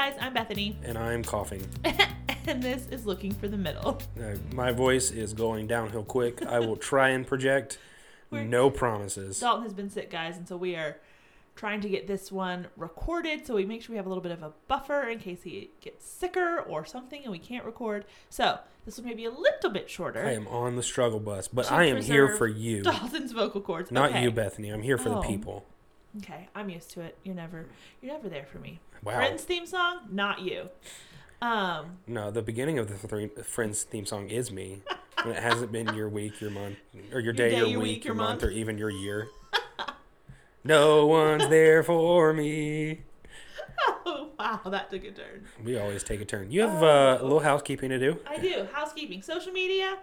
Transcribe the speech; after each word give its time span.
guys, 0.00 0.14
I'm 0.18 0.32
Bethany, 0.32 0.78
And 0.82 0.96
I'm 0.96 1.22
coughing. 1.22 1.62
and 2.46 2.62
this 2.62 2.86
is 2.88 3.04
Looking 3.04 3.32
for 3.34 3.48
the 3.48 3.58
Middle. 3.58 4.00
Uh, 4.18 4.36
my 4.54 4.72
voice 4.72 5.10
is 5.10 5.34
going 5.34 5.66
downhill 5.66 6.04
quick. 6.04 6.42
I 6.42 6.58
will 6.58 6.78
try 6.78 7.10
and 7.10 7.26
project. 7.26 7.76
We're- 8.30 8.46
No 8.46 8.70
promises. 8.70 9.38
Dalton 9.40 9.64
has 9.64 9.74
been 9.74 9.90
sick, 9.90 10.10
guys, 10.10 10.38
and 10.38 10.48
so 10.48 10.56
we 10.56 10.74
are 10.74 10.96
trying 11.54 11.82
to 11.82 11.88
get 11.90 12.06
this 12.06 12.32
one 12.32 12.68
recorded 12.78 13.46
so 13.46 13.54
we 13.56 13.66
make 13.66 13.82
sure 13.82 13.92
we 13.92 13.98
have 13.98 14.06
a 14.06 14.08
little 14.08 14.22
bit 14.22 14.32
of 14.32 14.42
a 14.42 14.52
buffer 14.68 15.02
in 15.06 15.18
case 15.18 15.42
he 15.42 15.68
gets 15.82 16.08
sicker 16.08 16.60
or 16.60 16.86
something 16.86 17.22
and 17.22 17.30
we 17.30 17.38
can't 17.38 17.66
record. 17.66 18.06
So 18.30 18.58
this 18.86 18.96
one 18.98 19.06
may 19.06 19.12
be 19.14 19.26
a 19.26 19.30
little 19.30 19.68
bit 19.70 19.90
shorter. 19.90 20.24
I 20.24 20.32
am 20.32 20.48
on 20.48 20.76
the 20.76 20.82
struggle 20.82 21.20
bus, 21.20 21.46
but 21.46 21.70
I 21.70 21.84
am 21.84 22.00
here 22.00 22.34
for 22.38 22.46
you. 22.46 22.82
Dalton's 22.84 23.32
vocal 23.32 23.60
cords. 23.60 23.90
Not 23.90 24.10
Okay. 24.12 24.22
you, 24.22 24.30
Bethany. 24.30 24.70
I'm 24.70 24.80
here 24.80 24.96
for 24.96 25.10
Oh. 25.10 25.20
the 25.20 25.28
people. 25.28 25.66
Okay, 26.18 26.48
I'm 26.54 26.68
used 26.68 26.90
to 26.92 27.02
it. 27.02 27.16
You're 27.22 27.36
never, 27.36 27.66
you're 28.02 28.12
never 28.12 28.28
there 28.28 28.44
for 28.44 28.58
me. 28.58 28.80
Wow. 29.02 29.16
Friends 29.16 29.42
theme 29.44 29.66
song, 29.66 30.00
not 30.10 30.40
you. 30.40 30.68
Um, 31.40 31.98
No, 32.06 32.30
the 32.30 32.42
beginning 32.42 32.78
of 32.78 32.88
the 32.88 32.96
three 33.08 33.28
Friends 33.44 33.84
theme 33.84 34.04
song 34.06 34.28
is 34.28 34.50
me. 34.50 34.82
it 35.26 35.36
hasn't 35.36 35.72
been 35.72 35.94
your 35.94 36.08
week, 36.08 36.40
your 36.40 36.50
month, 36.50 36.78
or 37.12 37.20
your 37.20 37.32
day, 37.32 37.64
your, 37.64 37.80
week, 37.80 38.04
your 38.04 38.14
month, 38.14 38.42
or 38.42 38.50
even 38.50 38.76
your 38.76 38.90
year. 38.90 39.28
no 40.64 41.06
one's 41.06 41.48
there 41.48 41.82
for 41.82 42.32
me. 42.32 43.02
oh 44.04 44.30
wow, 44.38 44.60
that 44.66 44.90
took 44.90 45.04
a 45.04 45.12
turn. 45.12 45.46
We 45.64 45.78
always 45.78 46.02
take 46.02 46.20
a 46.20 46.24
turn. 46.24 46.50
You 46.50 46.62
have 46.62 46.82
uh, 46.82 47.18
a 47.20 47.22
little 47.22 47.40
housekeeping 47.40 47.90
to 47.90 47.98
do. 47.98 48.18
I 48.28 48.38
do. 48.38 48.66
Housekeeping, 48.72 49.22
social 49.22 49.52
media, 49.52 49.98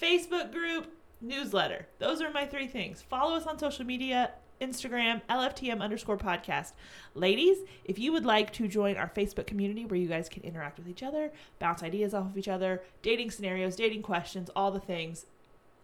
Facebook 0.00 0.52
group, 0.52 0.86
newsletter. 1.20 1.88
Those 1.98 2.22
are 2.22 2.30
my 2.30 2.46
three 2.46 2.68
things. 2.68 3.02
Follow 3.02 3.34
us 3.36 3.46
on 3.46 3.58
social 3.58 3.84
media 3.84 4.30
Instagram, 4.60 5.22
LFTM 5.28 5.80
underscore 5.80 6.16
podcast. 6.16 6.72
Ladies, 7.14 7.58
if 7.84 7.98
you 7.98 8.12
would 8.12 8.24
like 8.24 8.52
to 8.54 8.68
join 8.68 8.96
our 8.96 9.08
Facebook 9.08 9.46
community 9.46 9.84
where 9.84 9.98
you 9.98 10.08
guys 10.08 10.28
can 10.28 10.42
interact 10.42 10.78
with 10.78 10.88
each 10.88 11.02
other, 11.02 11.32
bounce 11.58 11.82
ideas 11.82 12.14
off 12.14 12.26
of 12.26 12.38
each 12.38 12.48
other, 12.48 12.82
dating 13.02 13.30
scenarios, 13.30 13.76
dating 13.76 14.02
questions, 14.02 14.50
all 14.54 14.70
the 14.70 14.80
things, 14.80 15.26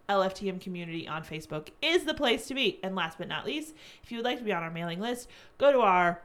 LFTM 0.09 0.61
community 0.61 1.07
on 1.07 1.23
Facebook 1.23 1.69
is 1.81 2.05
the 2.05 2.13
place 2.13 2.47
to 2.47 2.53
be. 2.53 2.79
And 2.83 2.95
last 2.95 3.17
but 3.17 3.27
not 3.27 3.45
least, 3.45 3.73
if 4.03 4.11
you 4.11 4.17
would 4.17 4.25
like 4.25 4.37
to 4.37 4.43
be 4.43 4.53
on 4.53 4.63
our 4.63 4.71
mailing 4.71 4.99
list, 4.99 5.29
go 5.57 5.71
to 5.71 5.79
our 5.79 6.21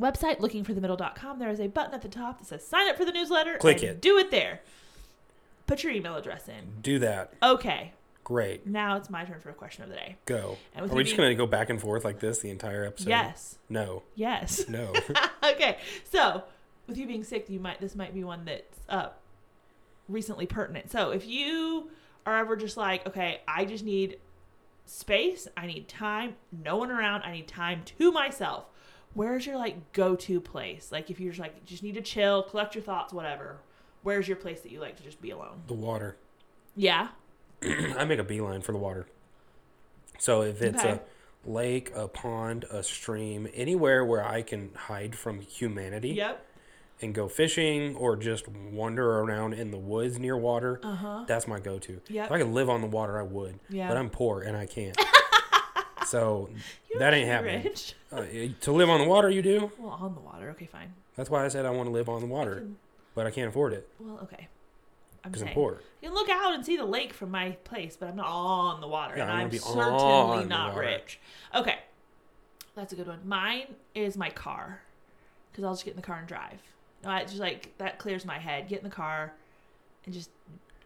website, 0.00 0.38
lookingforthemiddle.com. 0.38 1.38
There 1.38 1.50
is 1.50 1.60
a 1.60 1.68
button 1.68 1.94
at 1.94 2.02
the 2.02 2.08
top 2.08 2.38
that 2.38 2.46
says 2.46 2.66
sign 2.66 2.88
up 2.88 2.96
for 2.96 3.04
the 3.04 3.12
newsletter. 3.12 3.58
Click 3.58 3.82
it. 3.82 4.00
Do 4.00 4.18
it 4.18 4.30
there. 4.30 4.60
Put 5.66 5.82
your 5.82 5.92
email 5.92 6.16
address 6.16 6.48
in. 6.48 6.80
Do 6.80 6.98
that. 7.00 7.34
Okay, 7.42 7.92
Great. 8.28 8.66
now 8.66 8.96
it's 8.98 9.08
my 9.08 9.24
turn 9.24 9.40
for 9.40 9.48
a 9.48 9.54
question 9.54 9.84
of 9.84 9.88
the 9.88 9.96
day. 9.96 10.16
Go. 10.26 10.58
And 10.74 10.90
Are 10.90 10.94
we 10.94 11.02
just 11.02 11.16
going 11.16 11.30
to 11.30 11.34
go 11.34 11.46
back 11.46 11.70
and 11.70 11.80
forth 11.80 12.04
like 12.04 12.20
this 12.20 12.40
the 12.40 12.50
entire 12.50 12.84
episode? 12.84 13.08
Yes. 13.08 13.58
No. 13.70 14.02
Yes. 14.14 14.64
No. 14.68 14.92
okay. 15.42 15.78
So, 16.12 16.44
with 16.86 16.98
you 16.98 17.06
being 17.06 17.24
sick, 17.24 17.48
you 17.48 17.58
might 17.58 17.80
this 17.80 17.96
might 17.96 18.12
be 18.12 18.22
one 18.24 18.44
that's 18.44 18.80
uh 18.90 19.08
recently 20.08 20.44
pertinent. 20.44 20.90
So, 20.90 21.10
if 21.10 21.26
you 21.26 21.90
are 22.26 22.36
ever 22.36 22.54
just 22.54 22.76
like, 22.76 23.06
okay, 23.06 23.40
I 23.48 23.64
just 23.64 23.82
need 23.82 24.18
space, 24.84 25.48
I 25.56 25.66
need 25.66 25.88
time, 25.88 26.34
no 26.52 26.76
one 26.76 26.90
around, 26.90 27.22
I 27.22 27.32
need 27.32 27.48
time 27.48 27.82
to 27.98 28.12
myself. 28.12 28.66
Where's 29.14 29.46
your 29.46 29.56
like 29.56 29.92
go-to 29.94 30.38
place? 30.40 30.92
Like 30.92 31.10
if 31.10 31.18
you're 31.18 31.32
just 31.32 31.40
like 31.40 31.64
just 31.64 31.82
need 31.82 31.94
to 31.94 32.02
chill, 32.02 32.42
collect 32.42 32.74
your 32.74 32.84
thoughts, 32.84 33.12
whatever. 33.14 33.60
Where's 34.02 34.28
your 34.28 34.36
place 34.36 34.60
that 34.60 34.70
you 34.70 34.80
like 34.80 34.96
to 34.98 35.02
just 35.02 35.22
be 35.22 35.30
alone? 35.30 35.62
the 35.66 35.72
water. 35.74 36.16
Yeah. 36.76 37.08
I 37.96 38.04
make 38.04 38.18
a 38.18 38.24
beeline 38.24 38.60
for 38.62 38.72
the 38.72 38.78
water. 38.78 39.06
So 40.18 40.42
if 40.42 40.60
it's 40.62 40.80
Okay. 40.84 41.00
a 41.46 41.48
lake, 41.48 41.92
a 41.94 42.08
pond, 42.08 42.64
a 42.70 42.82
stream, 42.82 43.48
anywhere 43.54 44.04
where 44.04 44.24
I 44.26 44.42
can 44.42 44.70
hide 44.74 45.16
from 45.16 45.40
humanity 45.40 46.10
Yep. 46.10 46.44
and 47.00 47.14
go 47.14 47.28
fishing 47.28 47.94
or 47.96 48.16
just 48.16 48.48
wander 48.48 49.20
around 49.20 49.54
in 49.54 49.70
the 49.70 49.78
woods 49.78 50.18
near 50.18 50.36
water, 50.36 50.80
Uh-huh. 50.82 51.24
that's 51.28 51.46
my 51.46 51.60
go-to. 51.60 52.00
Yep. 52.08 52.26
If 52.26 52.32
I 52.32 52.38
could 52.38 52.48
live 52.48 52.68
on 52.68 52.80
the 52.80 52.86
water, 52.88 53.18
I 53.18 53.22
would. 53.22 53.58
Yeah. 53.68 53.88
But 53.88 53.96
I'm 53.96 54.10
poor 54.10 54.42
and 54.42 54.56
I 54.56 54.66
can't. 54.66 54.96
so 56.06 56.50
that 56.98 57.14
ain't 57.14 57.28
happening. 57.28 57.62
rich. 57.64 57.94
Uh, 58.10 58.24
to 58.62 58.72
live 58.72 58.88
on 58.90 59.00
the 59.00 59.06
water, 59.08 59.30
you 59.30 59.42
do. 59.42 59.70
Well, 59.78 59.90
on 59.90 60.14
the 60.14 60.20
water. 60.20 60.50
Okay, 60.50 60.66
fine. 60.66 60.92
That's 61.16 61.30
why 61.30 61.44
I 61.44 61.48
said 61.48 61.66
I 61.66 61.70
want 61.70 61.86
to 61.88 61.92
live 61.92 62.08
on 62.08 62.20
the 62.20 62.26
water, 62.26 62.56
can- 62.56 62.76
but 63.14 63.26
I 63.26 63.30
can't 63.30 63.48
afford 63.48 63.72
it 63.72 63.88
Well, 63.98 64.20
okay. 64.22 64.48
I'm 65.28 65.32
because 65.32 65.48
I'm 65.48 65.54
poor. 65.54 65.80
You 66.02 66.08
can 66.08 66.14
look 66.14 66.28
out 66.28 66.54
and 66.54 66.64
see 66.64 66.76
the 66.76 66.84
lake 66.84 67.12
from 67.12 67.30
my 67.30 67.50
place, 67.64 67.96
but 67.98 68.08
I'm 68.08 68.16
not 68.16 68.26
on 68.28 68.80
the 68.80 68.88
water, 68.88 69.14
Yeah, 69.16 69.24
and 69.24 69.32
I 69.32 69.42
I'm 69.42 69.50
certainly 69.50 70.44
not 70.46 70.74
rich. 70.76 71.18
Okay, 71.54 71.78
that's 72.74 72.92
a 72.92 72.96
good 72.96 73.06
one. 73.08 73.20
Mine 73.24 73.74
is 73.94 74.16
my 74.16 74.30
car, 74.30 74.80
because 75.50 75.64
I'll 75.64 75.72
just 75.74 75.84
get 75.84 75.92
in 75.92 75.96
the 75.96 76.06
car 76.06 76.18
and 76.18 76.28
drive. 76.28 76.60
No, 77.04 77.10
I 77.10 77.22
just 77.24 77.38
like 77.38 77.76
that 77.78 77.98
clears 77.98 78.24
my 78.24 78.38
head. 78.38 78.68
Get 78.68 78.78
in 78.78 78.84
the 78.84 78.94
car 78.94 79.32
and 80.04 80.14
just 80.14 80.30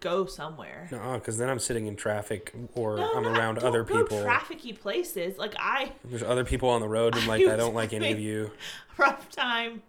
go 0.00 0.26
somewhere. 0.26 0.88
No, 0.90 1.14
because 1.14 1.38
then 1.38 1.48
I'm 1.48 1.58
sitting 1.58 1.86
in 1.86 1.94
traffic 1.96 2.52
or 2.74 2.96
No, 2.96 3.12
I'm 3.14 3.22
not- 3.22 3.38
around 3.38 3.58
other 3.60 3.84
people. 3.84 4.18
Trafficy 4.22 4.78
places. 4.78 5.38
Like 5.38 5.54
I 5.58 5.92
There's 6.04 6.22
other 6.22 6.44
people 6.44 6.68
on 6.68 6.80
the 6.80 6.88
road, 6.88 7.16
and 7.16 7.26
like 7.28 7.46
I 7.46 7.56
don't 7.56 7.74
like 7.82 7.92
any 7.92 8.12
of 8.12 8.18
you. 8.18 8.50
rough 8.98 9.30
time. 9.30 9.82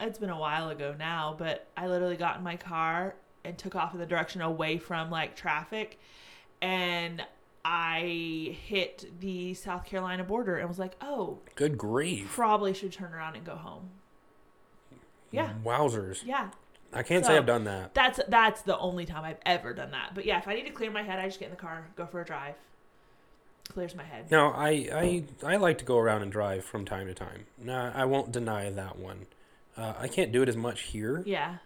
It's 0.00 0.18
been 0.18 0.30
a 0.30 0.38
while 0.38 0.70
ago 0.70 0.94
now, 0.96 1.34
but 1.36 1.66
I 1.76 1.88
literally 1.88 2.16
got 2.16 2.36
in 2.38 2.44
my 2.44 2.56
car 2.56 3.14
and 3.48 3.58
took 3.58 3.74
off 3.74 3.92
in 3.94 4.00
the 4.00 4.06
direction 4.06 4.40
away 4.42 4.78
from 4.78 5.10
like 5.10 5.34
traffic, 5.34 5.98
and 6.62 7.22
I 7.64 8.56
hit 8.66 9.10
the 9.20 9.54
South 9.54 9.84
Carolina 9.84 10.24
border 10.24 10.56
and 10.56 10.68
was 10.68 10.78
like, 10.78 10.94
"Oh, 11.00 11.38
Good 11.56 11.76
grief! 11.76 12.30
probably 12.34 12.72
should 12.74 12.92
turn 12.92 13.12
around 13.12 13.36
and 13.36 13.44
go 13.44 13.56
home." 13.56 13.90
Yeah, 15.30 15.52
Wowzers! 15.64 16.22
yeah. 16.24 16.50
I 16.92 17.02
can't 17.02 17.22
So- 17.24 17.32
say 17.32 17.36
I've 17.36 17.44
done 17.46 17.64
that. 17.64 17.92
That's 17.94 18.18
that's 18.28 18.62
the 18.62 18.78
only 18.78 19.04
time 19.04 19.24
I've 19.24 19.40
ever 19.44 19.74
done 19.74 19.90
that. 19.90 20.12
But 20.14 20.24
yeah, 20.24 20.38
if 20.38 20.48
I 20.48 20.54
need 20.54 20.64
to 20.66 20.70
clear 20.72 20.90
my 20.90 21.02
head, 21.02 21.18
I 21.18 21.26
just 21.26 21.38
get 21.38 21.46
in 21.46 21.50
the 21.50 21.60
car, 21.60 21.86
go 21.96 22.06
for 22.06 22.20
a 22.20 22.24
drive. 22.24 22.54
Clears 23.68 23.94
my 23.94 24.04
head. 24.04 24.30
No, 24.30 24.48
I, 24.50 24.68
I 24.94 25.24
I 25.44 25.56
like 25.56 25.76
to 25.78 25.84
go 25.84 25.98
around 25.98 26.22
and 26.22 26.32
drive 26.32 26.64
from 26.64 26.86
time 26.86 27.06
to 27.06 27.12
time. 27.14 27.44
No, 27.58 27.92
I 27.94 28.06
won't 28.06 28.32
deny 28.32 28.70
that 28.70 28.98
one. 28.98 29.26
Uh, 29.76 29.92
I 29.98 30.08
can't 30.08 30.32
do 30.32 30.42
it 30.42 30.48
as 30.48 30.56
much 30.56 30.80
here 30.82 31.22
Yeah. 31.26 31.56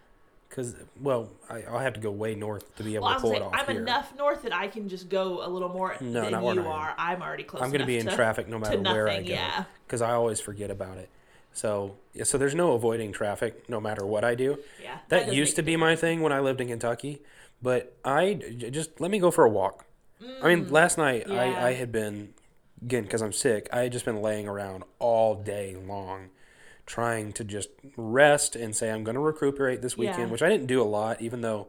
Because, 0.53 0.75
well, 1.01 1.29
I, 1.49 1.63
I'll 1.63 1.79
have 1.79 1.93
to 1.93 1.99
go 1.99 2.11
way 2.11 2.35
north 2.35 2.75
to 2.75 2.83
be 2.83 2.93
able 2.93 3.05
Well, 3.07 3.15
to 3.15 3.21
pull 3.21 3.29
saying 3.31 3.41
it 3.41 3.45
off 3.45 3.53
I'm 3.55 3.65
here. 3.73 3.81
enough 3.81 4.15
north 4.15 4.43
that 4.43 4.53
I 4.53 4.67
can 4.67 4.87
just 4.87 5.09
go 5.09 5.43
a 5.43 5.49
little 5.49 5.69
more 5.69 5.95
No, 5.99 6.21
than 6.29 6.31
you 6.55 6.67
are. 6.67 6.93
I'm 6.95 7.23
already 7.23 7.43
close. 7.43 7.63
I'm 7.63 7.69
going 7.71 7.81
to 7.81 7.87
be 7.87 7.97
in 7.97 8.07
traffic 8.07 8.47
no 8.47 8.59
matter 8.63 8.77
to 8.77 8.81
where 8.83 9.09
I 9.09 9.13
nothing, 9.13 9.27
go 9.29 9.33
yeah. 9.33 9.63
because 9.87 10.03
I 10.03 10.11
always 10.11 10.39
forget 10.39 10.69
about 10.69 10.97
it. 10.99 11.09
So 11.53 11.95
yeah, 12.13 12.23
so 12.23 12.37
there's 12.37 12.53
no 12.55 12.73
avoiding 12.73 13.11
traffic 13.11 13.67
no 13.67 13.81
matter 13.81 14.05
what 14.05 14.23
I 14.23 14.35
do. 14.35 14.59
Yeah, 14.81 14.99
That, 15.09 15.25
does 15.27 15.35
used 15.35 15.55
to 15.55 15.63
be 15.63 15.75
my 15.75 15.95
thing 15.95 16.21
when 16.21 16.31
I 16.31 16.39
lived 16.39 16.61
in 16.61 16.67
Kentucky, 16.67 17.21
but 17.61 17.95
I 18.05 18.35
just 18.69 19.01
let 19.01 19.09
me 19.09 19.17
go 19.19 19.31
for 19.31 19.43
a 19.45 19.49
walk. 19.49 19.85
I 20.41 20.53
mean, 20.53 20.69
last 20.69 20.97
night 20.97 21.25
Mm, 21.27 21.33
yeah. 21.33 21.41
I, 21.41 21.67
I 21.69 21.73
had 21.73 21.91
been 21.91 22.33
again 22.81 23.03
because 23.03 23.21
I'm 23.21 23.33
sick. 23.33 23.67
I 23.73 23.81
had 23.81 23.91
just 23.91 24.05
been 24.05 24.21
laying 24.21 24.47
around 24.47 24.83
all 24.99 25.35
day 25.35 25.75
long, 25.75 26.29
trying 26.85 27.31
to 27.33 27.43
just 27.43 27.69
rest 27.95 28.55
and 28.55 28.75
say 28.75 28.91
I'm 28.91 29.03
going 29.03 29.15
to 29.15 29.21
recuperate 29.21 29.81
this 29.81 29.97
weekend, 29.97 30.19
Yeah. 30.19 30.25
which 30.27 30.41
I 30.41 30.49
didn't 30.49 30.67
do 30.67 30.81
a 30.81 30.83
lot, 30.83 31.21
even 31.21 31.41
though 31.41 31.67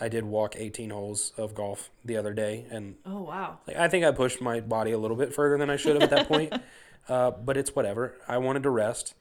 I 0.00 0.08
did 0.08 0.24
walk 0.24 0.54
18 0.56 0.90
holes 0.90 1.32
of 1.36 1.54
golf 1.54 1.90
the 2.04 2.16
other 2.16 2.32
day, 2.34 2.66
and 2.70 2.96
Oh 3.06 3.22
wow. 3.22 3.58
like, 3.66 3.76
I 3.76 3.88
think 3.88 4.04
I 4.04 4.10
pushed 4.12 4.40
my 4.40 4.60
body 4.60 4.90
a 4.92 4.98
little 4.98 5.16
bit 5.16 5.32
further 5.34 5.56
than 5.58 5.70
I 5.70 5.76
should 5.76 5.94
have 5.94 6.02
at 6.02 6.10
that 6.10 6.28
point. 6.28 6.52
Uh, 7.06 7.30
but 7.30 7.58
it's 7.58 7.76
whatever. 7.76 8.14
I 8.26 8.38
wanted 8.38 8.62
to 8.62 8.70
rest. 8.70 9.12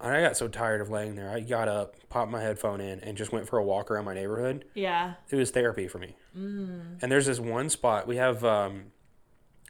And 0.00 0.14
I 0.14 0.22
got 0.22 0.38
so 0.38 0.48
tired 0.48 0.80
of 0.80 0.88
laying 0.88 1.14
there. 1.14 1.28
I 1.28 1.40
got 1.40 1.68
up, 1.68 1.96
popped 2.08 2.30
my 2.30 2.40
headphone 2.40 2.80
in, 2.80 3.00
and 3.00 3.18
just 3.18 3.32
went 3.32 3.46
for 3.46 3.58
a 3.58 3.62
walk 3.62 3.90
around 3.90 4.06
my 4.06 4.14
neighborhood. 4.14 4.64
Yeah. 4.72 5.12
It 5.28 5.36
was 5.36 5.50
therapy 5.50 5.88
for 5.88 5.98
me. 5.98 6.16
Mm. 6.34 7.02
And 7.02 7.12
there's 7.12 7.26
this 7.26 7.38
one 7.38 7.68
spot 7.68 8.06
we 8.06 8.16
have 8.16 8.42
um, 8.46 8.84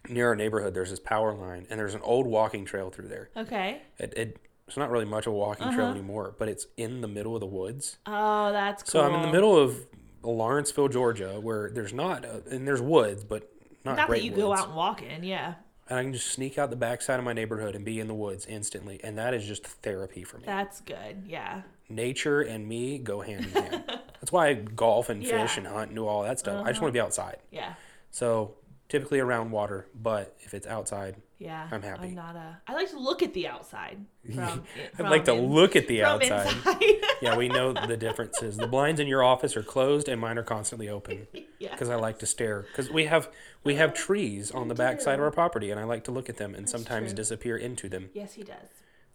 near 0.08 0.28
our 0.28 0.37
neighborhood. 0.37 0.72
There's 0.72 0.90
this 0.90 1.00
power 1.00 1.34
line, 1.34 1.66
and 1.69 1.81
there's 1.81 1.94
an 1.94 2.00
old 2.02 2.28
walking 2.28 2.64
trail 2.64 2.90
through 2.90 3.08
there. 3.08 3.31
Okay. 3.37 3.82
It, 3.99 4.14
it 4.16 4.37
it's 4.68 4.76
not 4.76 4.90
really 4.90 5.04
much 5.04 5.26
of 5.26 5.32
a 5.32 5.36
walking 5.36 5.72
trail 5.72 5.88
anymore, 5.88 6.34
but 6.38 6.48
it's 6.48 6.66
in 6.76 7.00
the 7.00 7.08
middle 7.08 7.34
of 7.34 7.40
the 7.40 7.46
woods. 7.46 7.98
Oh, 8.06 8.52
that's 8.52 8.82
cool. 8.84 9.00
So 9.02 9.06
I'm 9.06 9.14
in 9.14 9.22
the 9.22 9.32
middle 9.32 9.56
of 9.58 9.76
Lawrenceville, 10.22 10.88
Georgia, 10.88 11.40
where 11.40 11.70
there's 11.70 11.92
not 11.92 12.24
a, 12.24 12.42
and 12.50 12.66
there's 12.66 12.80
woods, 12.82 13.24
but 13.24 13.50
not, 13.84 13.96
Not 13.96 14.08
great 14.08 14.18
that 14.20 14.24
you 14.24 14.30
woods. 14.32 14.42
go 14.42 14.54
out 14.54 14.66
and 14.68 14.76
walk 14.76 15.02
in. 15.02 15.24
Yeah. 15.24 15.54
and 15.88 15.98
I 15.98 16.02
can 16.02 16.12
just 16.12 16.26
sneak 16.28 16.58
out 16.58 16.70
the 16.70 16.76
backside 16.76 17.18
of 17.18 17.24
my 17.24 17.32
neighborhood 17.32 17.74
and 17.74 17.84
be 17.84 17.98
in 18.00 18.08
the 18.08 18.14
woods 18.14 18.44
instantly, 18.46 19.00
and 19.02 19.16
that 19.18 19.34
is 19.34 19.46
just 19.46 19.66
therapy 19.66 20.22
for 20.24 20.38
me. 20.38 20.44
That's 20.46 20.80
good. 20.82 21.24
Yeah. 21.26 21.62
Nature 21.88 22.42
and 22.42 22.68
me 22.68 22.98
go 22.98 23.20
hand 23.22 23.46
in 23.46 23.50
hand. 23.62 23.84
That's 24.20 24.30
why 24.32 24.48
I 24.48 24.54
golf 24.54 25.08
and 25.08 25.22
fish 25.22 25.30
Yeah. 25.32 25.42
Uh-huh. 25.44 25.54
and 25.58 25.66
hunt 25.68 25.86
and 25.90 25.96
do 25.96 26.06
all 26.06 26.24
that 26.24 26.38
stuff. 26.38 26.66
I 26.66 26.70
just 26.70 26.82
want 26.82 26.92
to 26.92 26.96
be 26.96 27.00
outside. 27.00 27.38
Yeah. 27.50 27.74
So 28.10 28.56
typically 28.88 29.20
around 29.20 29.50
water, 29.52 29.86
but 29.94 30.36
if 30.40 30.52
it's 30.54 30.66
outside, 30.66 31.16
Yeah. 31.38 31.69
I'm 31.70 31.82
happy. 31.82 32.08
I'm 32.08 32.14
not 32.14 32.35
a. 32.35 32.58
I 32.67 32.75
like 32.75 32.90
to 32.90 32.99
look 32.99 33.23
at 33.23 33.32
the 33.32 33.46
outside. 33.46 34.05
From, 34.35 34.64
I'd 34.75 34.96
from 34.96 35.06
like 35.08 35.25
to 35.26 35.35
in- 35.35 35.46
look 35.46 35.76
at 35.76 35.87
the 35.87 36.02
outside. 36.02 36.52
yeah, 37.23 37.37
we 37.37 37.49
know 37.49 37.73
the 37.73 37.96
differences. 37.96 38.56
The 38.56 38.67
blinds 38.67 38.99
in 39.00 39.06
your 39.06 39.23
office 39.23 39.56
are 39.56 39.62
closed, 39.62 40.08
and 40.08 40.20
mine 40.20 40.37
are 40.37 40.43
constantly 40.43 40.88
open 40.88 41.26
yeah. 41.58 41.70
because 41.70 41.88
I 41.88 41.94
like 41.94 42.19
to 42.19 42.26
stare. 42.26 42.62
Because 42.62 42.90
we 42.90 43.05
have 43.06 43.29
we 43.64 43.76
have 43.76 43.94
trees 43.94 44.50
on 44.50 44.67
the 44.69 44.75
back 44.75 45.00
side 45.00 45.14
of 45.14 45.25
our 45.25 45.31
property, 45.31 45.70
and 45.70 45.79
I 45.81 45.85
like 45.85 46.05
to 46.05 46.11
look 46.11 46.29
at 46.29 46.37
them 46.38 46.55
and 46.55 46.69
sometimes 46.69 47.11
true. 47.11 47.17
disappear 47.17 47.56
into 47.56 47.88
them. 47.88 48.11
Yes, 48.14 48.35
he 48.35 48.43
does. 48.43 48.69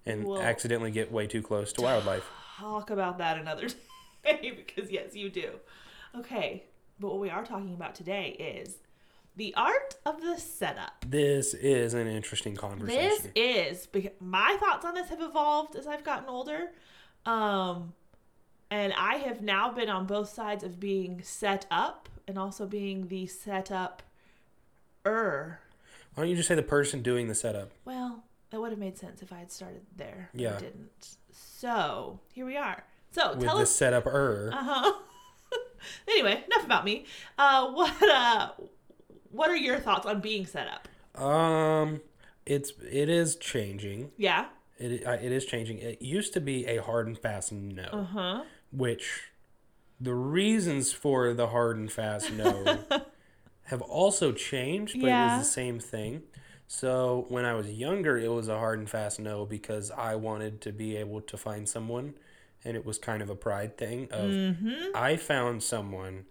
and 0.06 0.24
Well- 0.26 0.42
accidentally 0.42 0.92
get 0.92 1.12
way 1.12 1.28
too 1.28 1.42
close 1.42 1.74
to 1.74 1.82
wildlife. 1.82 2.30
talk 2.58 2.90
about 2.90 3.18
that 3.18 3.38
another 3.38 3.68
day 4.24 4.54
because 4.56 4.90
yes, 4.92 5.14
you 5.16 5.30
do. 5.30 5.52
Okay, 6.18 6.64
but 7.00 7.10
what 7.10 7.20
we 7.20 7.30
are 7.30 7.44
talking 7.46 7.74
about 7.74 7.96
today 7.96 8.30
is 8.40 8.78
the 9.36 9.54
art 9.56 9.96
of 10.06 10.22
the 10.22 10.38
setup. 10.38 11.06
This 11.08 11.54
is 11.54 11.94
an 11.94 12.08
interesting 12.08 12.56
conversation. 12.56 13.02
This 13.02 13.28
is 13.36 13.88
because 13.88 14.12
my 14.20 14.58
thoughts 14.60 14.86
on 14.86 14.94
this 14.94 15.10
have 15.10 15.22
evolved 15.22 15.76
as 15.76 15.88
I've 15.88 16.04
gotten 16.04 16.30
older. 16.30 16.72
Um 17.26 17.94
and 18.70 18.94
I 18.94 19.18
have 19.18 19.42
now 19.42 19.72
been 19.72 19.90
on 19.90 20.06
both 20.06 20.30
sides 20.30 20.64
of 20.64 20.80
being 20.80 21.22
set 21.22 21.66
up 21.70 22.10
and 22.28 22.38
also 22.38 22.66
being 22.66 23.08
the 23.08 23.28
setup 23.28 24.02
er. 25.06 25.60
Why 26.14 26.24
don't 26.24 26.30
you 26.30 26.36
just 26.36 26.48
say 26.48 26.56
the 26.56 26.64
person 26.64 27.02
doing 27.02 27.28
the 27.28 27.36
setup? 27.36 27.72
Well, 27.86 28.24
that 28.50 28.60
would 28.62 28.72
have 28.72 28.80
made 28.80 28.98
sense 28.98 29.22
if 29.22 29.34
I 29.34 29.40
had 29.40 29.52
started 29.52 29.82
there. 29.96 30.30
Yeah. 30.34 30.56
I 30.56 30.60
didn't. 30.60 31.18
So 31.32 32.20
here 32.34 32.46
we 32.46 32.56
are. 32.56 32.84
So 33.12 33.36
With 33.36 33.44
tell 33.44 33.58
the 33.58 33.64
us 33.64 33.76
setup 33.76 34.06
er. 34.06 34.52
Uh 34.54 34.64
huh. 34.64 34.94
anyway, 36.08 36.44
enough 36.46 36.66
about 36.66 36.86
me. 36.86 37.06
Uh, 37.38 37.72
what 37.72 38.04
uh, 38.04 38.50
what 39.34 39.50
are 39.50 39.56
your 39.58 39.80
thoughts 39.80 40.06
on 40.06 40.22
being 40.22 40.46
set 40.46 40.68
up? 40.68 40.88
Um, 41.22 42.02
it's 42.46 42.72
it 42.90 43.10
is 43.10 43.36
changing. 43.36 44.12
Yeah. 44.18 44.46
It 44.78 45.04
it 45.04 45.32
is 45.32 45.46
changing. 45.46 45.78
It 45.80 46.02
used 46.02 46.34
to 46.34 46.42
be 46.42 46.66
a 46.66 46.82
hard 46.82 47.08
and 47.08 47.18
fast 47.18 47.52
no, 47.52 47.84
Uh 47.92 48.04
huh. 48.04 48.44
which 48.72 49.30
the 50.02 50.14
reasons 50.14 50.92
for 50.92 51.34
the 51.34 51.48
hard 51.48 51.78
and 51.78 51.92
fast 51.92 52.32
no 52.32 52.80
have 53.66 53.82
also 53.82 54.32
changed, 54.32 55.00
but 55.00 55.08
it 55.10 55.12
was 55.38 55.48
the 55.48 55.52
same 55.52 55.80
thing. 55.80 56.24
So 56.68 57.26
when 57.30 57.46
I 57.46 57.54
was 57.54 57.70
younger, 57.70 58.18
it 58.18 58.32
was 58.32 58.48
a 58.48 58.58
hard 58.58 58.80
and 58.80 58.90
fast 58.90 59.20
no 59.20 59.46
because 59.46 59.92
I 59.92 60.16
wanted 60.16 60.60
to 60.62 60.72
be 60.72 60.98
able 60.98 61.22
to 61.22 61.38
find 61.38 61.70
someone, 61.70 62.16
and 62.66 62.76
it 62.76 62.86
was 62.86 62.98
kind 62.98 63.22
of 63.22 63.30
a 63.30 63.36
pride 63.36 63.78
thing 63.78 64.08
of 64.12 64.32
Mm-hmm. 64.32 64.96
I 64.96 65.16
found 65.18 65.62
someone. 65.64 66.26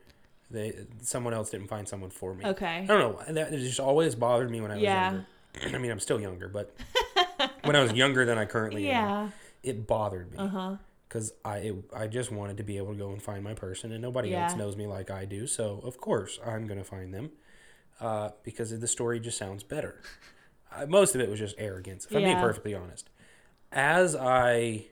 They 0.53 0.75
someone 1.03 1.35
else 1.35 1.51
didn't 1.51 1.69
find 1.69 1.89
someone 1.89 2.11
for 2.11 2.35
me. 2.35 2.45
Okay. 2.45 2.81
I 2.85 2.87
don't 2.87 2.99
know. 3.29 3.33
That 3.35 3.53
it 3.53 3.59
just 3.59 3.81
always 3.81 4.15
bothered 4.15 4.51
me 4.51 4.61
when 4.61 4.71
I 4.71 4.75
was 4.75 4.83
Yeah. 4.85 5.11
younger. 5.11 5.27
I 5.75 5.79
mean, 5.79 5.91
I'm 5.91 6.01
still 6.01 6.21
younger, 6.21 6.49
but 6.49 6.75
when 7.65 7.75
I 7.77 7.83
was 7.83 7.93
younger 7.93 8.25
than 8.25 8.39
I 8.39 8.45
currently 8.45 8.91
am, 8.91 9.33
it 9.63 9.87
bothered 9.87 10.31
me 10.33 10.39
Uh 10.39 10.49
huh. 10.49 10.77
because 11.09 11.33
I 11.45 11.57
it, 11.59 11.75
I 11.95 12.07
just 12.07 12.31
wanted 12.31 12.57
to 12.59 12.63
be 12.65 12.77
able 12.79 12.93
to 12.93 12.99
go 12.99 13.11
and 13.11 13.23
find 13.23 13.43
my 13.43 13.55
person, 13.55 13.93
and 13.93 14.01
nobody 14.03 14.35
else 14.35 14.55
knows 14.57 14.77
me 14.77 14.87
like 14.87 15.11
I 15.11 15.25
do. 15.25 15.47
So 15.47 15.81
of 15.85 15.99
course 15.99 16.39
I'm 16.45 16.67
gonna 16.67 16.85
find 16.85 17.13
them 17.15 17.31
uh, 18.01 18.31
because 18.43 18.79
the 18.79 18.89
story 18.89 19.21
just 19.21 19.39
sounds 19.39 19.63
better. 19.63 20.01
Uh, 20.75 20.87
most 20.87 21.15
of 21.15 21.21
it 21.21 21.29
was 21.29 21.39
just 21.39 21.55
arrogance, 21.59 22.07
if 22.07 22.17
I'm 22.17 22.23
being 22.25 22.39
perfectly 22.39 22.75
honest. 22.75 23.11
As 23.73 24.17
I 24.17 24.87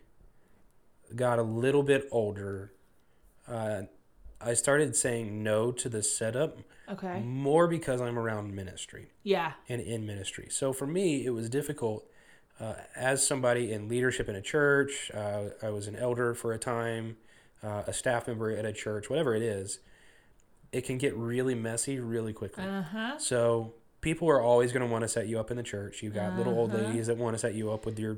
got 1.17 1.39
a 1.39 1.43
little 1.43 1.83
bit 1.83 2.07
older, 2.11 2.75
uh, 3.49 3.85
I 4.41 4.55
started 4.55 4.97
saying 4.97 5.43
no 5.43 5.71
to 5.73 5.89
the 5.89 6.03
setup 6.03 6.59
Okay. 6.89 7.21
more 7.21 7.69
because 7.69 8.01
I'm 8.01 8.19
around 8.19 8.55
ministry 8.55 9.11
Yeah. 9.23 9.53
and 9.69 9.81
in 9.81 10.07
ministry. 10.07 10.49
So 10.51 10.73
for 10.73 10.87
me, 10.87 11.25
it 11.25 11.31
was 11.31 11.49
difficult 11.49 12.07
uh, 12.59 12.75
as 12.97 13.27
somebody 13.27 13.73
in 13.73 13.89
leadership 13.89 14.29
in 14.29 14.35
a 14.37 14.43
church. 14.43 15.11
Uh, 15.15 15.51
I 15.63 15.71
was 15.71 15.87
an 15.87 15.97
elder 15.97 16.35
for 16.35 16.53
a 16.53 16.59
time, 16.59 17.17
uh, 17.63 17.85
a 17.87 17.93
staff 17.93 18.27
member 18.29 18.51
at 18.51 18.65
a 18.65 18.73
church, 18.73 19.09
whatever 19.09 19.35
it 19.35 19.43
is. 19.43 19.79
It 20.73 20.83
can 20.83 20.99
get 20.99 21.17
really 21.17 21.55
messy 21.55 21.99
really 22.01 22.33
quickly. 22.33 22.65
Uh 22.65 22.83
huh. 22.83 23.19
So 23.19 23.75
people 24.01 24.29
are 24.29 24.41
always 24.41 24.73
going 24.73 24.85
to 24.87 24.91
want 24.91 25.03
to 25.03 25.09
set 25.09 25.27
you 25.29 25.39
up 25.39 25.51
in 25.51 25.57
the 25.57 25.63
church. 25.63 26.03
You've 26.03 26.15
got 26.15 26.37
little 26.37 26.55
old 26.55 26.75
Uh-huh. 26.75 26.85
ladies 26.89 27.07
that 27.07 27.17
want 27.19 27.35
to 27.35 27.39
set 27.39 27.55
you 27.55 27.71
up 27.73 27.87
with 27.87 27.99
your 27.99 28.17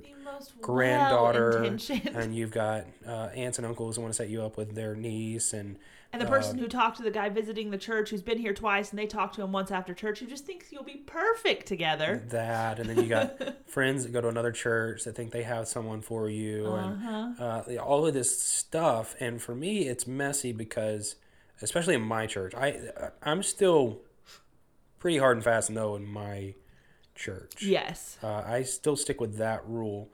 granddaughter, 0.60 1.76
and 2.14 2.34
you've 2.34 2.50
got 2.52 2.84
uh, 3.06 3.28
aunts 3.34 3.58
and 3.58 3.66
uncles 3.66 3.96
that 3.96 4.00
want 4.00 4.12
to 4.12 4.16
set 4.16 4.28
you 4.28 4.42
up 4.42 4.56
with 4.56 4.74
their 4.74 4.94
niece 4.94 5.52
and 5.52 5.76
And 6.12 6.20
the 6.20 6.26
person 6.26 6.58
who 6.58 6.68
talked 6.68 6.98
to 6.98 7.02
the 7.02 7.10
guy 7.10 7.30
visiting 7.30 7.70
the 7.70 7.78
church 7.78 8.10
who's 8.10 8.20
been 8.20 8.36
here 8.38 8.52
twice 8.52 8.90
and 8.90 8.98
they 8.98 9.06
talked 9.06 9.34
to 9.36 9.42
him 9.42 9.50
once 9.50 9.70
after 9.70 9.94
church 9.94 10.18
who 10.18 10.26
just 10.26 10.44
thinks 10.44 10.70
you'll 10.70 10.82
be 10.84 10.96
perfect 11.06 11.66
together. 11.66 12.22
that, 12.28 12.78
and 12.78 12.90
then 12.90 12.98
you 12.98 13.08
got 13.08 13.66
friends 13.66 14.04
that 14.04 14.12
go 14.12 14.20
to 14.20 14.28
another 14.28 14.52
church 14.52 15.04
that 15.04 15.14
think 15.16 15.30
they 15.32 15.42
have 15.44 15.66
someone 15.68 16.02
for 16.02 16.28
you, 16.28 16.66
and 16.66 17.06
Uh-huh. 17.06 17.44
uh, 17.72 17.76
all 17.82 18.06
of 18.06 18.12
this 18.12 18.38
stuff. 18.40 19.14
And 19.20 19.40
for 19.40 19.54
me, 19.54 19.88
it's 19.88 20.06
messy 20.06 20.52
because, 20.52 21.16
especially 21.62 21.94
in 21.94 22.02
my 22.02 22.26
church, 22.26 22.54
I 22.54 22.78
I'm 23.22 23.42
still 23.42 24.02
pretty 24.98 25.16
hard 25.18 25.36
and 25.38 25.44
fast 25.44 25.70
no 25.70 25.96
in 25.96 26.06
my 26.06 26.54
church. 27.14 27.62
Yes. 27.62 28.18
Uh, 28.22 28.42
I 28.46 28.62
still 28.64 28.96
stick 28.96 29.20
with 29.20 29.38
that 29.38 29.66
rule 29.66 30.10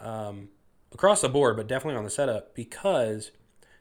um, 0.00 0.48
across 0.92 1.20
the 1.20 1.28
board, 1.28 1.56
but 1.56 1.66
definitely 1.68 1.96
on 1.96 2.04
the 2.04 2.10
setup 2.10 2.54
because 2.54 3.30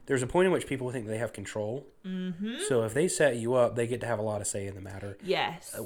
there's 0.07 0.23
a 0.23 0.27
point 0.27 0.47
in 0.47 0.51
which 0.51 0.65
people 0.67 0.89
think 0.91 1.05
they 1.05 1.17
have 1.19 1.31
control. 1.33 1.85
Mm-hmm. 2.05 2.55
So 2.67 2.83
if 2.83 2.93
they 2.93 3.07
set 3.07 3.35
you 3.37 3.53
up, 3.53 3.75
they 3.75 3.85
get 3.87 4.01
to 4.01 4.07
have 4.07 4.19
a 4.19 4.23
lot 4.23 4.41
of 4.41 4.47
say 4.47 4.65
in 4.67 4.73
the 4.75 4.81
matter 4.81 5.17
Yes. 5.23 5.75
Uh, 5.77 5.83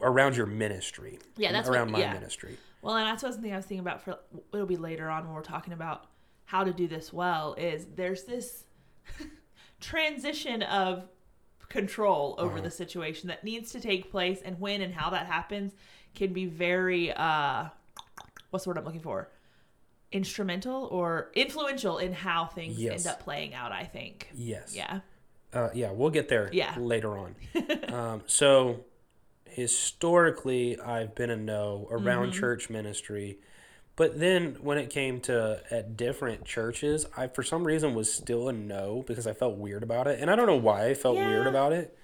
around 0.00 0.36
your 0.36 0.46
ministry. 0.46 1.18
Yeah, 1.36 1.52
that's 1.52 1.68
what- 1.68 1.76
around 1.76 1.90
my 1.90 1.98
yeah. 2.00 2.12
ministry. 2.14 2.56
Well, 2.80 2.96
and 2.96 3.06
that's 3.06 3.20
something 3.20 3.52
I 3.52 3.56
was 3.56 3.66
thinking 3.66 3.80
about 3.86 4.02
for 4.02 4.18
it'll 4.54 4.66
be 4.66 4.76
later 4.76 5.08
on 5.10 5.24
when 5.26 5.34
we're 5.34 5.42
talking 5.42 5.72
about 5.72 6.06
how 6.46 6.64
to 6.64 6.72
do 6.72 6.88
this 6.88 7.12
well 7.12 7.54
is 7.54 7.86
there's 7.94 8.24
this 8.24 8.64
transition 9.80 10.62
of 10.62 11.08
control 11.68 12.34
over 12.38 12.54
Uh-huh. 12.54 12.62
the 12.64 12.70
situation 12.70 13.28
that 13.28 13.42
needs 13.44 13.72
to 13.72 13.80
take 13.80 14.10
place 14.10 14.40
and 14.44 14.60
when 14.60 14.80
and 14.82 14.92
how 14.94 15.10
that 15.10 15.26
happens 15.26 15.72
can 16.14 16.32
be 16.32 16.44
very 16.44 17.10
uh 17.12 17.66
what's 18.50 18.64
the 18.64 18.70
word 18.70 18.78
I'm 18.78 18.84
looking 18.84 19.00
for? 19.00 19.30
Instrumental 20.12 20.84
or 20.90 21.30
influential 21.34 21.98
in 21.98 22.12
how 22.12 22.46
things 22.46 22.78
Yes. 22.78 23.06
end 23.06 23.14
up 23.14 23.20
playing 23.22 23.54
out, 23.54 23.72
I 23.72 23.84
think. 23.84 24.28
Yes. 24.34 24.74
Yeah. 24.76 25.00
Uh, 25.52 25.68
yeah, 25.74 25.90
we'll 25.90 26.10
get 26.10 26.28
there 26.28 26.48
Yeah. 26.52 26.74
later 26.78 27.16
on. 27.18 27.34
um, 27.92 28.22
so, 28.26 28.84
historically, 29.46 30.78
I've 30.80 31.14
been 31.14 31.30
a 31.30 31.36
no 31.36 31.86
around 31.90 32.30
Mm-hmm. 32.30 32.40
church 32.40 32.70
ministry. 32.70 33.38
But 33.96 34.18
then 34.18 34.56
when 34.62 34.78
it 34.78 34.88
came 34.88 35.20
to 35.22 35.62
at 35.70 35.96
different 35.98 36.44
churches, 36.46 37.04
I 37.16 37.26
for 37.26 37.42
some 37.42 37.64
reason 37.64 37.94
was 37.94 38.10
still 38.12 38.48
a 38.48 38.52
no 38.52 39.04
because 39.06 39.26
I 39.26 39.34
felt 39.34 39.56
weird 39.58 39.82
about 39.82 40.06
it. 40.06 40.18
And 40.20 40.30
I 40.30 40.36
don't 40.36 40.46
know 40.46 40.56
why 40.56 40.86
I 40.86 40.94
felt 40.94 41.16
weird 41.16 41.46
about 41.46 41.72
it. 41.74 41.96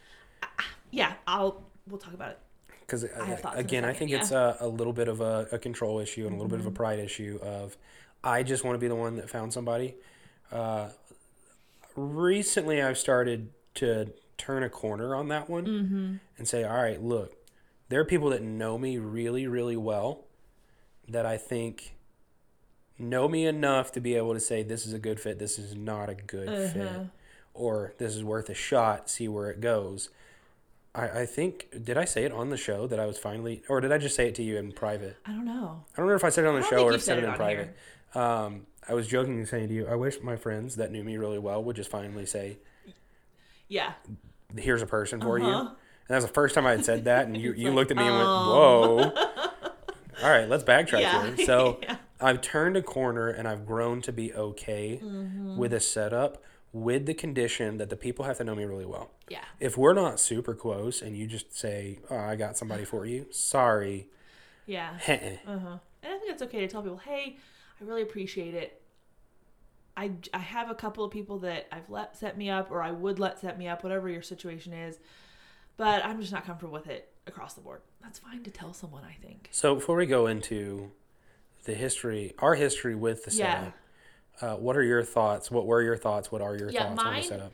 Yeah, 0.91 1.15
I'll 1.27 1.65
we'll 1.87 1.99
talk 1.99 2.13
about 2.13 2.33
it. 2.33 2.39
Because 2.89 3.03
have 3.03 3.41
thoughts 3.41 3.55
in 3.57 3.61
a 3.61 3.65
again, 3.65 3.85
I 3.85 3.93
think 3.93 4.11
yeah. 4.11 4.17
Mm-hmm. 4.17 4.23
it's 4.23 4.33
a, 4.33 4.57
a 4.61 4.67
little 4.69 4.95
bit 4.95 5.09
of 5.09 5.21
a, 5.21 5.47
a 5.53 5.59
control 5.59 6.01
issue 6.01 6.25
and 6.27 6.33
a 6.35 6.37
little 6.37 6.49
bit 6.49 6.59
of 6.59 6.67
a 6.67 6.71
pride 6.71 6.99
issue 6.99 7.39
of 7.43 7.77
I 8.25 8.43
just 8.43 8.65
want 8.65 8.75
to 8.77 8.79
be 8.81 8.89
the 8.89 8.95
one 8.97 9.17
that 9.17 9.29
found 9.31 9.53
somebody. 9.53 9.95
Uh, 10.51 10.89
recently, 11.97 12.83
I've 12.83 12.99
started 12.99 13.51
to 13.75 14.13
turn 14.37 14.63
a 14.63 14.69
corner 14.71 15.15
on 15.15 15.29
that 15.29 15.49
one 15.51 15.67
Mm-hmm. 15.67 16.15
and 16.39 16.49
say, 16.49 16.65
all 16.65 16.77
right, 16.83 17.01
look, 17.03 17.35
there 17.89 18.01
are 18.01 18.05
people 18.05 18.31
that 18.31 18.43
know 18.43 18.79
me 18.79 18.99
really, 18.99 19.47
really 19.47 19.77
well 19.77 20.25
that 21.09 21.27
I 21.27 21.37
think 21.37 21.95
know 22.99 23.29
me 23.29 23.47
enough 23.47 23.93
to 23.93 24.01
be 24.01 24.15
able 24.17 24.35
to 24.35 24.41
say 24.41 24.63
this 24.63 24.87
is 24.87 24.93
a 24.93 24.99
good 24.99 25.21
fit, 25.21 25.39
this 25.39 25.59
is 25.59 25.75
not 25.75 26.09
a 26.09 26.15
good 26.15 26.49
Uh-huh. 26.49 26.69
fit, 26.73 27.07
or 27.55 27.95
this 27.99 28.15
is 28.17 28.25
worth 28.25 28.49
a 28.49 28.55
shot, 28.55 29.09
see 29.11 29.29
where 29.29 29.51
it 29.51 29.61
goes. 29.61 30.09
I, 30.95 31.21
I 31.21 31.27
think 31.27 31.69
did 31.85 31.97
I 31.99 32.05
say 32.05 32.25
it 32.25 32.33
on 32.33 32.51
the 32.51 32.57
show 32.57 32.87
that 32.87 32.99
I 32.99 33.07
was 33.07 33.19
finally, 33.19 33.63
or 33.69 33.81
did 33.81 33.93
I 33.93 33.99
just 33.99 34.17
say 34.17 34.29
it 34.29 34.35
to 34.37 34.43
you 34.43 34.57
in 34.57 34.73
private? 34.73 35.17
I 35.27 35.31
don't 35.33 35.45
know. 35.45 35.85
I 35.93 35.97
don't 35.97 36.07
remember 36.07 36.15
if 36.17 36.25
I 36.25 36.31
said 36.31 36.45
it 36.45 36.49
on 36.49 36.55
the 36.61 36.67
show 36.67 36.85
or 36.85 36.91
if 36.91 36.97
I 36.97 36.99
said 36.99 37.19
it 37.19 37.25
in 37.25 37.33
private. 37.35 37.77
Um, 38.15 38.67
I 38.89 38.95
was 38.95 39.07
jokingly 39.07 39.45
saying 39.45 39.69
to 39.69 39.75
you, 39.75 39.87
I 39.87 39.95
wish 39.97 40.21
my 40.23 40.37
friends 40.37 40.77
that 40.77 40.91
knew 40.91 41.05
me 41.05 41.17
really 41.19 41.39
well 41.39 41.63
would 41.63 41.77
just 41.77 41.91
finally 41.91 42.25
say, 42.27 42.59
Yeah. 43.69 43.93
"Here's 44.57 44.83
a 44.83 44.87
person 44.87 45.21
for 45.21 45.39
you." 45.39 45.45
Uh-huh. 45.47 45.61
And 45.69 45.77
that 46.09 46.15
was 46.17 46.25
the 46.27 46.33
first 46.33 46.55
time 46.55 46.67
I 46.67 46.71
had 46.73 46.85
said 46.87 47.05
that, 47.05 47.27
and 47.27 47.37
you, 47.37 47.53
you 47.53 47.67
like, 47.69 47.75
looked 47.75 47.91
at 47.91 47.97
me 47.99 48.05
and 48.07 48.15
went, 48.17 48.27
um. 48.29 48.47
"Whoa!" 48.47 48.99
All 50.23 50.31
right, 50.31 50.49
let's 50.49 50.65
backtrack 50.65 51.01
Yeah. 51.03 51.35
here. 51.35 51.45
So 51.47 51.79
Yeah. 51.83 51.97
I've 52.21 52.41
turned 52.41 52.77
a 52.77 52.83
corner, 52.83 53.29
and 53.29 53.47
I've 53.47 53.67
grown 53.67 54.01
to 54.03 54.13
be 54.13 54.33
okay 54.35 55.01
Mm-hmm. 55.03 55.57
with 55.59 55.73
a 55.75 55.81
setup, 55.81 56.43
with 56.73 57.07
the 57.07 57.15
condition 57.15 57.79
that 57.79 57.89
the 57.91 57.97
people 57.97 58.25
have 58.27 58.37
to 58.39 58.45
know 58.45 58.55
me 58.55 58.65
really 58.65 58.85
well. 58.85 59.11
Yeah. 59.29 59.45
If 59.59 59.77
we're 59.79 59.95
not 59.95 60.21
super 60.21 60.55
close, 60.55 61.01
and 61.03 61.17
you 61.17 61.27
just 61.27 61.55
say, 61.57 61.99
"Oh, 62.11 62.17
I 62.17 62.37
got 62.37 62.57
somebody 62.59 62.85
for 62.85 63.07
you," 63.07 63.27
sorry, 63.31 64.09
Yeah. 64.67 64.91
Uh-huh. 65.47 65.79
And 66.03 66.13
I 66.15 66.19
think 66.19 66.31
it's 66.31 66.43
okay 66.43 66.61
to 66.61 66.69
tell 66.69 66.83
people, 66.83 66.99
hey, 66.99 67.39
I 67.81 67.85
really 67.85 68.03
appreciate 68.03 68.55
it. 68.55 68.81
I, 69.97 70.13
I 70.33 70.39
have 70.39 70.71
a 70.71 70.75
couple 70.75 71.05
of 71.05 71.11
people 71.11 71.39
that 71.41 71.67
I've 71.73 71.89
let 71.91 72.17
set 72.17 72.37
me 72.39 72.51
up 72.51 72.71
or 72.71 72.83
I 72.83 72.93
would 72.93 73.19
let 73.19 73.41
set 73.41 73.59
me 73.59 73.67
up, 73.67 73.83
whatever 73.83 74.09
your 74.09 74.23
situation 74.23 74.73
is, 74.73 74.99
but 75.77 76.05
I'm 76.05 76.21
just 76.21 76.33
not 76.33 76.45
comfortable 76.45 76.73
with 76.75 76.87
it 76.87 77.11
across 77.27 77.55
the 77.55 77.63
board. 77.63 77.81
That's 78.03 78.19
fine 78.21 78.45
to 78.45 78.51
tell 78.51 78.73
someone, 78.75 79.03
I 79.05 79.17
think. 79.27 79.49
So 79.51 79.75
before 79.75 79.97
we 79.97 80.07
go 80.07 80.27
into 80.29 80.93
the 81.65 81.75
history, 81.75 82.35
our 82.39 82.55
history 82.55 82.95
with 82.95 83.25
the 83.25 83.33
Yeah. 83.33 83.59
setup, 83.61 83.75
uh, 84.41 84.55
what 84.57 84.77
are 84.77 84.83
your 84.83 85.03
thoughts? 85.03 85.51
What 85.51 85.67
were 85.67 85.83
your 85.83 85.97
thoughts? 85.97 86.31
What 86.33 86.43
are 86.43 86.57
your 86.57 86.71
Yeah, 86.71 86.89
thoughts 86.89 86.91
on 86.91 86.97
the 86.97 87.11
mine- 87.13 87.23
setup? 87.25 87.53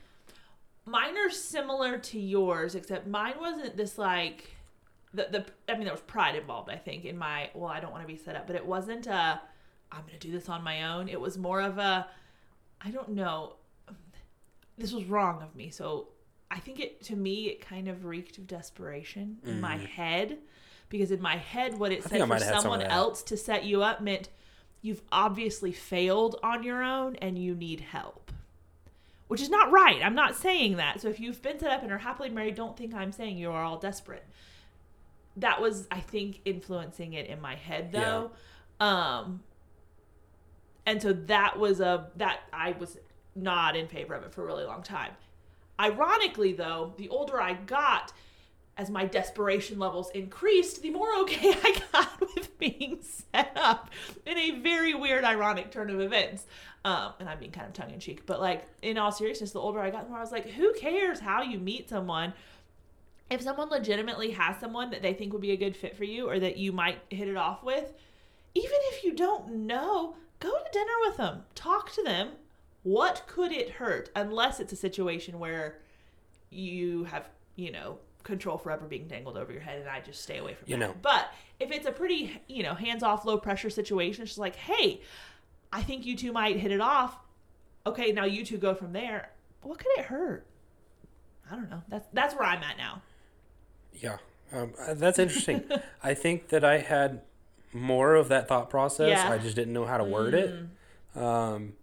Mine 0.86 1.16
are 1.16 1.30
similar 1.30 1.96
to 1.98 2.20
yours, 2.20 2.74
except 2.74 3.06
mine 3.06 3.34
wasn't 3.40 3.76
this 3.76 3.96
like 3.96 4.50
the 5.14 5.28
the 5.30 5.46
I 5.72 5.76
mean 5.76 5.84
there 5.84 5.92
was 5.94 6.02
pride 6.02 6.34
involved, 6.36 6.68
I 6.70 6.76
think, 6.76 7.04
in 7.06 7.16
my 7.16 7.50
well, 7.54 7.70
I 7.70 7.80
don't 7.80 7.90
want 7.90 8.02
to 8.02 8.08
be 8.08 8.18
set 8.18 8.36
up, 8.36 8.46
but 8.46 8.54
it 8.56 8.66
wasn't 8.66 9.08
uh 9.08 9.38
I'm 9.92 10.00
going 10.02 10.18
to 10.18 10.26
do 10.26 10.32
this 10.32 10.48
on 10.48 10.62
my 10.62 10.92
own. 10.94 11.08
It 11.08 11.20
was 11.20 11.38
more 11.38 11.60
of 11.60 11.78
a, 11.78 12.06
I 12.84 12.90
don't 12.90 13.10
know. 13.10 13.54
This 14.76 14.92
was 14.92 15.04
wrong 15.04 15.40
of 15.40 15.54
me. 15.54 15.70
So 15.70 16.08
I 16.50 16.58
think 16.58 16.80
it, 16.80 17.00
to 17.04 17.14
me, 17.16 17.44
it 17.46 17.60
kind 17.60 17.86
of 17.86 18.04
reeked 18.04 18.36
of 18.38 18.48
desperation 18.48 19.38
in 19.44 19.60
my 19.60 19.76
head. 19.76 20.38
Because 20.88 21.12
in 21.12 21.22
my 21.22 21.36
head, 21.36 21.78
what 21.78 21.92
it 21.92 22.02
Mm. 22.02 22.06
I 22.06 22.38
said 22.38 22.48
for 22.48 22.54
some 22.54 22.62
someone 22.62 22.82
else 22.82 23.22
to 23.24 23.36
set 23.36 23.64
you 23.64 23.82
up 23.84 24.00
meant 24.00 24.30
you've 24.84 25.00
obviously 25.10 25.72
failed 25.72 26.38
on 26.42 26.62
your 26.62 26.82
own 26.82 27.16
and 27.16 27.38
you 27.38 27.54
need 27.54 27.80
help. 27.80 28.30
Which 29.28 29.40
is 29.40 29.48
not 29.48 29.72
right. 29.72 30.04
I'm 30.04 30.14
not 30.14 30.36
saying 30.36 30.76
that. 30.76 31.00
So 31.00 31.08
if 31.08 31.18
you've 31.18 31.40
been 31.40 31.58
set 31.58 31.70
up 31.70 31.82
and 31.82 31.90
are 31.90 31.96
happily 31.96 32.28
married, 32.28 32.54
don't 32.54 32.76
think 32.76 32.92
I'm 32.92 33.10
saying 33.10 33.38
you 33.38 33.50
are 33.50 33.64
all 33.64 33.78
desperate. 33.78 34.26
That 35.38 35.58
was, 35.62 35.88
I 35.90 36.00
think, 36.00 36.42
influencing 36.44 37.14
it 37.14 37.26
in 37.28 37.40
my 37.40 37.54
head 37.54 37.92
though. 37.92 38.32
Um 38.78 39.42
and 40.84 41.00
so 41.00 41.14
that 41.14 41.58
was 41.58 41.80
a 41.80 42.10
that 42.16 42.40
I 42.52 42.72
was 42.72 42.98
not 43.34 43.76
in 43.76 43.88
favor 43.88 44.12
of 44.12 44.22
it 44.24 44.34
for 44.34 44.42
a 44.42 44.44
really 44.44 44.64
long 44.64 44.82
time. 44.82 45.12
Ironically 45.80 46.52
though, 46.52 46.92
the 46.98 47.08
older 47.08 47.40
I 47.40 47.54
got, 47.54 48.12
as 48.76 48.90
my 48.90 49.06
desperation 49.06 49.78
levels 49.78 50.10
increased, 50.10 50.82
the 50.82 50.90
more 50.90 51.08
okay 51.20 51.54
I 51.64 51.80
got 51.90 52.20
with 52.20 52.33
being 52.70 52.98
set 53.32 53.52
up 53.56 53.90
in 54.26 54.36
a 54.38 54.50
very 54.60 54.94
weird, 54.94 55.24
ironic 55.24 55.70
turn 55.70 55.90
of 55.90 56.00
events. 56.00 56.44
Um, 56.84 57.12
and 57.18 57.28
I'm 57.28 57.38
being 57.38 57.50
kind 57.50 57.66
of 57.66 57.72
tongue 57.72 57.90
in 57.90 57.98
cheek, 58.00 58.26
but 58.26 58.40
like 58.40 58.66
in 58.82 58.98
all 58.98 59.10
seriousness, 59.10 59.52
the 59.52 59.60
older 59.60 59.80
I 59.80 59.90
got, 59.90 60.04
the 60.04 60.10
more 60.10 60.18
I 60.18 60.22
was 60.22 60.32
like, 60.32 60.50
who 60.50 60.74
cares 60.74 61.18
how 61.20 61.42
you 61.42 61.58
meet 61.58 61.88
someone? 61.88 62.34
If 63.30 63.40
someone 63.40 63.70
legitimately 63.70 64.32
has 64.32 64.60
someone 64.60 64.90
that 64.90 65.00
they 65.00 65.14
think 65.14 65.32
would 65.32 65.40
be 65.40 65.52
a 65.52 65.56
good 65.56 65.74
fit 65.74 65.96
for 65.96 66.04
you 66.04 66.28
or 66.28 66.38
that 66.38 66.58
you 66.58 66.72
might 66.72 66.98
hit 67.08 67.26
it 67.26 67.36
off 67.36 67.62
with, 67.64 67.92
even 68.54 68.76
if 68.92 69.02
you 69.02 69.14
don't 69.14 69.50
know, 69.66 70.14
go 70.40 70.50
to 70.50 70.64
dinner 70.72 70.92
with 71.06 71.16
them, 71.16 71.42
talk 71.54 71.90
to 71.94 72.02
them. 72.02 72.28
What 72.82 73.22
could 73.26 73.50
it 73.50 73.70
hurt? 73.70 74.10
Unless 74.14 74.60
it's 74.60 74.72
a 74.74 74.76
situation 74.76 75.38
where 75.38 75.78
you 76.50 77.04
have, 77.04 77.30
you 77.56 77.72
know, 77.72 77.98
control 78.24 78.58
forever 78.58 78.86
being 78.86 79.08
dangled 79.08 79.38
over 79.38 79.52
your 79.52 79.62
head, 79.62 79.80
and 79.80 79.88
I 79.88 80.00
just 80.00 80.22
stay 80.22 80.36
away 80.38 80.54
from 80.54 80.68
You 80.68 80.76
that. 80.76 80.86
know. 80.88 80.94
But 81.00 81.32
if 81.60 81.70
it's 81.70 81.86
a 81.86 81.92
pretty, 81.92 82.40
you 82.48 82.62
know, 82.62 82.74
hands 82.74 83.02
off, 83.02 83.24
low 83.24 83.38
pressure 83.38 83.70
situation, 83.70 84.26
she's 84.26 84.38
like, 84.38 84.56
hey, 84.56 85.00
I 85.72 85.82
think 85.82 86.04
you 86.04 86.16
two 86.16 86.32
might 86.32 86.56
hit 86.56 86.72
it 86.72 86.80
off. 86.80 87.16
Okay, 87.86 88.12
now 88.12 88.24
you 88.24 88.44
two 88.44 88.58
go 88.58 88.74
from 88.74 88.92
there. 88.92 89.30
What 89.62 89.78
could 89.78 89.98
it 89.98 90.06
hurt? 90.06 90.46
I 91.50 91.56
don't 91.56 91.70
know. 91.70 91.82
That's 91.88 92.06
that's 92.12 92.34
where 92.34 92.44
I'm 92.44 92.62
at 92.62 92.78
now. 92.78 93.02
Yeah, 93.92 94.16
um, 94.52 94.72
uh, 94.78 94.94
that's 94.94 95.18
interesting. 95.18 95.64
I 96.02 96.14
think 96.14 96.48
that 96.48 96.64
I 96.64 96.78
had 96.78 97.20
more 97.72 98.14
of 98.14 98.28
that 98.28 98.48
thought 98.48 98.70
process. 98.70 99.10
Yeah. 99.10 99.30
I 99.30 99.38
just 99.38 99.56
didn't 99.56 99.74
know 99.74 99.84
how 99.84 99.98
to 99.98 100.04
word 100.04 100.34
it. 100.34 100.54
Um, 101.20 101.74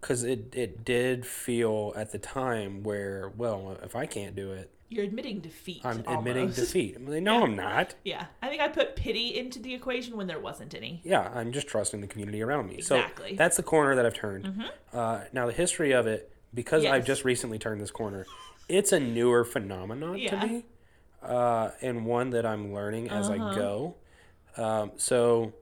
because 0.00 0.22
it 0.22 0.54
it 0.54 0.84
did 0.84 1.24
feel 1.24 1.94
at 1.96 2.12
the 2.12 2.18
time 2.18 2.82
where 2.82 3.32
well 3.38 3.78
if 3.82 3.96
I 3.96 4.04
can't 4.04 4.36
do 4.36 4.52
it 4.52 4.70
You're 4.90 5.04
admitting 5.04 5.40
defeat. 5.40 5.80
I'm 5.84 6.04
admitting 6.06 6.50
defeat. 6.50 6.94
I'm 6.96 7.06
like, 7.06 7.22
no, 7.22 7.42
I'm 7.44 7.56
not. 7.56 7.94
Yeah, 8.04 8.26
I 8.42 8.48
think 8.48 8.60
I 8.60 8.68
put 8.68 8.94
pity 8.96 9.36
into 9.38 9.58
the 9.58 9.74
equation 9.74 10.16
when 10.16 10.26
there 10.26 10.38
wasn't 10.38 10.74
any. 10.74 11.00
Yeah, 11.04 11.30
I'm 11.34 11.52
just 11.52 11.66
trusting 11.66 12.00
the 12.00 12.06
community 12.06 12.42
around 12.42 12.68
me. 12.68 12.76
Exactly. 12.76 13.26
Mm-hmm. 13.28 13.34
So 13.34 13.38
that's 13.38 13.56
the 13.56 13.62
corner 13.62 13.96
that 13.96 14.06
I've 14.06 14.14
turned. 14.14 14.62
Uh, 14.92 15.22
now 15.32 15.46
the 15.46 15.52
history 15.52 15.92
of 15.92 16.06
it, 16.06 16.30
because 16.52 16.84
I've 16.84 17.04
just 17.04 17.24
recently 17.24 17.58
turned 17.58 17.80
this 17.80 17.90
corner, 17.90 18.26
it's 18.68 18.92
a 18.92 19.00
newer 19.00 19.44
phenomenon 19.44 20.18
Yeah. 20.18 20.38
to 20.40 20.46
me, 20.46 20.64
uh, 21.22 21.70
and 21.80 22.06
one 22.06 22.30
that 22.30 22.46
I'm 22.46 22.72
learning 22.72 23.10
as 23.10 23.28
Uh-huh. 23.30 23.44
I 23.48 23.54
go. 23.56 23.94
Um, 24.56 24.92
so 24.96 25.54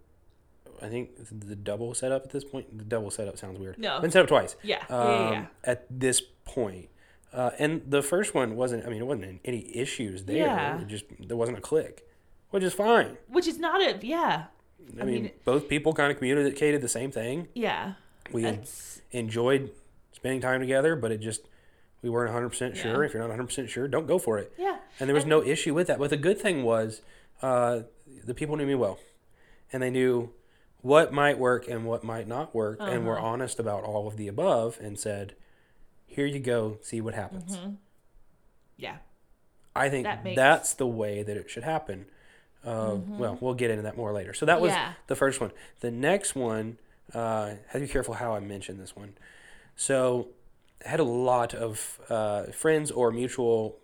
I 0.82 0.88
think 0.88 1.10
the 1.30 1.56
double 1.56 1.94
setup 1.94 2.24
at 2.24 2.30
this 2.30 2.44
point. 2.44 2.76
The 2.76 2.84
double 2.84 3.10
setup 3.10 3.38
sounds 3.38 3.58
weird. 3.58 3.78
No. 3.78 4.00
been 4.00 4.10
set 4.10 4.22
up 4.22 4.28
twice. 4.28 4.56
Yeah, 4.62 4.84
yeah, 4.90 4.96
Um, 4.96 5.08
yeah, 5.08 5.30
yeah. 5.32 5.46
At 5.64 5.86
this 5.88 6.20
point. 6.44 6.88
Uh, 7.32 7.50
and 7.58 7.82
the 7.86 8.02
first 8.02 8.34
one 8.34 8.56
wasn't. 8.56 8.84
I 8.86 8.90
mean, 8.90 9.00
it 9.00 9.06
wasn't 9.06 9.40
any 9.44 9.74
issues 9.76 10.24
there. 10.24 10.36
Yeah. 10.36 10.80
It 10.80 10.86
just 10.88 11.04
there 11.18 11.36
wasn't 11.36 11.58
a 11.58 11.62
click, 11.62 12.06
which 12.50 12.62
is 12.62 12.74
fine. 12.74 13.16
Which 13.28 13.46
is 13.46 13.58
not 13.58 13.80
a 13.80 13.98
yeah, 14.06 14.44
I, 14.98 15.02
I 15.02 15.04
mean, 15.04 15.22
mean- 15.24 15.30
both 15.44 15.68
people 15.68 15.92
kind 15.94 16.10
of 16.12 16.18
communicated 16.18 16.80
the 16.82 16.88
same 16.88 17.10
thing. 17.10 17.48
yeah. 17.54 17.94
We 18.32 18.42
That's 18.42 19.00
enjoyed 19.10 19.70
spending 20.12 20.40
time 20.40 20.60
together, 20.60 20.94
but 20.96 21.10
it 21.10 21.18
just 21.20 21.42
we 22.02 22.08
weren't 22.10 22.32
100% 22.34 22.76
sure. 22.76 23.02
Yeah. 23.02 23.06
If 23.08 23.14
you're 23.14 23.26
not 23.26 23.36
100% 23.36 23.68
sure, 23.68 23.88
don't 23.88 24.06
go 24.06 24.18
for 24.18 24.38
it. 24.38 24.52
yeah. 24.58 24.76
And 25.00 25.08
there 25.08 25.14
was 25.14 25.26
no 25.26 25.42
issue 25.42 25.74
with 25.74 25.86
that. 25.88 25.98
But 25.98 26.10
the 26.10 26.16
good 26.16 26.38
thing 26.40 26.62
was 26.64 27.02
uh, 27.42 27.80
the 28.24 28.34
people 28.34 28.56
knew 28.56 28.66
me 28.66 28.74
well, 28.74 28.98
and 29.72 29.82
they 29.82 29.90
knew 29.90 30.30
what 30.80 31.12
might 31.12 31.38
work 31.38 31.68
and 31.68 31.84
what 31.84 32.02
might 32.04 32.26
not 32.26 32.54
work, 32.54 32.78
and 32.80 33.06
were 33.06 33.18
Uh-huh. 33.18 33.26
honest 33.26 33.58
about 33.60 33.84
all 33.84 34.06
of 34.08 34.16
the 34.16 34.28
above, 34.28 34.78
and 34.80 34.98
said, 34.98 35.34
"Here 36.12 36.26
you 36.26 36.38
go, 36.38 36.78
see 36.82 37.00
what 37.00 37.14
happens." 37.14 37.58
Yeah. 38.76 38.96
I 39.74 39.88
think 39.88 40.04
That 40.04 40.22
makes- 40.24 40.36
that's 40.36 40.74
the 40.74 40.86
way 40.86 41.22
that 41.22 41.36
it 41.36 41.48
should 41.50 41.62
happen. 41.64 42.06
Uh, 42.64 42.98
Well, 43.08 43.38
we'll 43.40 43.54
get 43.54 43.70
into 43.70 43.82
that 43.82 43.96
more 43.96 44.12
later. 44.12 44.34
So 44.34 44.46
that 44.46 44.60
was 44.60 44.70
Yeah. 44.72 44.92
the 45.06 45.16
first 45.16 45.40
one. 45.40 45.50
The 45.80 45.90
next 45.90 46.34
one, 46.34 46.78
uh, 47.14 47.46
have 47.68 47.72
to 47.72 47.80
be 47.80 47.88
careful 47.88 48.14
how 48.14 48.34
I 48.34 48.40
mention 48.40 48.78
this 48.78 48.94
one. 48.94 49.16
So 49.74 50.28
I 50.84 50.88
had 50.88 51.00
a 51.00 51.04
lot 51.04 51.54
of 51.54 52.00
uh, 52.08 52.44
friends 52.52 52.90
or 52.90 53.10
mutual 53.10 53.78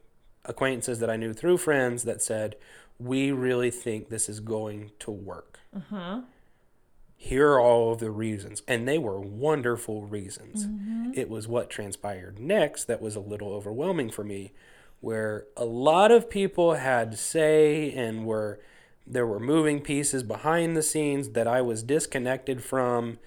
acquaintances 0.45 0.99
that 1.01 1.11
I 1.11 1.17
knew 1.17 1.33
through 1.33 1.59
friends 1.59 2.05
that 2.05 2.23
said, 2.23 2.57
"We 2.99 3.33
really 3.33 3.71
think 3.71 4.09
this 4.09 4.29
is 4.29 4.41
going 4.41 4.93
to 5.01 5.11
work." 5.11 5.61
Uh-huh. 5.75 6.23
Here 7.21 7.49
are 7.51 7.61
all 7.61 7.93
of 7.93 7.99
the 7.99 8.13
reasons, 8.13 8.63
and 8.69 8.87
they 8.87 8.97
were 8.97 9.19
wonderful 9.19 10.03
reasons. 10.07 10.67
Mm-hmm. 10.67 11.11
It 11.15 11.29
was 11.29 11.49
what 11.49 11.69
transpired 11.69 12.39
next 12.39 12.85
that 12.85 13.03
was 13.03 13.17
a 13.17 13.21
little 13.21 13.53
overwhelming 13.53 14.11
for 14.11 14.23
me, 14.23 14.53
where 15.01 15.47
a 15.57 15.65
lot 15.65 16.13
of 16.13 16.31
people 16.31 16.75
had 16.75 17.19
say 17.19 17.93
and 17.93 18.25
were 18.25 18.61
there 19.05 19.27
were 19.27 19.41
moving 19.41 19.81
pieces 19.81 20.23
behind 20.23 20.77
the 20.77 20.83
scenes 20.83 21.31
that 21.31 21.49
I 21.49 21.61
was 21.61 21.83
disconnected 21.83 22.63
from. 22.63 23.19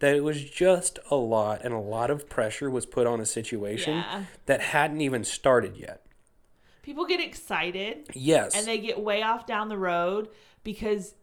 That 0.00 0.16
it 0.16 0.24
was 0.24 0.44
just 0.44 0.98
a 1.10 1.14
lot, 1.16 1.64
and 1.64 1.72
a 1.72 1.78
lot 1.78 2.10
of 2.10 2.28
pressure 2.28 2.68
was 2.68 2.84
put 2.84 3.06
on 3.06 3.20
a 3.20 3.24
situation 3.26 3.94
Yeah. 3.94 4.24
that 4.46 4.60
hadn't 4.60 5.00
even 5.00 5.22
started 5.24 5.76
yet. 5.76 6.04
People 6.82 7.06
get 7.06 7.20
excited 7.20 8.08
Yes, 8.12 8.54
and 8.56 8.66
they 8.66 8.78
get 8.78 9.00
way 9.00 9.22
off 9.22 9.46
down 9.46 9.68
the 9.68 9.78
road 9.78 10.28
because 10.64 11.14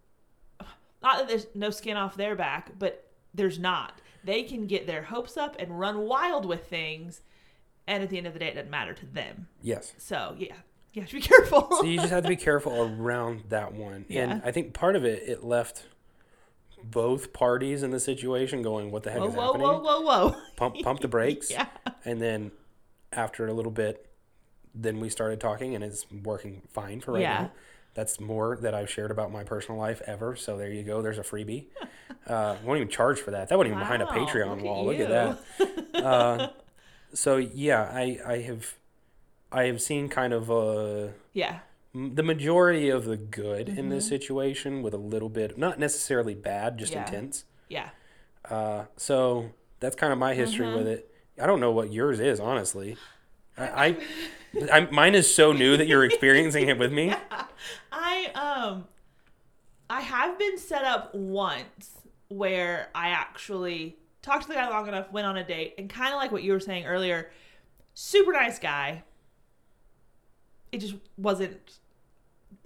not 1.03 1.17
that 1.19 1.27
there's 1.27 1.47
no 1.53 1.69
skin 1.69 1.97
off 1.97 2.15
their 2.15 2.35
back, 2.35 2.71
but 2.79 3.07
there's 3.33 3.59
not. 3.59 3.99
They 4.23 4.43
can 4.43 4.67
get 4.67 4.87
their 4.87 5.03
hopes 5.03 5.35
up 5.37 5.55
and 5.59 5.77
run 5.79 5.99
wild 5.99 6.45
with 6.45 6.67
things, 6.67 7.21
and 7.87 8.01
at 8.01 8.09
the 8.09 8.17
end 8.17 8.25
of 8.27 8.33
the 8.33 8.39
day, 8.39 8.47
it 8.47 8.55
doesn't 8.55 8.71
matter 8.71 8.93
to 8.93 9.05
them. 9.05 9.47
yes. 9.61 9.93
So 9.97 10.35
yeah, 10.37 10.55
you 10.93 11.01
have 11.01 11.09
to 11.11 11.15
be 11.17 11.21
careful. 11.33 11.67
so 11.71 11.83
you 11.83 11.97
just 11.97 12.11
have 12.11 12.23
to 12.23 12.29
be 12.29 12.35
careful 12.37 12.73
around 12.99 13.43
that 13.49 13.73
one. 13.73 14.05
Yeah. 14.07 14.23
And 14.31 14.41
I 14.45 14.51
think 14.51 14.73
part 14.73 14.95
of 14.95 15.03
it, 15.03 15.23
it 15.27 15.43
left 15.43 15.85
both 16.83 17.33
parties 17.33 17.83
in 17.83 17.91
the 17.91 17.99
situation 17.99 18.61
going, 18.61 18.91
"What 18.91 19.03
the 19.03 19.11
heck 19.11 19.21
whoa, 19.21 19.27
is 19.27 19.33
whoa, 19.35 19.45
happening?" 19.45 19.67
whoa, 19.67 19.79
whoa, 20.01 20.01
whoa! 20.29 20.35
Pump, 20.55 20.75
pump 20.83 20.99
the 21.01 21.07
brakes. 21.07 21.49
Yeah. 21.51 21.67
And 22.05 22.21
then 22.21 22.51
after 23.13 23.45
a 23.47 23.53
little 23.53 23.71
bit, 23.71 24.05
then 24.75 24.99
we 24.99 25.09
started 25.09 25.39
talking, 25.39 25.75
and 25.75 25.83
it's 25.83 26.05
working 26.23 26.61
fine 26.73 26.99
for 26.99 27.13
right 27.13 27.21
Yeah. 27.21 27.41
now. 27.43 27.51
That's 27.93 28.19
more 28.19 28.57
that 28.61 28.73
I've 28.73 28.89
shared 28.89 29.11
about 29.11 29.31
my 29.31 29.43
personal 29.43 29.79
life 29.79 30.01
ever. 30.07 30.35
So 30.35 30.57
there 30.57 30.71
you 30.71 30.83
go. 30.83 31.01
There's 31.01 31.19
a 31.19 31.23
freebie. 31.23 31.65
Uh, 32.25 32.55
won't 32.63 32.77
even 32.77 32.87
charge 32.87 33.19
for 33.19 33.31
that. 33.31 33.49
That 33.49 33.57
wasn't 33.57 33.73
even 33.75 33.79
behind 33.79 34.01
a 34.01 34.05
Patreon 34.05 34.55
look 34.55 34.63
wall. 34.63 34.89
at 34.89 34.97
Look 34.97 34.99
at 35.01 35.09
that. 35.09 36.03
Uh, 36.05 36.47
so 37.13 37.35
yeah, 37.35 37.81
I 37.93 38.17
I 38.25 38.37
have 38.43 38.75
I 39.51 39.63
have 39.63 39.81
seen 39.81 40.07
kind 40.07 40.31
of 40.31 40.49
uh 40.49 41.09
Yeah, 41.33 41.59
the 41.93 42.23
majority 42.23 42.87
of 42.89 43.03
the 43.05 43.17
good 43.17 43.67
in 43.67 43.75
Mm-hmm. 43.75 43.89
this 43.89 44.07
situation 44.07 44.81
with 44.83 44.93
a 44.93 44.97
little 44.97 45.27
bit 45.29 45.57
not 45.57 45.79
necessarily 45.79 46.33
bad 46.33 46.77
just 46.77 46.93
Yeah. 46.93 47.03
intense 47.05 47.43
yeah. 47.67 47.89
uh, 48.49 48.85
so 48.97 49.51
that's 49.81 49.95
kind 49.97 50.13
of 50.13 50.19
my 50.19 50.33
history 50.33 50.65
Mm-hmm. 50.67 50.75
with 50.77 50.87
it 50.87 51.11
i 51.41 51.45
don't 51.45 51.59
know 51.59 51.71
what 51.71 51.91
yours 51.91 52.19
is 52.19 52.39
honestly 52.39 52.95
i, 53.57 53.85
I, 53.85 53.97
I 54.71 54.87
mine 54.91 55.15
is 55.15 55.33
so 55.33 55.51
new 55.51 55.77
that 55.77 55.87
you're 55.87 56.05
experiencing 56.05 56.69
it 56.69 56.77
with 56.77 56.91
me 56.91 57.13
I 57.91 58.25
um 58.35 58.85
I 59.89 60.01
have 60.01 60.39
been 60.39 60.57
set 60.57 60.83
up 60.83 61.13
once 61.13 61.91
where 62.29 62.89
I 62.95 63.09
actually 63.09 63.97
talked 64.21 64.43
to 64.43 64.47
the 64.47 64.55
guy 64.55 64.67
long 64.69 64.87
enough, 64.87 65.11
went 65.11 65.27
on 65.27 65.37
a 65.37 65.43
date, 65.43 65.75
and 65.77 65.89
kind 65.89 66.13
of 66.13 66.17
like 66.17 66.31
what 66.31 66.43
you 66.43 66.51
were 66.51 66.59
saying 66.59 66.85
earlier, 66.85 67.29
super 67.93 68.31
nice 68.31 68.57
guy. 68.59 69.03
It 70.71 70.79
just 70.79 70.95
wasn't 71.17 71.79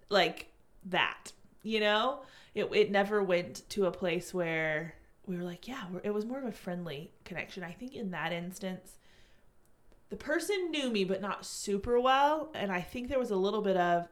like 0.10 0.48
that, 0.86 1.34
you 1.64 1.80
know? 1.80 2.22
It 2.56 2.70
it 2.74 2.92
never 2.92 3.22
went 3.22 3.70
to 3.70 3.86
a 3.86 3.92
place 3.92 4.34
where 4.34 4.96
we 5.26 5.38
were 5.38 5.44
like, 5.44 5.68
yeah, 5.68 5.84
it 6.04 6.14
was 6.14 6.26
more 6.26 6.40
of 6.40 6.46
a 6.46 6.52
friendly 6.52 7.12
connection. 7.26 7.64
I 7.64 7.74
think 7.74 7.94
in 7.94 8.12
that 8.12 8.32
instance, 8.32 8.97
the 10.10 10.16
person 10.16 10.72
knew 10.72 10.90
me 10.90 11.04
but 11.04 11.22
not 11.22 11.46
super 11.46 12.00
well, 12.00 12.50
and 12.54 12.72
I 12.72 12.82
think 12.82 13.10
there 13.10 13.20
was 13.20 13.32
a 13.32 13.36
little 13.36 13.62
bit 13.62 13.78
of 13.78 14.08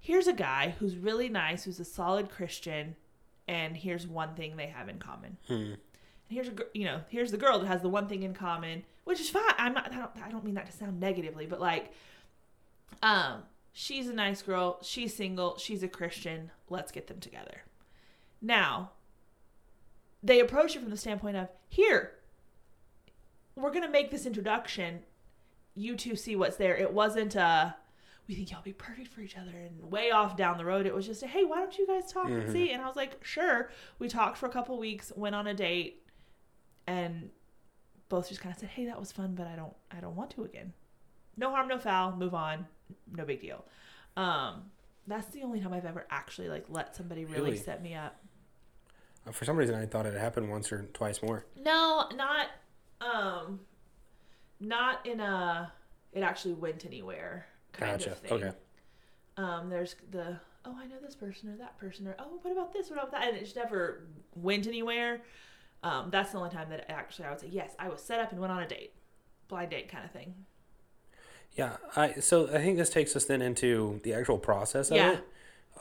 here's 0.00 0.26
a 0.26 0.32
guy 0.32 0.74
who's 0.78 0.96
really 0.96 1.28
nice, 1.28 1.64
who's 1.64 1.78
a 1.78 1.84
solid 1.84 2.30
Christian, 2.30 2.96
and 3.46 3.76
here's 3.76 4.06
one 4.06 4.34
thing 4.34 4.56
they 4.56 4.66
have 4.66 4.88
in 4.88 4.98
common. 4.98 5.36
Hmm. 5.46 5.54
And 5.54 5.76
here's 6.28 6.48
a 6.48 6.54
you 6.72 6.84
know 6.84 7.02
here's 7.08 7.30
the 7.30 7.36
girl 7.36 7.58
that 7.58 7.66
has 7.66 7.82
the 7.82 7.88
one 7.88 8.08
thing 8.08 8.22
in 8.22 8.34
common, 8.34 8.84
which 9.04 9.20
is 9.20 9.30
fine. 9.30 9.42
I'm 9.58 9.74
not 9.74 9.92
I 9.92 9.98
don't 9.98 10.10
I 10.24 10.30
don't 10.30 10.44
mean 10.44 10.54
that 10.54 10.66
to 10.66 10.72
sound 10.72 10.98
negatively, 11.00 11.46
but 11.46 11.60
like, 11.60 11.92
um, 13.02 13.42
she's 13.72 14.08
a 14.08 14.14
nice 14.14 14.42
girl. 14.42 14.78
She's 14.82 15.14
single. 15.14 15.58
She's 15.58 15.82
a 15.82 15.88
Christian. 15.88 16.50
Let's 16.68 16.92
get 16.92 17.06
them 17.06 17.20
together. 17.20 17.62
Now, 18.40 18.92
they 20.22 20.40
approach 20.40 20.74
it 20.74 20.80
from 20.80 20.90
the 20.90 20.96
standpoint 20.96 21.36
of 21.36 21.48
here. 21.68 22.12
We're 23.60 23.72
gonna 23.72 23.88
make 23.90 24.10
this 24.10 24.26
introduction. 24.26 25.00
You 25.74 25.96
two 25.96 26.16
see 26.16 26.36
what's 26.36 26.56
there. 26.56 26.76
It 26.76 26.92
wasn't 26.92 27.34
a 27.36 27.76
we 28.28 28.34
think 28.36 28.52
y'all 28.52 28.62
be 28.62 28.72
perfect 28.72 29.08
for 29.08 29.22
each 29.22 29.36
other 29.36 29.50
and 29.50 29.90
way 29.90 30.12
off 30.12 30.36
down 30.36 30.56
the 30.56 30.64
road 30.64 30.86
it 30.86 30.94
was 30.94 31.04
just 31.04 31.20
a 31.24 31.26
hey 31.26 31.42
why 31.42 31.56
don't 31.58 31.76
you 31.76 31.84
guys 31.84 32.12
talk 32.12 32.26
and 32.28 32.44
Mhm. 32.44 32.52
see 32.52 32.70
and 32.70 32.80
i 32.80 32.86
was 32.86 32.94
like 32.94 33.18
sure 33.24 33.70
we 33.98 34.06
talked 34.06 34.36
for 34.38 34.46
a 34.46 34.50
couple 34.50 34.78
weeks 34.78 35.10
went 35.16 35.34
on 35.34 35.48
a 35.48 35.54
date 35.54 36.06
and 36.86 37.30
both 38.08 38.28
just 38.28 38.40
kind 38.40 38.54
of 38.54 38.60
said 38.60 38.68
hey 38.68 38.84
that 38.86 39.00
was 39.00 39.10
fun 39.10 39.34
but 39.34 39.48
i 39.48 39.56
don't 39.56 39.74
i 39.90 39.98
don't 39.98 40.14
want 40.14 40.30
to 40.30 40.44
again 40.44 40.72
no 41.36 41.50
harm 41.50 41.66
no 41.66 41.76
foul 41.76 42.14
move 42.14 42.32
on 42.32 42.66
no 43.16 43.24
big 43.24 43.40
deal 43.40 43.64
um 44.16 44.70
that's 45.08 45.26
the 45.28 45.42
only 45.42 45.60
time 45.60 45.72
i've 45.72 45.84
ever 45.84 46.06
actually 46.08 46.48
like 46.48 46.66
let 46.68 46.94
somebody 46.94 47.24
really, 47.24 47.40
Really? 47.50 47.56
set 47.56 47.82
me 47.82 47.94
up 47.96 48.16
Uh, 49.26 49.32
For 49.32 49.44
some 49.44 49.56
reason, 49.56 49.74
I 49.74 49.86
thought 49.86 50.06
it 50.06 50.14
happened 50.14 50.48
once 50.50 50.70
or 50.70 50.84
twice 50.92 51.20
more. 51.20 51.44
no 51.56 52.08
not 52.14 52.46
um 53.00 53.60
not 54.60 55.04
in 55.06 55.20
a 55.20 55.72
it 56.12 56.20
actually 56.20 56.54
went 56.54 56.84
anywhere 56.84 57.46
kind 57.72 57.92
Gotcha. 57.98 58.12
of 58.12 58.18
thing 58.18 58.32
Okay. 58.32 58.52
um, 59.36 59.70
there's 59.70 59.96
the 60.10 60.36
oh 60.64 60.76
I 60.78 60.86
know 60.86 60.96
this 61.02 61.14
person 61.14 61.48
or 61.50 61.56
that 61.56 61.78
person 61.78 62.06
or 62.06 62.14
oh 62.18 62.38
what 62.42 62.52
about 62.52 62.72
this 62.72 62.90
what 62.90 62.98
about 62.98 63.10
that 63.12 63.28
and 63.28 63.36
it 63.36 63.44
just 63.44 63.56
never 63.56 64.02
went 64.34 64.66
anywhere. 64.66 65.22
Um, 65.82 66.10
that's 66.10 66.32
the 66.32 66.38
only 66.38 66.50
time 66.50 66.68
that 66.68 66.90
actually 66.90 67.24
I 67.26 67.30
would 67.30 67.40
say 67.40 67.48
yes 67.50 67.74
I 67.78 67.88
was 67.88 68.02
set 68.02 68.20
up 68.20 68.32
and 68.32 68.40
went 68.40 68.52
on 68.52 68.62
a 68.62 68.68
date, 68.68 68.92
blind 69.48 69.70
date 69.70 69.88
kind 69.90 70.04
of 70.04 70.10
thing. 70.10 70.34
Yeah. 71.52 71.76
I 71.96 72.14
so 72.14 72.48
I 72.48 72.58
think 72.58 72.76
this 72.76 72.90
takes 72.90 73.16
us 73.16 73.24
then 73.24 73.40
into 73.40 73.98
the 74.02 74.12
actual 74.12 74.36
process 74.38 74.90
of 74.90 74.96
Yeah. 74.98 75.12
it. 75.14 75.24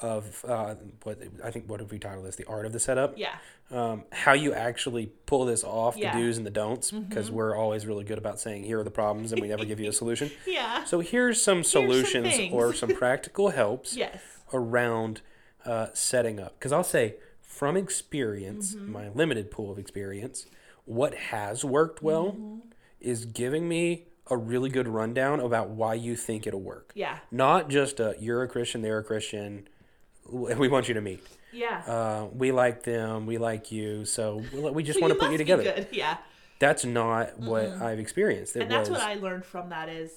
Of 0.02 0.46
uh, 0.48 0.76
what 1.04 1.20
I 1.44 1.52
think 1.52 1.70
what 1.70 1.82
have 1.82 1.92
we 1.92 2.00
titled 2.00 2.26
this? 2.26 2.38
The 2.38 2.46
art 2.46 2.66
of 2.66 2.72
the 2.72 2.80
setup. 2.80 3.18
Yeah, 3.18 3.36
um, 3.70 4.06
how 4.14 4.32
you 4.34 4.54
actually 4.54 5.08
pull 5.26 5.44
this 5.46 5.64
off, 5.64 5.98
Yeah. 5.98 6.16
the 6.16 6.22
do's 6.22 6.38
and 6.38 6.46
the 6.46 6.52
don'ts, 6.52 6.92
because 6.92 7.30
we're 7.30 7.54
always 7.56 7.86
really 7.86 8.06
good 8.06 8.18
about 8.18 8.40
saying 8.40 8.64
here 8.64 8.80
are 8.80 8.84
the 8.86 8.92
problems 8.92 9.34
and 9.34 9.42
we 9.42 9.50
never 9.50 9.66
give 9.66 9.80
you 9.80 9.90
a 9.90 9.94
solution. 10.02 10.32
yeah, 10.48 10.86
So 10.86 11.02
here's 11.02 11.42
some 11.42 11.64
some 11.66 11.84
solutions 11.84 12.36
things. 12.36 12.54
or 12.54 12.74
some 12.82 12.96
practical 12.96 13.50
helps 13.50 13.96
yes, 13.98 14.22
around 14.54 15.20
uh, 15.66 15.88
setting 15.94 16.40
up. 16.40 16.58
Because 16.58 16.72
I'll 16.72 16.84
say 16.84 17.16
from 17.42 17.76
experience, 17.76 18.76
Mm-hmm. 18.76 18.92
my 18.94 19.10
limited 19.10 19.52
pool 19.52 19.70
of 19.72 19.78
experience, 19.78 20.46
what 20.86 21.14
has 21.16 21.66
worked 21.66 22.02
well 22.02 22.32
Mm-hmm. 22.32 22.60
is 23.02 23.26
giving 23.26 23.68
me 23.68 24.06
a 24.32 24.38
really 24.38 24.70
good 24.70 24.88
rundown 24.88 25.40
about 25.42 25.70
why 25.72 25.96
you 25.96 26.16
think 26.16 26.48
it'll 26.48 26.62
work. 26.62 26.92
yeah, 26.96 27.18
Not 27.32 27.70
just 27.70 28.00
a 28.00 28.16
you're 28.20 28.44
a 28.44 28.48
Christian, 28.48 28.82
they're 28.82 29.00
a 29.00 29.04
Christian. 29.04 29.68
We 30.32 30.68
want 30.68 30.88
you 30.88 30.94
to 30.96 31.02
meet. 31.02 31.26
yeah. 31.52 31.82
Uh, 31.88 32.28
we 32.34 32.52
like 32.52 32.84
them. 32.84 33.26
We 33.26 33.38
like 33.38 33.72
you. 33.72 34.06
So 34.06 34.44
we- 34.54 34.72
we 34.72 34.84
just 34.84 35.02
want 35.02 35.14
to 35.14 35.20
put 35.20 35.32
you 35.32 35.38
together. 35.38 35.64
Good. 35.64 35.88
Yeah, 35.92 36.18
That's 36.60 36.86
not 36.86 37.40
what 37.40 37.66
I've 37.70 38.00
experienced. 38.00 38.56
It 38.56 38.64
and 38.64 38.72
that's 38.72 38.90
was 38.90 39.00
what 39.00 39.08
I 39.08 39.16
learned 39.16 39.46
from 39.46 39.70
that 39.70 39.90
is 39.90 40.12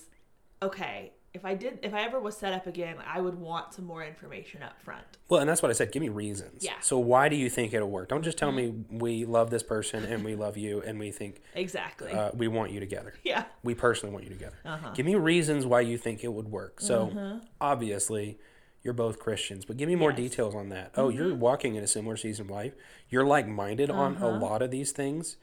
okay. 0.60 1.12
If 1.34 1.46
I 1.46 1.54
did, 1.54 1.78
if 1.82 1.94
I 1.94 2.02
ever 2.02 2.20
was 2.20 2.36
set 2.36 2.52
up 2.52 2.66
again, 2.66 2.96
I 3.06 3.18
would 3.18 3.36
want 3.36 3.72
some 3.72 3.86
more 3.86 4.04
information 4.04 4.62
up 4.62 4.78
front. 4.82 5.02
well, 5.30 5.40
and 5.40 5.48
that's 5.48 5.62
what 5.62 5.70
I 5.70 5.72
said. 5.72 5.90
Give 5.90 6.02
me 6.02 6.10
reasons. 6.10 6.62
Yeah. 6.62 6.72
Mm-hmm. 6.72 6.82
So 6.82 6.98
why 6.98 7.30
do 7.30 7.36
you 7.36 7.48
think 7.48 7.72
it'll 7.72 7.88
work? 7.88 8.10
Don't 8.10 8.22
just 8.22 8.36
tell 8.36 8.52
me 8.52 8.74
we 8.90 9.24
love 9.24 9.48
this 9.48 9.62
person 9.62 10.04
and 10.04 10.22
we 10.26 10.34
love 10.34 10.58
you 10.58 10.82
and 10.82 10.98
we 10.98 11.10
think 11.10 11.40
Exactly. 11.54 12.12
uh, 12.12 12.32
we 12.34 12.48
want 12.48 12.70
you 12.70 12.80
together. 12.80 13.14
yeah. 13.24 13.44
We 13.62 13.74
personally 13.74 14.12
want 14.12 14.24
you 14.26 14.30
together. 14.30 14.58
Uh-huh. 14.62 14.90
Give 14.92 15.06
me 15.06 15.14
reasons 15.14 15.64
why 15.64 15.80
you 15.80 15.96
think 15.96 16.22
it 16.22 16.30
would 16.30 16.48
work. 16.50 16.80
So 16.82 17.40
obviously, 17.62 18.38
you're 18.82 18.94
both 18.94 19.18
Christians, 19.18 19.64
but 19.64 19.76
give 19.76 19.88
me 19.88 19.94
more 19.94 20.10
Yes. 20.10 20.16
Mm-hmm. 20.18 20.22
details 20.28 20.54
on 20.54 20.68
that. 20.70 20.92
Oh, 20.96 21.08
you're 21.08 21.34
walking 21.34 21.74
in 21.76 21.84
a 21.84 21.86
similar 21.86 22.16
season 22.16 22.46
of 22.46 22.50
life. 22.50 22.72
You're 23.08 23.24
like 23.24 23.46
minded 23.46 23.90
on 23.90 24.16
Uh-huh. 24.16 24.26
a 24.26 24.30
lot 24.30 24.60
of 24.62 24.70
these 24.70 24.92
things. 24.92 25.36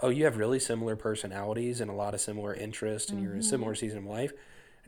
Oh, 0.00 0.08
you 0.10 0.24
have 0.24 0.36
really 0.36 0.58
similar 0.58 0.96
personalities 0.96 1.80
and 1.80 1.90
a 1.90 1.94
lot 1.94 2.14
of 2.14 2.20
similar 2.20 2.52
interests, 2.54 3.10
and 3.10 3.22
you're 3.22 3.32
in 3.34 3.40
a 3.40 3.42
similar 3.42 3.74
season 3.74 3.98
of 3.98 4.04
life. 4.04 4.32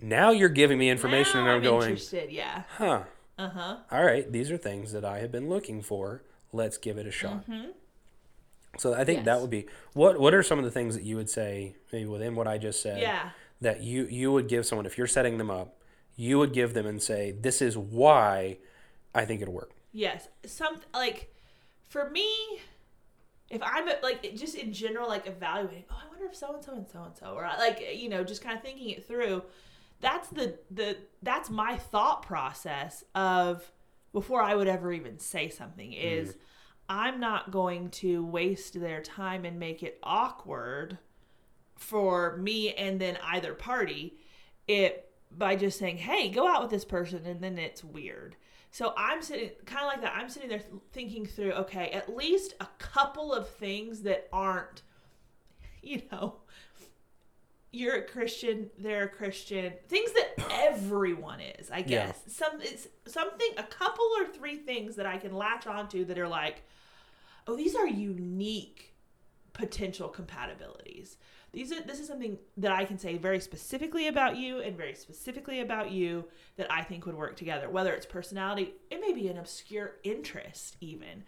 Now 0.01 0.31
you're 0.31 0.49
giving 0.49 0.79
me 0.79 0.91
information, 0.91 1.41
Mm-hmm. 1.41 1.47
Now 1.47 1.57
and 1.57 1.67
I'm, 1.67 1.73
I'm 1.73 1.79
going, 1.81 1.91
interested. 1.91 2.31
Yeah. 2.31 2.63
huh. 2.77 3.03
Uh 3.39 3.49
huh. 3.51 3.77
All 3.91 4.05
right, 4.05 4.31
these 4.31 4.51
are 4.51 4.57
things 4.57 4.93
that 4.93 5.05
I 5.05 5.19
have 5.21 5.31
been 5.33 5.49
looking 5.49 5.81
for. 5.83 6.23
Let's 6.53 6.77
give 6.79 6.99
it 6.99 7.07
a 7.07 7.11
shot. 7.11 7.45
So 8.79 8.95
I 8.95 9.05
think 9.05 9.25
that 9.25 9.33
Mm-hmm. 9.35 9.41
Would 9.43 9.51
be 9.51 9.67
what. 9.95 10.21
What 10.21 10.35
are 10.35 10.43
some 10.43 10.59
of 10.59 10.65
the 10.65 10.71
things 10.71 10.95
that 10.95 11.05
you 11.05 11.17
would 11.17 11.31
say, 11.31 11.77
maybe 11.93 12.07
within 12.07 12.35
what 12.35 12.47
I 12.47 12.59
just 12.59 12.81
said, 12.83 13.01
Yeah. 13.01 13.31
that 13.61 13.83
you 13.83 14.07
you 14.07 14.31
would 14.33 14.49
give 14.49 14.67
someone 14.67 14.87
if 14.87 14.97
you're 14.99 15.07
setting 15.07 15.39
them 15.39 15.51
up, 15.51 15.75
you 16.19 16.37
would 16.37 16.53
give 16.53 16.75
them 16.75 16.85
and 16.85 17.01
say, 17.01 17.31
"This 17.31 17.63
is 17.63 17.79
why 17.79 18.59
I 19.15 19.25
think 19.25 19.41
it'll 19.41 19.55
work." 19.55 19.71
Yes. 19.93 20.29
Some 20.45 20.81
like 20.93 21.33
for 21.89 22.11
me, 22.11 22.29
if 23.49 23.63
I'm 23.63 23.87
like 24.03 24.35
just 24.35 24.57
in 24.57 24.73
general, 24.73 25.09
like 25.09 25.29
evaluating. 25.29 25.85
Oh, 25.91 25.97
I 26.05 26.09
wonder 26.09 26.27
if 26.27 26.35
so 26.35 26.55
and 26.55 26.65
so 26.65 26.73
and 26.73 26.89
so 26.89 27.05
and 27.05 27.17
so, 27.17 27.27
or 27.35 27.45
uh, 27.47 27.57
like 27.59 27.95
you 27.95 28.09
know, 28.09 28.25
just 28.25 28.43
kind 28.43 28.57
of 28.57 28.65
thinking 28.65 28.91
it 28.91 29.07
through. 29.07 29.45
That's 30.01 30.29
the 30.29 30.59
the 30.73 30.97
that's 31.23 31.51
my 31.51 31.77
thought 31.77 32.23
process 32.23 33.05
of 33.15 33.71
before 34.13 34.43
I 34.43 34.57
would 34.57 34.69
ever 34.69 34.93
even 34.93 35.21
say 35.21 35.49
something 35.49 35.93
is 35.93 36.31
mm-hmm. 36.31 36.39
I'm 36.89 37.21
not 37.21 37.53
going 37.53 37.91
to 37.91 38.25
waste 38.25 38.81
their 38.81 39.03
time 39.03 39.45
and 39.45 39.61
make 39.61 39.85
it 39.85 40.01
awkward 40.03 40.99
for 41.77 42.37
me 42.39 42.75
and 42.75 43.01
then 43.01 43.19
either 43.23 43.55
party 43.55 44.17
it 44.67 45.08
by 45.31 45.55
just 45.57 45.79
saying 45.79 45.97
hey 45.99 46.29
go 46.29 46.47
out 46.49 46.63
with 46.63 46.71
this 46.71 46.85
person 46.85 47.25
and 47.27 47.41
then 47.41 47.59
it's 47.59 47.85
weird 47.85 48.37
so 48.71 48.93
i'm 48.97 49.23
sitting 49.23 49.51
kind 49.67 49.83
of 49.83 49.87
like 49.89 50.01
that 50.03 50.15
i'm 50.17 50.29
sitting 50.29 50.49
there 50.49 50.63
thinking 50.93 51.27
through 51.27 51.53
okay 51.53 51.91
at 51.91 52.15
least 52.15 52.55
a 52.61 52.67
couple 52.79 53.33
of 53.33 53.49
things 53.49 54.03
that 54.03 54.29
aren't 54.33 54.83
you 55.83 56.03
know 56.11 56.37
you're 57.71 57.97
a 57.97 58.03
christian 58.03 58.71
they're 58.79 59.05
a 59.05 59.09
christian 59.09 59.73
things 59.89 60.11
that 60.13 60.51
everyone 60.51 61.41
is 61.41 61.71
i 61.71 61.79
Yeah. 61.79 62.07
guess 62.07 62.23
some 62.27 62.61
it's 62.61 62.89
something 63.07 63.49
a 63.59 63.63
couple 63.65 64.07
or 64.19 64.27
three 64.27 64.57
things 64.57 64.97
that 64.97 65.07
i 65.07 65.19
can 65.19 65.35
latch 65.35 65.67
onto 65.67 66.05
that 66.07 66.19
are 66.19 66.29
like 66.29 66.63
oh 67.47 67.55
these 67.57 67.75
are 67.75 67.87
unique 67.87 68.95
potential 69.59 70.09
compatibilities. 70.09 71.17
These 71.53 71.73
are 71.73 71.83
this 71.83 71.99
is 72.01 72.07
something 72.07 72.39
that 72.59 72.73
i 72.73 72.85
can 72.85 72.99
say 72.99 73.17
very 73.19 73.41
specifically 73.41 74.07
about 74.09 74.37
you 74.37 74.61
and 74.61 74.77
very 74.77 74.95
specifically 74.95 75.61
about 75.61 75.91
you 75.91 76.25
that 76.57 76.71
i 76.71 76.83
think 76.83 77.05
would 77.07 77.15
work 77.17 77.37
together 77.37 77.69
whether 77.69 77.93
it's 77.93 78.07
personality 78.07 78.75
it 78.91 79.01
may 79.01 79.13
be 79.13 79.29
an 79.29 79.37
obscure 79.39 79.97
interest 80.05 80.77
even. 80.81 81.25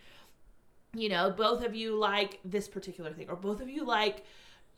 You 0.95 1.09
know 1.09 1.31
both 1.31 1.65
of 1.65 1.75
you 1.75 1.97
like 1.97 2.39
this 2.45 2.69
particular 2.69 3.13
thing 3.13 3.29
or 3.29 3.37
both 3.37 3.61
of 3.61 3.69
you 3.69 3.85
like 3.85 4.25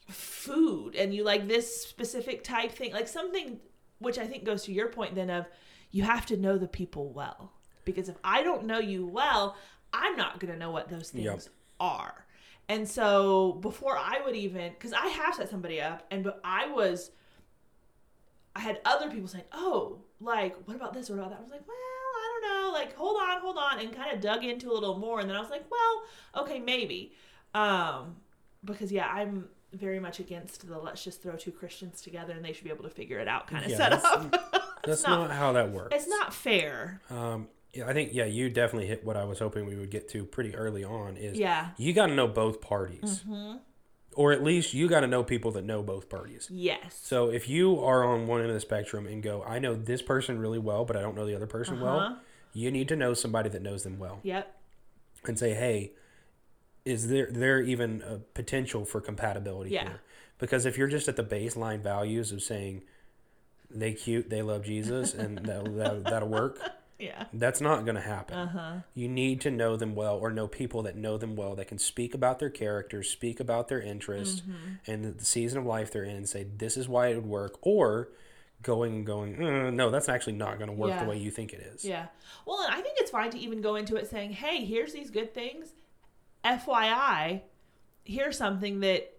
food 0.08 0.94
and 0.96 1.14
you 1.14 1.22
like 1.24 1.46
this 1.48 1.84
specific 1.86 2.42
type 2.44 2.72
thing 2.72 2.92
like 2.92 3.08
something 3.08 3.58
which 3.98 4.18
i 4.18 4.26
think 4.26 4.44
goes 4.44 4.64
to 4.64 4.72
your 4.72 4.88
point 4.88 5.14
then 5.14 5.30
of 5.30 5.46
you 5.90 6.02
have 6.04 6.24
to 6.26 6.36
know 6.38 6.56
the 6.56 6.66
people 6.68 7.10
well. 7.12 7.52
Because 7.84 8.08
if 8.08 8.16
i 8.24 8.42
don't 8.42 8.64
know 8.64 8.78
you 8.78 9.06
well 9.06 9.56
i'm 9.92 10.16
not 10.16 10.38
going 10.40 10.52
to 10.52 10.58
know 10.58 10.70
what 10.70 10.88
those 10.88 11.10
things 11.10 11.24
Yep. 11.24 11.42
are 11.80 12.26
and 12.72 12.88
so 12.88 13.52
before 13.60 13.96
i 13.98 14.20
would 14.24 14.34
even 14.36 14.70
because 14.72 14.92
i 14.92 15.06
have 15.08 15.34
set 15.34 15.48
somebody 15.48 15.80
up 15.80 16.06
and 16.10 16.22
but 16.24 16.40
i 16.44 16.66
was 16.68 17.10
i 18.56 18.60
had 18.60 18.80
other 18.84 19.10
people 19.10 19.28
saying 19.28 19.44
oh 19.52 19.98
like 20.20 20.54
what 20.66 20.76
about 20.76 20.94
this? 20.94 21.10
What 21.10 21.18
about 21.18 21.30
that? 21.30 21.38
I 21.40 21.42
was 21.42 21.50
like 21.50 21.66
well 21.66 21.76
i 21.76 22.40
don't 22.40 22.62
know. 22.64 22.72
Like 22.72 22.94
hold 22.96 23.20
on 23.20 23.40
hold 23.40 23.56
on 23.58 23.80
and 23.80 23.92
kind 23.94 24.14
of 24.14 24.20
dug 24.20 24.44
into 24.44 24.70
a 24.70 24.74
little 24.74 24.96
more 24.98 25.18
and 25.20 25.28
then 25.28 25.36
i 25.36 25.40
was 25.40 25.50
like 25.50 25.64
well 25.70 26.42
okay 26.44 26.58
maybe. 26.60 27.12
Um 27.54 28.16
because 28.64 28.92
yeah 28.92 29.08
i'm 29.08 29.48
very 29.72 29.98
much 29.98 30.20
against 30.20 30.68
the 30.68 30.78
let's 30.78 31.02
just 31.02 31.22
throw 31.22 31.34
two 31.34 31.50
christians 31.50 32.02
together 32.02 32.34
and 32.34 32.44
they 32.44 32.52
should 32.52 32.64
be 32.64 32.70
able 32.70 32.84
to 32.84 32.90
figure 32.90 33.18
it 33.18 33.26
out 33.26 33.46
kind 33.48 33.64
of 33.64 33.70
Yeah, 33.70 33.76
setup. 33.78 34.80
That's 34.84 35.02
not- 35.04 35.28
not, 35.28 35.30
how 35.36 35.52
that 35.52 35.70
works. 35.70 35.94
it's 35.96 36.08
not 36.08 36.32
fair. 36.34 37.00
Um, 37.10 37.48
I 37.86 37.92
think 37.94 38.10
yeah, 38.12 38.26
you 38.26 38.50
definitely 38.50 38.86
hit 38.86 39.04
what 39.04 39.16
I 39.16 39.24
was 39.24 39.38
hoping 39.38 39.64
we 39.66 39.76
would 39.76 39.90
get 39.90 40.08
to 40.10 40.24
pretty 40.24 40.54
early 40.54 40.84
on. 40.84 41.16
Is 41.16 41.38
yeah 41.38 41.70
you 41.78 41.92
got 41.92 42.06
to 42.08 42.14
know 42.14 42.28
both 42.28 42.60
parties, 42.60 43.22
hmm 43.26 43.56
or 44.14 44.30
at 44.30 44.44
least 44.44 44.74
you 44.74 44.88
got 44.90 45.00
to 45.00 45.06
know 45.06 45.24
people 45.24 45.50
that 45.52 45.64
know 45.64 45.82
both 45.82 46.10
parties. 46.10 46.46
yes 46.50 47.00
So 47.02 47.30
if 47.30 47.48
you 47.48 47.82
are 47.82 48.04
on 48.04 48.26
one 48.26 48.40
end 48.42 48.50
of 48.50 48.54
the 48.54 48.60
spectrum 48.60 49.06
and 49.06 49.22
go, 49.22 49.42
I 49.42 49.58
know 49.58 49.74
this 49.74 50.02
person 50.02 50.38
really 50.38 50.58
well, 50.58 50.84
but 50.84 50.96
I 50.96 51.00
don't 51.00 51.16
know 51.16 51.24
the 51.24 51.34
other 51.34 51.46
person 51.46 51.76
Uh-huh. 51.76 51.84
well, 51.84 52.18
you 52.52 52.70
need 52.70 52.88
to 52.88 52.96
know 52.96 53.14
somebody 53.14 53.48
that 53.48 53.62
knows 53.62 53.84
them 53.84 53.98
well 53.98 54.20
yep 54.22 54.54
and 55.24 55.38
say, 55.38 55.54
hey, 55.54 55.92
is 56.84 57.08
there 57.08 57.28
there 57.30 57.62
even 57.62 58.02
a 58.02 58.18
potential 58.18 58.84
for 58.84 59.00
compatibility 59.00 59.70
Yeah. 59.70 59.84
here? 59.84 60.00
Because 60.38 60.66
if 60.66 60.76
you're 60.76 60.88
just 60.88 61.08
at 61.08 61.16
the 61.16 61.24
baseline 61.24 61.80
values 61.80 62.32
of 62.32 62.42
saying 62.42 62.82
they 63.70 63.94
cute, 63.94 64.28
they 64.28 64.42
love 64.42 64.62
Jesus, 64.64 65.14
and 65.14 65.38
that, 65.46 65.64
that 65.76 66.04
that'll 66.04 66.28
work, 66.28 66.58
Yeah. 67.02 67.24
That's 67.32 67.60
not 67.60 67.84
going 67.84 67.96
to 67.96 68.00
happen. 68.00 68.36
Uh-huh. 68.36 68.72
You 68.94 69.08
need 69.08 69.40
to 69.42 69.50
know 69.50 69.76
them 69.76 69.94
well 69.94 70.16
or 70.16 70.30
know 70.30 70.46
people 70.46 70.82
that 70.84 70.96
know 70.96 71.18
them 71.18 71.34
well 71.36 71.54
that 71.56 71.66
can 71.68 71.78
speak 71.78 72.14
about 72.14 72.38
their 72.38 72.50
characters, 72.50 73.10
speak 73.10 73.40
about 73.40 73.68
their 73.68 73.80
interests 73.80 74.40
Mm-hmm. 74.42 74.90
and 74.90 75.18
the 75.18 75.24
season 75.24 75.58
of 75.58 75.66
life 75.66 75.90
they're 75.90 76.04
in 76.04 76.16
and 76.16 76.28
say, 76.28 76.46
this 76.56 76.76
is 76.76 76.88
why 76.88 77.08
it 77.08 77.16
would 77.16 77.26
work. 77.26 77.58
Or 77.62 78.08
going 78.62 78.94
and 78.94 79.06
going, 79.06 79.42
uh, 79.42 79.70
no, 79.70 79.90
that's 79.90 80.08
actually 80.08 80.34
not 80.34 80.58
going 80.58 80.68
to 80.70 80.76
work 80.76 80.90
Yeah. 80.90 81.02
the 81.02 81.10
way 81.10 81.18
you 81.18 81.30
think 81.32 81.52
it 81.52 81.60
is. 81.74 81.84
Yeah. 81.84 82.06
Well, 82.46 82.60
and 82.64 82.72
I 82.72 82.80
think 82.80 82.94
it's 82.98 83.10
fine 83.10 83.30
to 83.30 83.38
even 83.38 83.60
go 83.60 83.74
into 83.74 83.96
it 83.96 84.08
saying, 84.08 84.32
"Hey, 84.34 84.64
here's 84.64 84.92
these 84.92 85.10
good 85.10 85.34
things. 85.34 85.72
FYI, 86.44 87.40
here's 88.04 88.36
something 88.36 88.80
that 88.80 89.12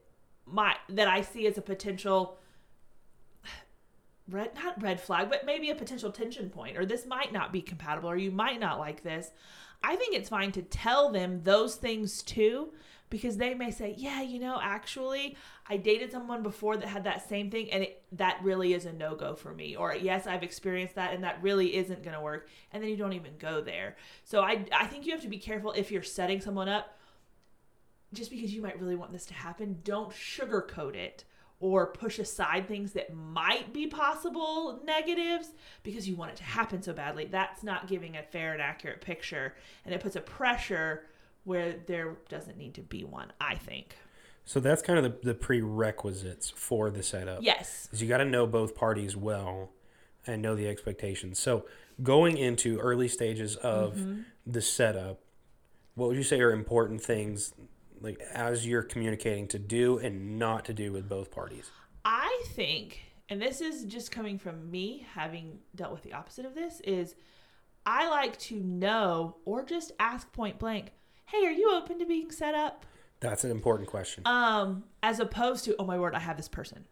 my 0.45 0.75
that 0.89 1.07
I 1.07 1.21
see 1.21 1.47
as 1.47 1.57
a 1.57 1.61
potential 1.61 2.37
red 4.29 4.55
not 4.55 4.81
red 4.81 5.01
flag, 5.01 5.29
but 5.29 5.45
maybe 5.45 5.69
a 5.69 5.75
potential 5.75 6.11
tension 6.11 6.49
point 6.49 6.77
or 6.77 6.85
this 6.85 7.05
might 7.05 7.33
not 7.33 7.51
be 7.51 7.61
compatible 7.61 8.09
or 8.09 8.17
you 8.17 8.31
might 8.31 8.59
not 8.59 8.79
like 8.79 9.03
this." 9.03 9.31
I 9.83 9.95
think 9.97 10.15
it's 10.15 10.29
fine 10.29 10.51
to 10.53 10.61
tell 10.61 11.11
them 11.11 11.43
those 11.43 11.75
things 11.75 12.23
too 12.23 12.73
because 13.09 13.37
they 13.37 13.53
may 13.53 13.69
say, 13.69 13.93
"Yeah, 13.97 14.21
you 14.21 14.39
know, 14.39 14.57
actually, 14.61 15.37
I 15.67 15.77
dated 15.77 16.11
someone 16.11 16.41
before 16.41 16.77
that 16.77 16.87
had 16.87 17.03
that 17.03 17.27
same 17.27 17.51
thing 17.51 17.69
and 17.71 17.83
it, 17.83 18.01
that 18.13 18.41
really 18.41 18.73
is 18.73 18.85
a 18.85 18.93
no-go 18.93 19.35
for 19.35 19.53
me." 19.53 19.75
Or, 19.75 19.93
"Yes, 19.93 20.25
I've 20.25 20.41
experienced 20.41 20.95
that 20.95 21.13
and 21.13 21.23
that 21.23 21.43
really 21.43 21.75
isn't 21.75 22.01
going 22.01 22.15
to 22.15 22.21
work." 22.21 22.47
And 22.71 22.81
then 22.81 22.89
you 22.89 22.97
don't 22.97 23.13
even 23.13 23.37
go 23.37 23.61
there. 23.61 23.97
So 24.23 24.41
I 24.41 24.65
I 24.71 24.87
think 24.87 25.05
you 25.05 25.11
have 25.11 25.21
to 25.21 25.27
be 25.27 25.37
careful 25.37 25.73
if 25.73 25.91
you're 25.91 26.01
setting 26.01 26.41
someone 26.41 26.69
up 26.69 26.97
just 28.13 28.31
because 28.31 28.53
you 28.53 28.61
might 28.61 28.79
really 28.79 28.95
want 28.95 29.11
this 29.11 29.25
to 29.27 29.33
happen, 29.33 29.81
don't 29.83 30.11
sugarcoat 30.11 30.95
it 30.95 31.25
or 31.63 31.87
push 31.87 32.19
aside 32.19 32.67
things 32.67 32.91
that 32.91 33.15
might 33.15 33.71
be 33.71 33.87
possible 33.87 34.81
negatives 34.83 35.47
because 35.81 36.09
you 36.09 36.13
want 36.13 36.29
it 36.29 36.35
to 36.35 36.43
happen 36.43 36.81
so 36.83 36.91
badly. 36.91 37.23
That's 37.23 37.63
not 37.63 37.87
giving 37.87 38.17
a 38.17 38.21
fair 38.21 38.51
and 38.51 38.61
accurate 38.61 38.99
picture, 38.99 39.55
and 39.85 39.95
it 39.95 40.01
puts 40.01 40.17
a 40.17 40.21
pressure 40.21 41.05
where 41.45 41.73
there 41.87 42.17
doesn't 42.27 42.57
need 42.57 42.73
to 42.73 42.81
be 42.81 43.05
one, 43.05 43.31
I 43.39 43.55
think. 43.55 43.95
So 44.43 44.59
that's 44.59 44.81
kind 44.81 44.99
of 44.99 45.05
the, 45.21 45.27
the 45.27 45.33
prerequisites 45.33 46.49
for 46.49 46.91
the 46.91 47.01
setup. 47.01 47.41
Yes. 47.41 47.87
is 47.93 48.01
you 48.01 48.09
got 48.09 48.17
to 48.17 48.25
know 48.25 48.45
both 48.45 48.75
parties 48.75 49.15
well 49.15 49.69
and 50.27 50.41
know 50.41 50.55
the 50.55 50.67
expectations. 50.67 51.39
So 51.39 51.65
going 52.01 52.37
into 52.37 52.77
early 52.79 53.07
stages 53.07 53.55
of 53.55 53.95
Mm-hmm. 53.95 54.21
the 54.45 54.61
setup, 54.61 55.21
what 55.95 56.09
would 56.09 56.17
you 56.17 56.23
say 56.23 56.41
are 56.41 56.51
important 56.51 57.01
things 57.01 57.53
like 58.01 58.19
as 58.33 58.65
you're 58.67 58.83
communicating 58.83 59.47
to 59.49 59.59
do 59.59 59.97
and 59.97 60.37
not 60.39 60.65
to 60.65 60.73
do 60.73 60.91
with 60.91 61.07
both 61.09 61.31
parties? 61.31 61.69
I 62.05 62.43
think, 62.49 63.01
and 63.29 63.41
this 63.41 63.61
is 63.61 63.85
just 63.85 64.11
coming 64.11 64.37
from 64.37 64.69
me 64.69 65.05
having 65.13 65.59
dealt 65.75 65.91
with 65.93 66.03
the 66.03 66.13
opposite 66.13 66.45
of 66.45 66.55
this, 66.55 66.81
is 66.81 67.15
I 67.85 68.09
like 68.09 68.37
to 68.39 68.59
know 68.59 69.37
or 69.45 69.63
just 69.63 69.91
ask 69.99 70.31
point 70.33 70.59
blank, 70.59 70.91
hey, 71.25 71.45
are 71.45 71.51
you 71.51 71.73
open 71.73 71.99
to 71.99 72.05
being 72.05 72.31
set 72.31 72.55
up? 72.55 72.85
That's 73.19 73.43
an 73.45 73.51
important 73.51 73.87
question. 73.87 74.23
Um, 74.25 74.83
as 75.01 75.19
opposed 75.19 75.63
to, 75.65 75.75
oh 75.79 75.85
my 75.85 75.97
word, 75.97 76.13
I 76.13 76.19
have 76.19 76.35
this 76.37 76.49
person. 76.49 76.83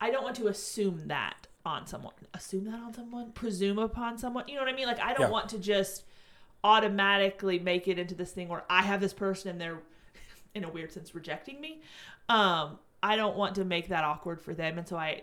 I 0.00 0.10
don't 0.10 0.22
want 0.22 0.36
to 0.36 0.46
assume 0.48 1.08
that 1.08 1.46
on 1.64 1.86
someone. 1.86 2.12
Assume 2.32 2.64
that 2.66 2.78
on 2.78 2.94
someone? 2.94 3.32
Presume 3.32 3.78
upon 3.78 4.18
someone? 4.18 4.44
You 4.46 4.54
know 4.54 4.60
what 4.62 4.72
I 4.72 4.76
mean? 4.76 4.86
Like 4.86 5.00
I 5.00 5.12
don't 5.14 5.22
Yeah. 5.22 5.30
want 5.30 5.48
to 5.48 5.58
just 5.58 6.04
automatically 6.64 7.58
make 7.58 7.88
it 7.88 7.98
into 7.98 8.14
this 8.14 8.32
thing 8.32 8.48
where 8.48 8.64
I 8.68 8.82
have 8.82 9.00
this 9.00 9.12
person 9.12 9.50
and 9.50 9.60
they're 9.60 9.80
in 10.54 10.64
a 10.64 10.68
weird 10.68 10.92
sense 10.92 11.14
rejecting 11.14 11.60
me. 11.60 11.82
Um, 12.28 12.78
I 13.02 13.16
don't 13.16 13.36
want 13.36 13.54
to 13.56 13.64
make 13.64 13.88
that 13.88 14.04
awkward 14.04 14.40
for 14.40 14.54
them 14.54 14.78
and 14.78 14.88
so 14.88 14.96
I 14.96 15.22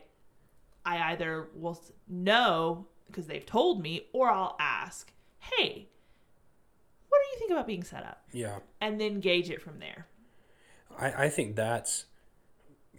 I 0.85 1.11
either 1.13 1.47
will 1.55 1.81
know 2.07 2.87
because 3.07 3.27
they've 3.27 3.45
told 3.45 3.81
me 3.81 4.07
or 4.11 4.29
I'll 4.29 4.55
ask, 4.59 5.13
"Hey, 5.39 5.87
what 7.09 7.19
do 7.23 7.29
you 7.31 7.39
think 7.39 7.51
about 7.51 7.67
being 7.67 7.83
set 7.83 8.03
up?" 8.03 8.23
yeah. 8.33 8.59
and 8.81 8.99
then 8.99 9.19
gauge 9.19 9.49
it 9.49 9.61
from 9.61 9.79
there. 9.79 10.07
I, 10.97 11.25
I 11.25 11.29
think 11.29 11.55
that's 11.55 12.05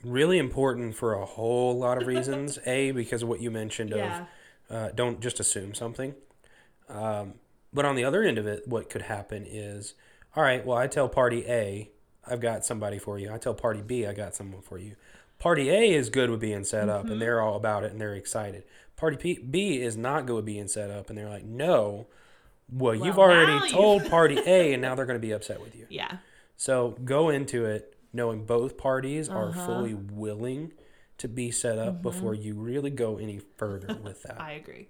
really 0.03 0.39
important 0.39 0.95
for 0.95 1.15
a 1.15 1.25
whole 1.25 1.79
lot 1.79 2.01
of 2.01 2.07
reasons. 2.07 2.59
a, 2.67 2.91
because 2.91 3.23
of 3.23 3.29
what 3.29 3.41
you 3.41 3.51
mentioned 3.51 3.91
Yeah. 3.91 4.27
of 4.71 4.77
uh, 4.77 4.91
don't 4.95 5.21
just 5.21 5.41
assume 5.41 5.75
something. 5.75 6.15
Um, 6.89 7.35
but 7.75 7.85
on 7.85 7.97
the 7.97 8.05
other 8.05 8.23
end 8.23 8.39
of 8.39 8.47
it, 8.47 8.67
what 8.67 8.89
could 8.89 9.03
happen 9.03 9.45
is, 9.47 9.95
all 10.37 10.43
right, 10.43 10.65
well, 10.65 10.79
I 10.79 10.87
tell 10.87 11.09
party 11.09 11.45
A, 11.47 11.91
I've 12.27 12.41
got 12.41 12.65
somebody 12.65 12.99
for 12.99 13.19
you. 13.19 13.33
I 13.33 13.39
tell 13.39 13.55
party 13.55 13.83
B, 13.83 14.07
I 14.07 14.15
got 14.15 14.35
someone 14.35 14.63
for 14.63 14.79
you. 14.79 14.97
Party 15.39 15.69
A 15.69 15.93
is 15.93 16.09
good 16.11 16.31
with 16.31 16.41
being 16.41 16.65
set 16.65 16.89
up 16.89 17.07
and 17.11 17.21
they're 17.21 17.41
all 17.43 17.57
about 17.57 17.85
it 17.85 17.93
and 17.93 18.01
they're 18.01 18.15
excited. 18.15 18.65
Party 18.97 19.17
P- 19.17 19.39
B 19.43 19.83
is 19.83 19.97
not 19.97 20.25
good 20.27 20.37
with 20.37 20.45
being 20.47 20.69
set 20.69 20.91
up 20.91 21.09
and 21.11 21.19
they're 21.19 21.29
like, 21.29 21.45
no. 21.45 22.07
Well, 22.73 22.95
you've 22.95 23.19
already 23.19 23.71
told 23.71 24.07
party 24.11 24.39
A 24.47 24.73
and 24.73 24.81
now 24.81 24.95
they're 24.95 25.05
going 25.07 25.21
to 25.21 25.27
be 25.27 25.33
upset 25.33 25.61
with 25.61 25.75
you. 25.77 25.87
Yeah. 25.91 26.19
So 26.57 26.97
go 27.05 27.29
into 27.29 27.67
it 27.67 27.95
knowing 28.13 28.45
both 28.47 28.79
parties 28.79 29.29
are 29.29 29.49
Uh-huh. 29.51 29.67
fully 29.67 29.93
willing 29.95 30.73
to 31.19 31.29
be 31.29 31.51
set 31.51 31.79
up 31.79 32.01
before 32.01 32.33
you 32.35 32.55
really 32.55 32.91
go 32.91 33.19
any 33.19 33.41
further 33.57 33.95
with 34.03 34.23
that. 34.23 34.41
I 34.41 34.53
agree. 34.53 34.89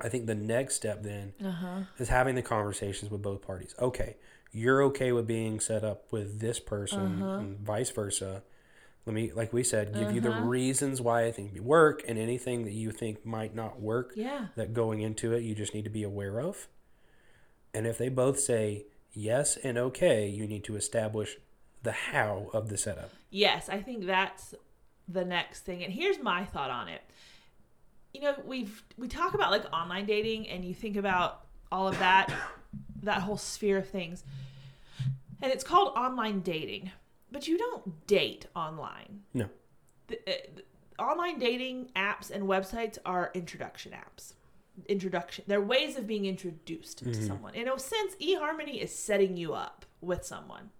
I 0.00 0.08
think 0.08 0.26
the 0.26 0.34
next 0.34 0.74
step 0.74 1.02
then 1.02 1.34
Uh 1.44 1.50
huh. 1.50 1.80
is 1.98 2.08
having 2.08 2.34
the 2.34 2.42
conversations 2.42 3.10
with 3.10 3.22
both 3.22 3.42
parties. 3.42 3.74
Okay, 3.78 4.16
you're 4.52 4.82
okay 4.84 5.12
with 5.12 5.26
being 5.26 5.60
set 5.60 5.84
up 5.84 6.10
with 6.12 6.40
this 6.40 6.58
person 6.60 7.22
Uh-huh. 7.22 7.36
and 7.40 7.58
vice 7.60 7.90
versa. 7.90 8.42
Let 9.06 9.14
me, 9.14 9.32
like 9.32 9.52
we 9.52 9.62
said, 9.62 9.94
give 9.94 10.10
you 10.10 10.20
the 10.20 10.30
Uh-huh. 10.30 10.40
reasons 10.40 11.00
why 11.02 11.24
I 11.26 11.32
think 11.32 11.54
you 11.54 11.62
work 11.62 12.02
and 12.08 12.18
anything 12.18 12.64
that 12.64 12.72
you 12.72 12.90
think 12.90 13.24
might 13.26 13.54
not 13.54 13.80
work 13.80 14.12
Yeah. 14.16 14.48
that 14.56 14.72
going 14.72 15.00
into 15.02 15.32
it 15.32 15.42
you 15.42 15.54
just 15.54 15.74
need 15.74 15.84
to 15.84 15.90
be 15.90 16.02
aware 16.02 16.40
of. 16.40 16.68
And 17.72 17.86
if 17.86 17.98
they 17.98 18.08
both 18.08 18.38
say 18.40 18.86
yes 19.12 19.56
and 19.58 19.76
okay, 19.78 20.26
you 20.28 20.46
need 20.46 20.64
to 20.64 20.76
establish 20.76 21.36
the 21.82 21.92
how 21.92 22.50
of 22.52 22.68
the 22.68 22.76
setup. 22.78 23.10
Yes, 23.30 23.68
I 23.68 23.82
think 23.82 24.06
that's 24.06 24.54
the 25.06 25.24
next 25.24 25.60
thing. 25.66 25.84
And 25.84 25.92
here's 25.92 26.18
my 26.18 26.44
thought 26.46 26.70
on 26.70 26.88
it. 26.88 27.02
You 28.14 28.20
know, 28.22 28.34
we've 28.46 28.82
we 28.96 29.08
talk 29.08 29.34
about 29.34 29.50
like 29.50 29.70
online 29.72 30.06
dating 30.06 30.48
and 30.48 30.64
you 30.64 30.72
think 30.72 30.96
about 30.96 31.44
all 31.70 31.86
of 31.86 31.98
that 31.98 32.32
that 33.02 33.20
whole 33.20 33.36
sphere 33.36 33.78
of 33.78 33.88
things. 33.88 34.24
And 35.42 35.52
it's 35.52 35.64
called 35.64 35.92
online 35.94 36.40
dating, 36.40 36.90
but 37.30 37.46
you 37.46 37.58
don't 37.58 38.06
date 38.06 38.46
online. 38.56 39.24
No. 39.34 39.50
the, 40.06 40.18
uh, 40.26 41.02
online 41.02 41.38
dating 41.38 41.90
apps 41.96 42.30
and 42.30 42.44
websites 42.44 42.96
are 43.04 43.30
introduction 43.34 43.92
apps. 43.92 44.34
Introduction. 44.88 45.44
They're 45.46 45.60
ways 45.60 45.96
of 45.96 46.06
being 46.06 46.24
introduced 46.24 46.98
to 46.98 47.14
someone. 47.14 47.54
In 47.54 47.68
a 47.68 47.78
sense, 47.78 48.14
eHarmony 48.16 48.82
is 48.82 48.92
setting 48.94 49.36
you 49.36 49.52
up 49.52 49.84
with 50.00 50.24
someone. 50.24 50.70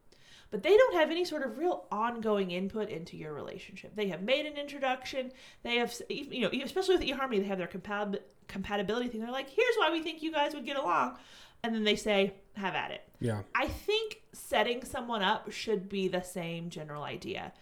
But 0.54 0.62
they 0.62 0.76
don't 0.76 0.94
have 0.94 1.10
any 1.10 1.24
sort 1.24 1.42
of 1.42 1.58
real 1.58 1.84
ongoing 1.90 2.52
input 2.52 2.88
into 2.88 3.16
your 3.16 3.32
relationship. 3.32 3.96
They 3.96 4.06
have 4.10 4.22
made 4.22 4.46
an 4.46 4.56
introduction. 4.56 5.32
They 5.64 5.78
have, 5.78 5.92
you 6.08 6.42
know, 6.42 6.50
especially 6.62 6.96
with 6.96 7.04
eHarmony, 7.04 7.40
they 7.40 7.48
have 7.48 7.58
their 7.58 7.66
compatib- 7.66 8.20
compatibility 8.46 9.08
thing. 9.08 9.20
They're 9.20 9.32
like, 9.32 9.50
here's 9.50 9.74
why 9.78 9.90
we 9.90 10.00
think 10.00 10.22
you 10.22 10.30
guys 10.30 10.54
would 10.54 10.64
get 10.64 10.76
along. 10.76 11.16
And 11.64 11.74
then 11.74 11.82
they 11.82 11.96
say, 11.96 12.34
have 12.52 12.76
at 12.76 12.92
it. 12.92 13.02
Yeah. 13.18 13.42
I 13.52 13.66
think 13.66 14.20
setting 14.32 14.84
someone 14.84 15.22
up 15.22 15.50
should 15.50 15.88
be 15.88 16.06
the 16.06 16.22
same 16.22 16.70
general 16.70 17.02
idea. 17.02 17.52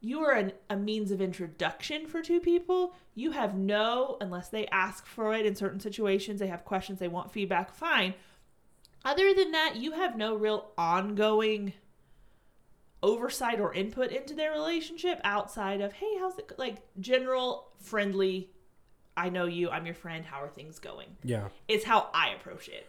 You 0.00 0.20
are 0.20 0.34
an, 0.34 0.52
a 0.70 0.76
means 0.76 1.10
of 1.10 1.20
introduction 1.20 2.06
for 2.06 2.22
two 2.22 2.38
people. 2.38 2.94
You 3.16 3.32
have 3.32 3.56
no, 3.56 4.18
unless 4.20 4.50
they 4.50 4.68
ask 4.68 5.04
for 5.04 5.34
it 5.34 5.46
in 5.46 5.56
certain 5.56 5.80
situations, 5.80 6.38
they 6.38 6.46
have 6.46 6.64
questions, 6.64 7.00
they 7.00 7.08
want 7.08 7.32
feedback, 7.32 7.74
fine. 7.74 8.14
Other 9.04 9.34
than 9.34 9.50
that, 9.50 9.74
you 9.74 9.90
have 9.90 10.16
no 10.16 10.36
real 10.36 10.70
ongoing 10.78 11.72
oversight 13.02 13.60
or 13.60 13.72
input 13.72 14.10
into 14.12 14.34
their 14.34 14.52
relationship 14.52 15.20
outside 15.24 15.80
of, 15.80 15.92
hey, 15.92 16.16
how's 16.18 16.38
it, 16.38 16.48
go-" 16.48 16.54
like 16.58 16.76
general 17.00 17.68
friendly, 17.80 18.50
I 19.16 19.28
know 19.30 19.46
you, 19.46 19.70
I'm 19.70 19.86
your 19.86 19.94
friend, 19.94 20.24
how 20.24 20.42
are 20.42 20.48
things 20.48 20.78
going? 20.78 21.08
Yeah. 21.24 21.48
it's 21.68 21.84
how 21.84 22.08
I 22.14 22.30
approach 22.30 22.68
it. 22.68 22.86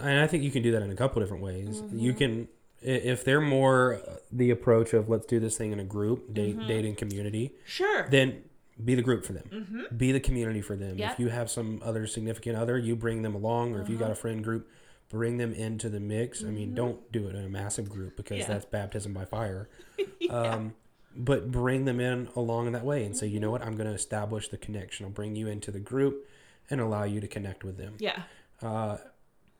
And 0.00 0.20
I 0.20 0.26
think 0.26 0.42
you 0.42 0.50
can 0.50 0.62
do 0.62 0.72
that 0.72 0.82
in 0.82 0.90
a 0.90 0.94
couple 0.96 1.22
different 1.22 1.42
ways. 1.42 1.80
Mm-hmm. 1.80 1.98
You 1.98 2.12
can, 2.12 2.48
if 2.82 3.24
they're 3.24 3.40
more 3.40 3.94
uh, 4.06 4.16
the 4.32 4.50
approach 4.50 4.92
of 4.92 5.08
let's 5.08 5.24
do 5.26 5.38
this 5.40 5.56
thing 5.56 5.72
in 5.72 5.80
a 5.80 5.84
group, 5.84 6.34
date, 6.34 6.56
Mm-hmm. 6.58 6.68
dating 6.68 6.94
community, 6.96 7.52
Sure. 7.64 8.06
then 8.10 8.42
be 8.84 8.94
the 8.94 9.02
group 9.02 9.24
for 9.24 9.32
them. 9.32 9.86
Be 9.96 10.12
the 10.12 10.20
community 10.20 10.60
for 10.60 10.76
them. 10.76 10.90
Mm-hmm. 10.90 10.98
Yep. 11.00 11.12
If 11.14 11.18
you 11.20 11.28
have 11.28 11.50
some 11.50 11.80
other 11.84 12.06
significant 12.06 12.56
other, 12.56 12.76
you 12.78 12.94
bring 12.96 13.22
them 13.22 13.34
along, 13.34 13.74
or 13.74 13.80
if 13.82 13.88
you 13.88 13.96
got 13.96 14.10
a 14.10 14.14
friend 14.14 14.42
group, 14.44 14.68
bring 15.08 15.36
them 15.38 15.52
into 15.54 15.88
the 15.88 16.00
mix. 16.00 16.42
I 16.44 16.48
mean, 16.48 16.74
don't 16.74 17.10
do 17.12 17.28
it 17.28 17.34
in 17.34 17.44
a 17.44 17.48
massive 17.48 17.88
group 17.88 18.16
because 18.16 18.38
Mm-hmm. 18.42 18.50
Yeah. 18.50 18.54
that's 18.58 18.66
baptism 18.66 19.12
by 19.12 19.24
fire. 19.24 19.68
Yeah. 20.20 20.32
Um, 20.32 20.74
but 21.16 21.50
bring 21.50 21.84
them 21.84 22.00
in 22.00 22.28
along 22.36 22.70
that 22.72 22.84
way 22.84 23.04
and 23.04 23.16
say, 23.16 23.26
you 23.28 23.40
know 23.40 23.50
what, 23.50 23.62
I'm 23.62 23.76
going 23.76 23.88
to 23.88 23.94
establish 23.94 24.48
the 24.48 24.58
connection. 24.58 25.06
I'll 25.06 25.10
bring 25.12 25.34
you 25.36 25.46
into 25.48 25.70
the 25.70 25.78
group 25.80 26.26
and 26.70 26.80
allow 26.80 27.04
you 27.04 27.20
to 27.20 27.28
connect 27.28 27.64
with 27.64 27.76
them. 27.78 27.94
yeah. 27.98 28.22
Uh, 28.60 28.98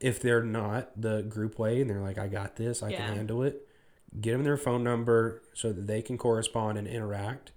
if 0.01 0.21
they're 0.21 0.43
not 0.45 1.01
the 1.01 1.23
group 1.23 1.59
way 1.59 1.81
and 1.81 1.89
they're 1.91 2.01
like, 2.01 2.19
I 2.19 2.29
got 2.29 2.57
this, 2.57 2.83
I 2.83 2.91
Yeah. 2.91 3.07
can 3.07 3.17
handle 3.17 3.43
it, 3.45 3.67
get 4.21 4.33
them 4.33 4.45
their 4.45 4.57
phone 4.57 4.85
number 4.85 5.43
so 5.55 5.73
that 5.73 5.87
they 5.87 6.03
can 6.03 6.19
correspond 6.19 6.77
and 6.79 6.87
interact. 6.87 7.51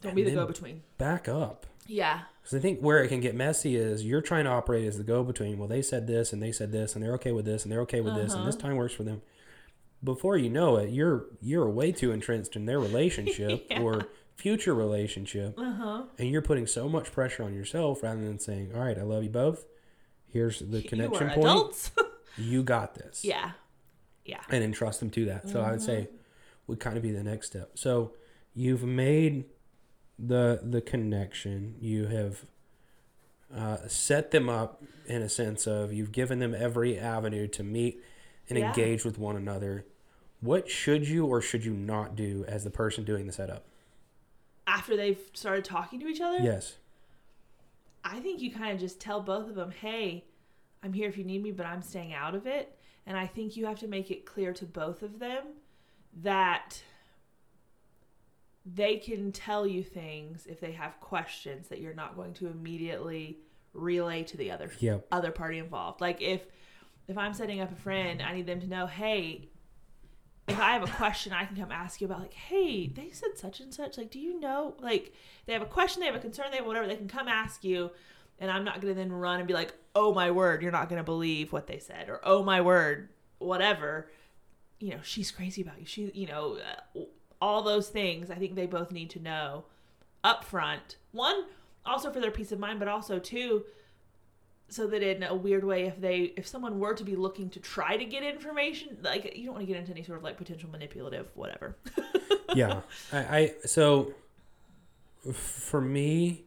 Don't 0.00 0.10
And 0.10 0.16
be 0.16 0.22
the 0.24 0.30
go 0.32 0.46
between. 0.46 0.82
Back 0.98 1.28
up. 1.28 1.66
Yeah. 1.86 2.20
Because 2.48 2.60
I 2.60 2.62
think 2.62 2.80
where 2.80 3.02
it 3.04 3.08
can 3.08 3.20
get 3.20 3.34
messy 3.34 3.76
is 3.76 4.06
you're 4.06 4.22
trying 4.22 4.44
to 4.44 4.50
operate 4.50 4.86
as 4.86 4.96
the 4.96 5.04
go 5.04 5.22
between. 5.22 5.58
Well, 5.58 5.68
they 5.68 5.82
said 5.82 6.06
this 6.06 6.32
and 6.32 6.42
they 6.42 6.50
said 6.50 6.72
this 6.72 6.94
and 6.94 7.04
they're 7.04 7.12
okay 7.14 7.32
with 7.32 7.44
this 7.44 7.62
and 7.64 7.70
they're 7.70 7.82
okay 7.82 8.00
with 8.00 8.14
this 8.14 8.32
and 8.32 8.46
this 8.48 8.54
Uh-huh. 8.54 8.68
time 8.68 8.76
works 8.76 8.94
for 8.94 9.04
them. 9.04 9.20
Before 10.02 10.38
you 10.38 10.48
know 10.48 10.76
it, 10.76 10.88
you're 10.90 11.26
you're 11.42 11.68
way 11.68 11.92
too 11.92 12.10
entrenched 12.10 12.56
in 12.56 12.64
their 12.64 12.80
relationship 12.80 13.66
Yeah. 13.70 13.82
or 13.82 14.06
future 14.34 14.74
relationship, 14.74 15.58
Uh 15.58 15.72
huh. 15.72 16.02
and 16.18 16.30
you're 16.30 16.40
putting 16.40 16.66
so 16.66 16.88
much 16.88 17.12
pressure 17.12 17.42
on 17.42 17.52
yourself 17.52 18.02
rather 18.02 18.20
than 18.24 18.38
saying, 18.38 18.72
"All 18.74 18.80
right, 18.80 18.96
I 18.96 19.02
love 19.02 19.24
you 19.24 19.30
both. 19.30 19.66
Here's 20.26 20.60
the 20.60 20.80
connection 20.90 21.28
you 21.28 21.34
point. 21.42 21.90
You 22.38 22.62
got 22.62 22.94
this." 22.94 23.24
yeah. 23.24 23.50
Yeah. 24.24 24.40
and 24.50 24.62
entrust 24.64 25.00
them 25.00 25.10
to 25.10 25.24
that. 25.26 25.48
So 25.50 25.60
I 25.60 25.70
would 25.72 25.82
say 25.82 26.02
Mm-hmm. 26.02 26.16
would 26.68 26.80
kind 26.80 26.96
of 26.96 27.02
be 27.02 27.10
the 27.12 27.22
next 27.24 27.48
step. 27.48 27.72
So 27.74 28.12
you've 28.54 28.84
made 28.84 29.44
the 30.18 30.60
the 30.62 30.80
connection. 30.80 31.76
You 31.80 32.06
have 32.06 32.44
uh, 33.54 33.86
set 33.88 34.30
them 34.30 34.48
up 34.48 34.82
in 35.06 35.22
a 35.22 35.28
sense 35.28 35.66
of 35.66 35.92
you've 35.92 36.12
given 36.12 36.38
them 36.38 36.54
every 36.54 36.98
avenue 36.98 37.46
to 37.48 37.62
meet 37.62 38.02
and 38.48 38.58
Yeah. 38.58 38.68
engage 38.68 39.04
with 39.04 39.18
one 39.18 39.36
another. 39.36 39.86
What 40.40 40.68
should 40.68 41.08
you 41.08 41.24
or 41.26 41.40
should 41.40 41.64
you 41.64 41.72
not 41.72 42.14
do 42.14 42.44
as 42.46 42.64
the 42.64 42.70
person 42.70 43.04
doing 43.04 43.26
the 43.26 43.32
setup? 43.32 43.64
After 44.66 44.96
they've 44.96 45.18
started 45.32 45.64
talking 45.64 45.98
to 46.00 46.06
each 46.08 46.20
other, 46.20 46.38
Yes. 46.38 46.76
I 48.04 48.20
think 48.20 48.40
you 48.40 48.50
kind 48.50 48.72
of 48.72 48.78
just 48.78 49.00
tell 49.00 49.20
both 49.20 49.48
of 49.48 49.54
them, 49.54 49.70
hey, 49.70 50.24
I'm 50.82 50.92
here 50.92 51.08
if 51.08 51.18
you 51.18 51.24
need 51.24 51.42
me, 51.42 51.50
but 51.50 51.66
I'm 51.66 51.82
staying 51.82 52.12
out 52.14 52.34
of 52.34 52.46
it. 52.46 52.76
And 53.06 53.16
I 53.16 53.26
think 53.26 53.56
you 53.56 53.66
have 53.66 53.78
to 53.80 53.88
make 53.88 54.10
it 54.10 54.24
clear 54.26 54.52
to 54.52 54.64
both 54.66 55.02
of 55.02 55.18
them 55.18 55.44
that 56.22 56.82
they 58.74 58.96
can 58.96 59.32
tell 59.32 59.66
you 59.66 59.82
things 59.82 60.46
if 60.46 60.60
they 60.60 60.72
have 60.72 61.00
questions 61.00 61.68
that 61.68 61.80
you're 61.80 61.94
not 61.94 62.16
going 62.16 62.34
to 62.34 62.48
immediately 62.48 63.38
relay 63.72 64.22
to 64.24 64.36
the 64.36 64.50
other 64.50 64.70
Yep. 64.78 65.06
other 65.10 65.30
party 65.30 65.58
involved. 65.58 66.00
Like 66.00 66.20
if 66.20 66.42
if 67.06 67.16
I'm 67.16 67.32
setting 67.32 67.60
up 67.60 67.72
a 67.72 67.76
friend, 67.76 68.20
I 68.20 68.34
need 68.34 68.46
them 68.46 68.60
to 68.60 68.66
know, 68.66 68.86
hey, 68.86 69.48
if 70.46 70.58
I 70.58 70.72
have 70.72 70.82
a 70.82 70.92
question, 70.92 71.32
I 71.32 71.46
can 71.46 71.56
come 71.56 71.72
ask 71.72 72.00
you 72.00 72.06
about 72.06 72.20
like, 72.20 72.34
hey, 72.34 72.86
they 72.88 73.10
said 73.10 73.36
such 73.36 73.60
and 73.60 73.72
such. 73.72 73.96
Like, 73.96 74.10
do 74.10 74.18
you 74.18 74.38
know? 74.38 74.74
Like, 74.80 75.14
they 75.46 75.54
have 75.54 75.62
a 75.62 75.66
question, 75.66 76.00
they 76.00 76.06
have 76.06 76.14
a 76.14 76.20
concern, 76.20 76.46
they 76.50 76.58
have 76.58 76.66
whatever. 76.66 76.86
They 76.86 76.96
can 76.96 77.08
come 77.08 77.28
ask 77.28 77.64
you, 77.64 77.90
and 78.38 78.50
I'm 78.50 78.64
not 78.64 78.80
gonna 78.82 78.94
then 78.94 79.10
run 79.12 79.38
and 79.38 79.48
be 79.48 79.54
like, 79.54 79.72
oh 79.94 80.12
my 80.12 80.30
word, 80.30 80.60
you're 80.62 80.72
not 80.72 80.88
gonna 80.90 81.02
believe 81.04 81.52
what 81.52 81.66
they 81.66 81.78
said, 81.78 82.08
or 82.10 82.20
oh 82.24 82.42
my 82.42 82.60
word, 82.60 83.08
whatever. 83.38 84.10
You 84.78 84.90
know, 84.90 85.00
she's 85.02 85.30
crazy 85.30 85.62
about 85.62 85.80
you. 85.80 85.86
She, 85.86 86.10
you 86.14 86.26
know, 86.26 86.58
uh, 86.94 87.00
all 87.40 87.62
those 87.62 87.88
things. 87.88 88.30
I 88.30 88.34
think 88.36 88.54
they 88.54 88.66
both 88.66 88.90
need 88.90 89.10
to 89.10 89.20
know 89.20 89.64
up 90.24 90.44
front. 90.44 90.96
One, 91.12 91.44
also 91.86 92.10
for 92.10 92.20
their 92.20 92.30
peace 92.30 92.52
of 92.52 92.58
mind, 92.58 92.78
but 92.78 92.88
also 92.88 93.18
two, 93.18 93.64
so 94.68 94.86
that 94.86 95.02
in 95.02 95.22
a 95.22 95.34
weird 95.34 95.64
way 95.64 95.84
if 95.84 95.98
they 96.00 96.34
if 96.36 96.46
someone 96.46 96.78
were 96.78 96.92
to 96.94 97.04
be 97.04 97.16
looking 97.16 97.48
to 97.50 97.58
try 97.58 97.96
to 97.96 98.04
get 98.04 98.22
information 98.22 98.98
like 99.02 99.34
you 99.34 99.46
don't 99.46 99.54
want 99.54 99.66
to 99.66 99.72
get 99.72 99.78
into 99.80 99.92
any 99.92 100.02
sort 100.02 100.18
of 100.18 100.24
like 100.24 100.36
potential 100.36 100.68
manipulative 100.68 101.26
whatever 101.34 101.74
yeah. 102.54 102.82
I, 103.10 103.18
I 103.18 103.54
so 103.64 104.12
for 105.32 105.80
me, 105.80 106.44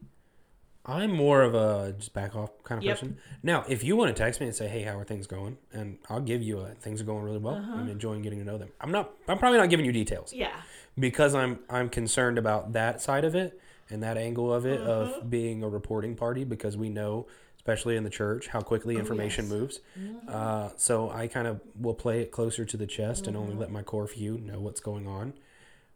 I'm 0.84 1.12
more 1.12 1.42
of 1.42 1.54
a 1.54 1.94
just 1.98 2.12
back 2.12 2.34
off 2.34 2.50
kind 2.64 2.78
of 2.78 2.84
Yep. 2.84 2.94
person. 2.96 3.16
Now, 3.42 3.64
if 3.68 3.84
you 3.84 3.94
want 3.96 4.14
to 4.14 4.20
text 4.20 4.40
me 4.40 4.46
and 4.46 4.54
say, 4.54 4.66
"Hey, 4.66 4.82
how 4.82 4.98
are 4.98 5.04
things 5.04 5.26
going?" 5.26 5.58
and 5.72 5.98
I'll 6.08 6.20
give 6.20 6.42
you 6.42 6.58
a 6.60 6.70
things 6.70 7.00
are 7.00 7.04
going 7.04 7.22
really 7.22 7.38
well. 7.38 7.54
Uh-huh. 7.56 7.74
I'm 7.74 7.88
enjoying 7.88 8.22
getting 8.22 8.40
to 8.40 8.44
know 8.44 8.58
them. 8.58 8.70
I'm 8.80 8.90
not. 8.90 9.12
I'm 9.28 9.38
probably 9.38 9.58
not 9.58 9.70
giving 9.70 9.86
you 9.86 9.92
details 9.92 10.32
yeah 10.32 10.60
because 10.98 11.34
I'm 11.34 11.58
I'm 11.70 11.88
concerned 11.88 12.38
about 12.38 12.72
that 12.72 13.00
side 13.00 13.24
of 13.24 13.34
it 13.34 13.60
and 13.90 14.02
that 14.02 14.16
angle 14.16 14.52
of 14.52 14.66
it 14.66 14.80
Uh-huh. 14.80 15.14
of 15.18 15.30
being 15.30 15.62
a 15.62 15.68
reporting 15.68 16.14
party 16.16 16.44
because 16.44 16.76
we 16.76 16.88
know, 16.88 17.26
especially 17.56 17.96
in 17.96 18.04
the 18.04 18.10
church, 18.10 18.48
how 18.48 18.60
quickly 18.60 18.96
Oh, 18.96 19.00
information 19.00 19.44
yes. 19.46 19.52
moves. 19.52 19.80
Mm-hmm. 19.98 20.28
Uh, 20.28 20.68
so 20.76 21.10
I 21.10 21.26
kind 21.28 21.46
of 21.46 21.60
will 21.78 21.94
play 21.94 22.20
it 22.20 22.30
closer 22.30 22.64
to 22.64 22.76
the 22.76 22.86
chest 22.86 23.26
and 23.26 23.36
only 23.36 23.54
let 23.54 23.70
my 23.70 23.82
core 23.82 24.06
few 24.06 24.38
know 24.38 24.60
what's 24.60 24.80
going 24.80 25.06
on. 25.06 25.34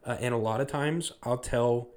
Uh, 0.04 0.16
and 0.20 0.32
a 0.34 0.38
lot 0.38 0.60
of 0.60 0.66
times 0.68 1.12
I'll 1.22 1.38
tell 1.38 1.88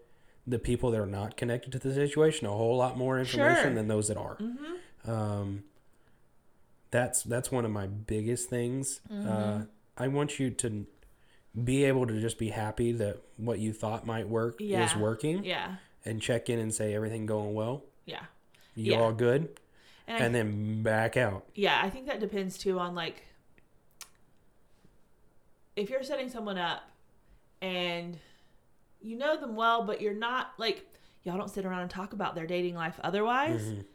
the 0.47 0.57
people 0.59 0.89
that 0.91 0.99
are 0.99 1.05
not 1.05 1.37
connected 1.37 1.71
to 1.73 1.79
the 1.79 1.93
situation 1.93 2.47
a 2.47 2.51
whole 2.51 2.75
lot 2.77 2.97
more 2.97 3.19
information 3.19 3.63
Sure. 3.63 3.73
than 3.75 3.87
those 3.87 4.07
that 4.07 4.17
are. 4.17 4.37
mm-hmm. 4.37 5.09
Um, 5.11 5.63
that's 6.91 7.21
that's 7.23 7.51
one 7.51 7.65
of 7.65 7.71
my 7.71 7.87
biggest 7.87 8.49
things. 8.49 8.99
Uh, 9.11 9.61
I 9.97 10.07
want 10.07 10.39
you 10.39 10.49
to 10.49 10.87
be 11.65 11.83
able 11.85 12.05
to 12.07 12.19
just 12.19 12.37
be 12.37 12.49
happy 12.49 12.91
that 12.93 13.17
what 13.37 13.59
you 13.59 13.73
thought 13.73 14.05
might 14.05 14.27
work 14.27 14.59
is 14.61 14.95
working, 14.95 15.43
yeah 15.43 15.75
and 16.05 16.21
check 16.21 16.49
in 16.49 16.59
and 16.59 16.73
say 16.73 16.93
everything 16.95 17.25
going 17.25 17.53
well. 17.53 17.83
yeah 18.05 18.23
You 18.75 18.93
Yeah. 18.93 18.99
all 19.01 19.11
good, 19.11 19.49
and, 20.07 20.23
and 20.23 20.35
then 20.35 20.81
back 20.83 21.17
out. 21.17 21.45
yeah 21.55 21.79
i 21.83 21.89
think 21.89 22.05
that 22.07 22.19
depends 22.19 22.57
too 22.57 22.79
on 22.79 22.95
like 22.95 23.23
if 25.75 25.89
you're 25.89 26.03
setting 26.03 26.29
someone 26.29 26.57
up 26.57 26.83
and 27.61 28.17
you 29.01 29.17
know 29.17 29.39
them 29.39 29.55
well 29.55 29.83
but 29.83 30.01
you're 30.01 30.13
not 30.13 30.51
like 30.57 30.85
y'all 31.23 31.37
don't 31.37 31.49
sit 31.49 31.65
around 31.65 31.81
and 31.81 31.89
talk 31.89 32.13
about 32.13 32.35
their 32.35 32.47
dating 32.47 32.75
life 32.75 32.99
otherwise 33.03 33.61
Mhm. 33.73 33.85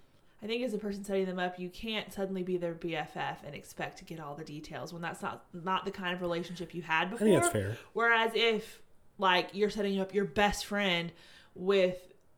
I 0.44 0.46
think 0.46 0.62
as 0.62 0.74
a 0.74 0.78
person 0.78 1.02
setting 1.02 1.24
them 1.24 1.38
up, 1.38 1.58
you 1.58 1.70
can't 1.70 2.12
suddenly 2.12 2.42
be 2.42 2.58
their 2.58 2.74
BFF 2.74 3.38
and 3.46 3.54
expect 3.54 3.96
to 3.98 4.04
get 4.04 4.20
all 4.20 4.34
the 4.34 4.44
details 4.44 4.92
when 4.92 5.00
that's 5.00 5.22
not 5.22 5.46
not 5.54 5.86
the 5.86 5.90
kind 5.90 6.14
of 6.14 6.20
relationship 6.20 6.74
you 6.74 6.82
had 6.82 7.08
I 7.08 7.10
before. 7.10 7.26
think 7.26 7.40
that's 7.40 7.52
fair. 7.52 7.78
Whereas 7.94 8.32
if 8.34 8.82
like 9.16 9.48
you're 9.54 9.70
setting 9.70 9.98
up 10.00 10.12
your 10.12 10.26
best 10.26 10.66
friend 10.66 11.12
with 11.54 11.96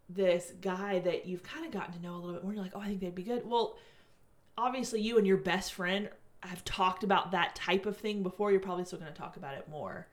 this 0.09 0.53
guy 0.61 1.01
that 1.01 1.27
you've 1.27 1.43
kind 1.43 1.67
of 1.67 1.73
gotten 1.73 1.95
to 1.95 2.01
know 2.01 2.15
a 2.15 2.19
little 2.19 2.35
bit 2.35 2.45
more, 2.45 2.55
you're 2.55 2.63
like, 2.63 2.77
oh, 2.77 2.81
I 2.81 2.87
think 2.87 3.01
they'd 3.01 3.13
be 3.13 3.25
good. 3.25 3.43
Well, 3.45 3.77
obviously 4.57 5.01
you 5.01 5.19
and 5.19 5.27
your 5.27 5.39
best 5.39 5.73
friend 5.73 6.09
have 6.41 6.65
talked 6.65 7.03
about 7.03 7.33
that 7.33 7.57
type 7.57 7.87
of 7.87 7.97
thing 7.97 8.23
before. 8.23 8.53
You're 8.53 8.61
probably 8.61 8.85
still 8.85 9.01
going 9.01 9.13
to 9.13 9.19
talk 9.19 9.37
about 9.37 9.55
it 9.55 9.69
more 9.69 10.07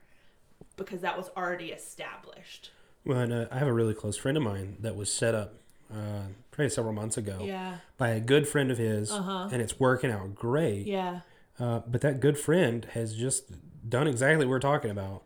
because 0.76 1.02
that 1.02 1.16
was 1.16 1.30
already 1.36 1.70
established. 1.70 2.72
Well, 3.04 3.18
and, 3.18 3.32
uh, 3.32 3.46
I 3.52 3.58
have 3.58 3.68
a 3.68 3.72
really 3.72 3.94
close 3.94 4.16
friend 4.16 4.36
of 4.36 4.42
mine 4.42 4.78
that 4.80 4.96
was 4.96 5.12
set 5.12 5.34
up 5.34 5.60
uh, 5.92 6.22
probably 6.50 6.70
several 6.70 6.92
months 6.94 7.16
ago 7.16 7.38
Yeah. 7.42 7.78
by 7.98 8.10
a 8.10 8.20
good 8.20 8.46
friend 8.48 8.70
of 8.70 8.78
his, 8.78 9.10
Uh-huh. 9.10 9.48
and 9.52 9.60
it's 9.62 9.78
working 9.80 10.10
out 10.10 10.34
great. 10.34 10.86
Yeah. 10.86 11.20
Uh, 11.58 11.80
but 11.86 12.00
that 12.00 12.20
good 12.20 12.38
friend 12.38 12.84
has 12.92 13.14
just 13.14 13.50
done 13.88 14.06
exactly 14.08 14.44
what 14.46 14.50
we're 14.50 14.58
talking 14.60 14.90
about. 14.90 15.22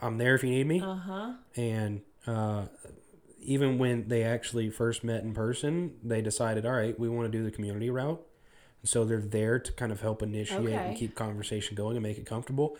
I'm 0.00 0.18
there 0.18 0.34
if 0.34 0.42
you 0.42 0.50
need 0.50 0.66
me. 0.66 0.80
Uh 0.80 0.94
huh. 0.94 1.32
And 1.56 2.00
uh, 2.26 2.66
even 3.40 3.78
when 3.78 4.08
they 4.08 4.22
actually 4.22 4.70
first 4.70 5.02
met 5.04 5.22
in 5.22 5.32
person, 5.34 5.94
they 6.02 6.20
decided, 6.22 6.66
all 6.66 6.72
right, 6.72 6.98
we 6.98 7.08
want 7.08 7.30
to 7.30 7.38
do 7.38 7.44
the 7.44 7.50
community 7.50 7.90
route. 7.90 8.20
So 8.82 9.04
they're 9.04 9.20
there 9.20 9.58
to 9.58 9.72
kind 9.72 9.92
of 9.92 10.00
help 10.00 10.22
initiate 10.22 10.60
Okay. 10.60 10.72
and 10.74 10.96
keep 10.96 11.14
conversation 11.14 11.74
going 11.76 11.96
and 11.96 12.02
make 12.02 12.16
it 12.18 12.24
comfortable. 12.26 12.76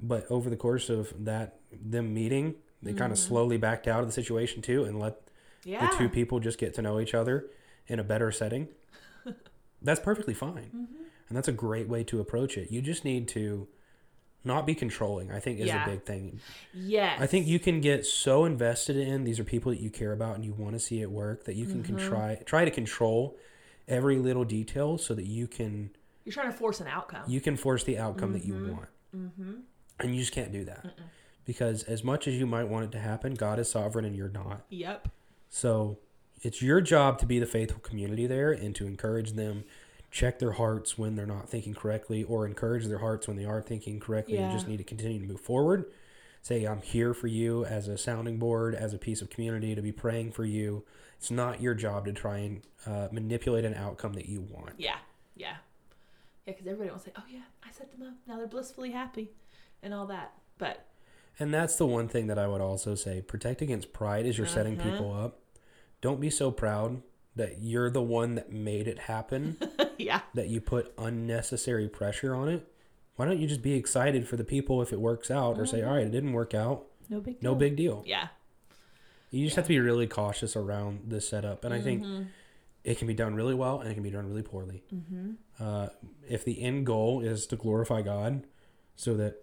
But 0.00 0.30
over 0.30 0.48
the 0.48 0.56
course 0.56 0.88
of 0.88 1.12
that, 1.24 1.56
them 1.72 2.14
meeting, 2.14 2.54
they 2.82 2.92
kind 2.94 3.12
of 3.12 3.18
slowly 3.18 3.56
backed 3.58 3.86
out 3.88 4.00
of 4.00 4.06
the 4.06 4.12
situation 4.12 4.62
too 4.62 4.84
and 4.84 4.98
let 4.98 5.12
Mm-hmm. 5.14 5.29
Yeah. 5.64 5.90
the 5.90 5.96
two 5.96 6.08
people 6.08 6.40
just 6.40 6.58
get 6.58 6.74
to 6.74 6.82
know 6.82 7.00
each 7.00 7.14
other 7.14 7.46
in 7.86 7.98
a 7.98 8.04
better 8.04 8.30
setting. 8.32 8.68
that's 9.82 10.00
perfectly 10.00 10.34
fine. 10.34 10.70
Mm-hmm. 10.74 11.02
And 11.28 11.36
that's 11.36 11.48
a 11.48 11.52
great 11.52 11.88
way 11.88 12.02
to 12.04 12.20
approach 12.20 12.56
it. 12.58 12.70
You 12.72 12.82
just 12.82 13.04
need 13.04 13.28
to 13.28 13.68
not 14.42 14.66
be 14.66 14.74
controlling, 14.74 15.30
I 15.30 15.38
think, 15.38 15.60
is 15.60 15.66
Yeah. 15.66 15.84
a 15.84 15.90
big 15.90 16.04
thing. 16.04 16.40
Yes. 16.74 17.20
I 17.20 17.26
think 17.26 17.46
you 17.46 17.58
can 17.58 17.80
get 17.80 18.06
so 18.06 18.44
invested 18.46 18.96
in 18.96 19.24
these 19.24 19.38
are 19.38 19.44
people 19.44 19.70
that 19.70 19.80
you 19.80 19.90
care 19.90 20.12
about 20.12 20.34
and 20.36 20.44
you 20.44 20.52
want 20.54 20.72
to 20.72 20.78
see 20.80 21.02
it 21.02 21.10
work 21.10 21.44
that 21.44 21.54
you 21.56 21.66
can 21.66 21.82
Mm-hmm. 21.84 22.08
try 22.08 22.34
try 22.46 22.64
to 22.64 22.70
control 22.70 23.36
every 23.86 24.16
little 24.18 24.44
detail 24.44 24.98
so 24.98 25.14
that 25.14 25.26
you 25.26 25.46
can 25.46 25.90
You're 26.24 26.32
trying 26.32 26.50
to 26.50 26.56
force 26.56 26.80
an 26.80 26.86
outcome. 26.88 27.22
you 27.28 27.40
can 27.40 27.56
force 27.56 27.84
the 27.84 27.98
outcome 27.98 28.32
that 28.32 28.44
you 28.44 28.54
Mm-hmm. 28.54 28.70
want. 28.72 29.64
And 30.00 30.14
you 30.14 30.20
just 30.20 30.32
can't 30.32 30.52
do 30.52 30.64
that. 30.64 30.94
Because 31.44 31.82
as 31.84 32.02
much 32.02 32.26
as 32.26 32.34
you 32.34 32.46
might 32.46 32.64
want 32.68 32.84
it 32.86 32.92
to 32.92 32.98
happen, 32.98 33.34
God 33.34 33.58
is 33.58 33.70
sovereign 33.70 34.04
and 34.04 34.16
you're 34.16 34.28
not. 34.30 34.64
Yep. 34.70 35.08
So 35.50 35.98
it's 36.42 36.62
your 36.62 36.80
job 36.80 37.18
to 37.18 37.26
be 37.26 37.38
the 37.38 37.46
faithful 37.46 37.80
community 37.80 38.26
there 38.26 38.50
and 38.52 38.74
to 38.76 38.86
encourage 38.86 39.32
them, 39.32 39.64
check 40.10 40.38
their 40.38 40.52
hearts 40.52 40.96
when 40.96 41.16
they're 41.16 41.26
not 41.26 41.48
thinking 41.48 41.74
correctly, 41.74 42.22
or 42.22 42.46
encourage 42.46 42.86
their 42.86 42.98
hearts 42.98 43.28
when 43.28 43.36
they 43.36 43.44
are 43.44 43.60
thinking 43.60 44.00
correctly 44.00 44.36
yeah. 44.36 44.44
and 44.44 44.52
just 44.52 44.66
need 44.66 44.78
to 44.78 44.84
continue 44.84 45.20
to 45.20 45.26
move 45.26 45.40
forward. 45.40 45.84
Say, 46.42 46.64
I'm 46.64 46.80
here 46.80 47.12
for 47.12 47.26
you 47.26 47.66
as 47.66 47.86
a 47.88 47.98
sounding 47.98 48.38
board, 48.38 48.74
as 48.74 48.94
a 48.94 48.98
piece 48.98 49.20
of 49.20 49.28
community 49.28 49.74
to 49.74 49.82
be 49.82 49.92
praying 49.92 50.32
for 50.32 50.44
you. 50.44 50.84
It's 51.18 51.30
not 51.30 51.60
your 51.60 51.74
job 51.74 52.06
to 52.06 52.12
try 52.14 52.38
and 52.38 52.62
uh, 52.86 53.08
manipulate 53.12 53.66
an 53.66 53.74
outcome 53.74 54.14
that 54.14 54.26
you 54.26 54.40
want. 54.40 54.72
Yeah. 54.78 54.96
Yeah. 55.36 55.56
Yeah, 56.46 56.54
because 56.54 56.66
everybody 56.66 56.90
will 56.90 56.98
say, 56.98 57.12
"Oh 57.18 57.24
yeah, 57.30 57.42
I 57.62 57.70
set 57.70 57.92
them 57.92 58.06
up. 58.08 58.14
Now 58.26 58.38
they're 58.38 58.46
blissfully 58.46 58.92
happy," 58.92 59.32
and 59.82 59.92
all 59.92 60.06
that. 60.06 60.32
But 60.56 60.86
And 61.38 61.52
that's 61.52 61.76
the 61.76 61.86
one 61.86 62.08
thing 62.08 62.26
that 62.28 62.38
I 62.38 62.46
would 62.46 62.62
also 62.62 62.94
say 62.94 63.20
protect 63.20 63.60
against 63.60 63.92
pride 63.92 64.24
as 64.24 64.38
you're 64.38 64.46
setting 64.46 64.80
Uh-huh. 64.80 64.90
people 64.90 65.12
up. 65.12 65.39
Don't 66.00 66.20
be 66.20 66.30
so 66.30 66.50
proud 66.50 67.02
that 67.36 67.60
you're 67.60 67.90
the 67.90 68.02
one 68.02 68.34
that 68.34 68.50
made 68.52 68.88
it 68.88 68.98
happen. 69.00 69.56
yeah, 69.98 70.20
that 70.34 70.48
you 70.48 70.60
put 70.60 70.92
unnecessary 70.98 71.88
pressure 71.88 72.34
on 72.34 72.48
it. 72.48 72.66
Why 73.16 73.26
don't 73.26 73.38
you 73.38 73.46
just 73.46 73.62
be 73.62 73.74
excited 73.74 74.26
for 74.26 74.36
the 74.36 74.44
people 74.44 74.80
if 74.80 74.92
it 74.92 75.00
works 75.00 75.30
out 75.30 75.58
or 75.58 75.66
say, 75.66 75.82
all 75.82 75.94
right, 75.94 76.06
it 76.06 76.10
didn't 76.10 76.32
work 76.32 76.54
out. 76.54 76.86
no 77.10 77.20
big 77.20 77.42
No 77.42 77.50
deal. 77.50 77.58
big 77.58 77.76
deal. 77.76 78.02
Yeah. 78.06 78.28
You 79.30 79.44
just 79.44 79.56
have 79.56 79.66
to 79.66 79.68
be 79.68 79.78
really 79.78 80.06
cautious 80.06 80.56
around 80.56 81.00
the 81.08 81.20
setup, 81.20 81.64
and 81.64 81.72
I 81.74 81.80
think 81.80 82.02
Mm-hmm. 82.02 82.22
it 82.82 82.98
can 82.98 83.06
be 83.06 83.14
done 83.14 83.34
really 83.34 83.54
well 83.54 83.78
and 83.80 83.90
it 83.90 83.94
can 83.94 84.02
be 84.02 84.10
done 84.10 84.26
really 84.26 84.42
poorly. 84.42 84.82
Mm-hmm. 84.92 85.32
Uh, 85.62 85.88
if 86.28 86.44
the 86.44 86.60
end 86.62 86.86
goal 86.86 87.20
is 87.20 87.46
to 87.48 87.56
glorify 87.56 88.00
God, 88.02 88.44
so 88.96 89.14
that 89.18 89.36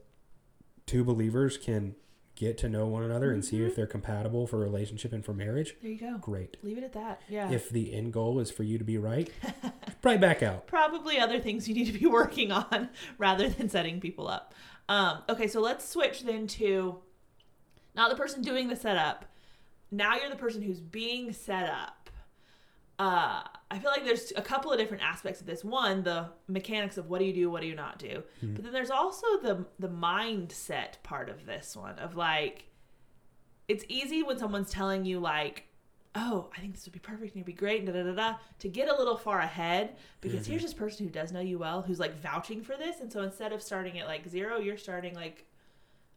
two 0.87 1.03
believers 1.03 1.55
can 1.57 1.95
get 2.37 2.57
to 2.59 2.69
know 2.69 2.85
one 2.85 3.03
another 3.03 3.31
and 3.31 3.43
see 3.43 3.61
if 3.63 3.75
they're 3.75 3.87
compatible 3.87 4.45
for 4.47 4.57
a 4.57 4.59
relationship 4.65 5.11
and 5.11 5.25
for 5.25 5.33
marriage, 5.33 5.75
There 5.81 5.91
you 5.91 5.97
go. 5.97 6.17
great. 6.19 6.55
Leave 6.63 6.77
it 6.77 6.83
at 6.83 6.93
that. 6.93 7.21
Yeah. 7.27 7.49
If 7.51 7.69
the 7.69 7.93
end 7.93 8.13
goal 8.13 8.39
is 8.39 8.51
for 8.51 8.63
you 8.63 8.77
to 8.77 8.83
be 8.83 8.97
right, 8.97 9.29
probably 10.01 10.19
back 10.19 10.43
out. 10.43 10.67
Probably 10.67 11.17
other 11.19 11.39
things 11.39 11.67
you 11.67 11.73
need 11.73 11.91
to 11.91 11.97
be 11.99 12.05
working 12.07 12.51
on 12.51 12.89
rather 13.17 13.49
than 13.49 13.69
setting 13.69 13.99
people 13.99 14.27
up. 14.27 14.53
Um, 14.87 15.23
okay, 15.27 15.47
so 15.47 15.59
let's 15.59 15.87
switch 15.89 16.21
then 16.23 16.47
to 16.47 16.99
not 17.95 18.09
the 18.09 18.15
person 18.15 18.41
doing 18.41 18.67
the 18.67 18.75
setup. 18.75 19.25
Now 19.89 20.15
you're 20.15 20.29
the 20.29 20.35
person 20.35 20.61
who's 20.61 20.79
being 20.79 21.33
set 21.33 21.67
up. 21.69 22.06
Uh, 22.99 23.43
I 23.69 23.79
feel 23.79 23.91
like 23.91 24.05
there's 24.05 24.33
a 24.35 24.41
couple 24.41 24.71
of 24.71 24.79
different 24.79 25.03
aspects 25.03 25.39
of 25.39 25.45
this. 25.45 25.63
One, 25.63 26.03
the 26.03 26.29
mechanics 26.47 26.97
of 26.97 27.09
what 27.09 27.19
do 27.19 27.25
you 27.25 27.33
do, 27.33 27.49
what 27.49 27.61
do 27.61 27.67
you 27.67 27.75
not 27.75 27.99
do. 27.99 28.23
But 28.41 28.63
then 28.63 28.73
there's 28.73 28.89
also 28.89 29.25
the 29.41 29.65
the 29.77 29.89
mindset 29.89 31.01
part 31.03 31.29
of 31.29 31.45
this 31.45 31.75
one 31.75 31.99
of 31.99 32.15
like 32.15 32.65
it's 33.67 33.83
easy 33.87 34.23
when 34.23 34.37
someone's 34.39 34.71
telling 34.71 35.03
you 35.05 35.19
like 35.19 35.65
oh 36.15 36.49
i 36.57 36.61
think 36.61 36.73
this 36.73 36.85
would 36.85 36.93
be 36.93 36.99
perfect 36.99 37.35
and 37.35 37.41
it'd 37.41 37.45
be 37.45 37.51
great 37.53 37.79
and 37.83 37.87
da 37.87 37.93
da 37.93 38.03
da 38.03 38.15
da 38.15 38.37
to 38.59 38.69
get 38.69 38.89
a 38.89 38.95
little 38.97 39.17
far 39.17 39.39
ahead. 39.39 39.95
Because 40.21 40.47
here's 40.47 40.63
this 40.63 40.73
person 40.73 41.05
who 41.05 41.11
does 41.11 41.31
know 41.31 41.41
you 41.41 41.59
well 41.59 41.81
who's 41.83 41.99
like 41.99 42.15
vouching 42.19 42.61
for 42.63 42.75
this. 42.77 43.01
And 43.01 43.11
so 43.11 43.21
instead 43.21 43.51
of 43.53 43.61
starting 43.61 43.99
at 43.99 44.07
like 44.07 44.27
zero 44.27 44.57
you're 44.57 44.77
starting 44.77 45.13
like 45.13 45.45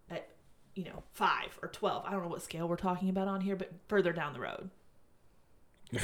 at 0.08 0.28
you 0.74 0.84
know 0.84 1.02
five 1.12 1.58
or 1.62 1.68
12 1.68 2.04
i 2.06 2.12
don't 2.12 2.22
know 2.22 2.28
what 2.28 2.42
scale 2.42 2.68
we're 2.68 2.76
talking 2.76 3.08
about 3.10 3.26
on 3.28 3.40
here 3.40 3.56
but 3.56 3.70
further 3.88 4.12
down 4.12 4.32
the 4.32 4.40
road 4.40 4.70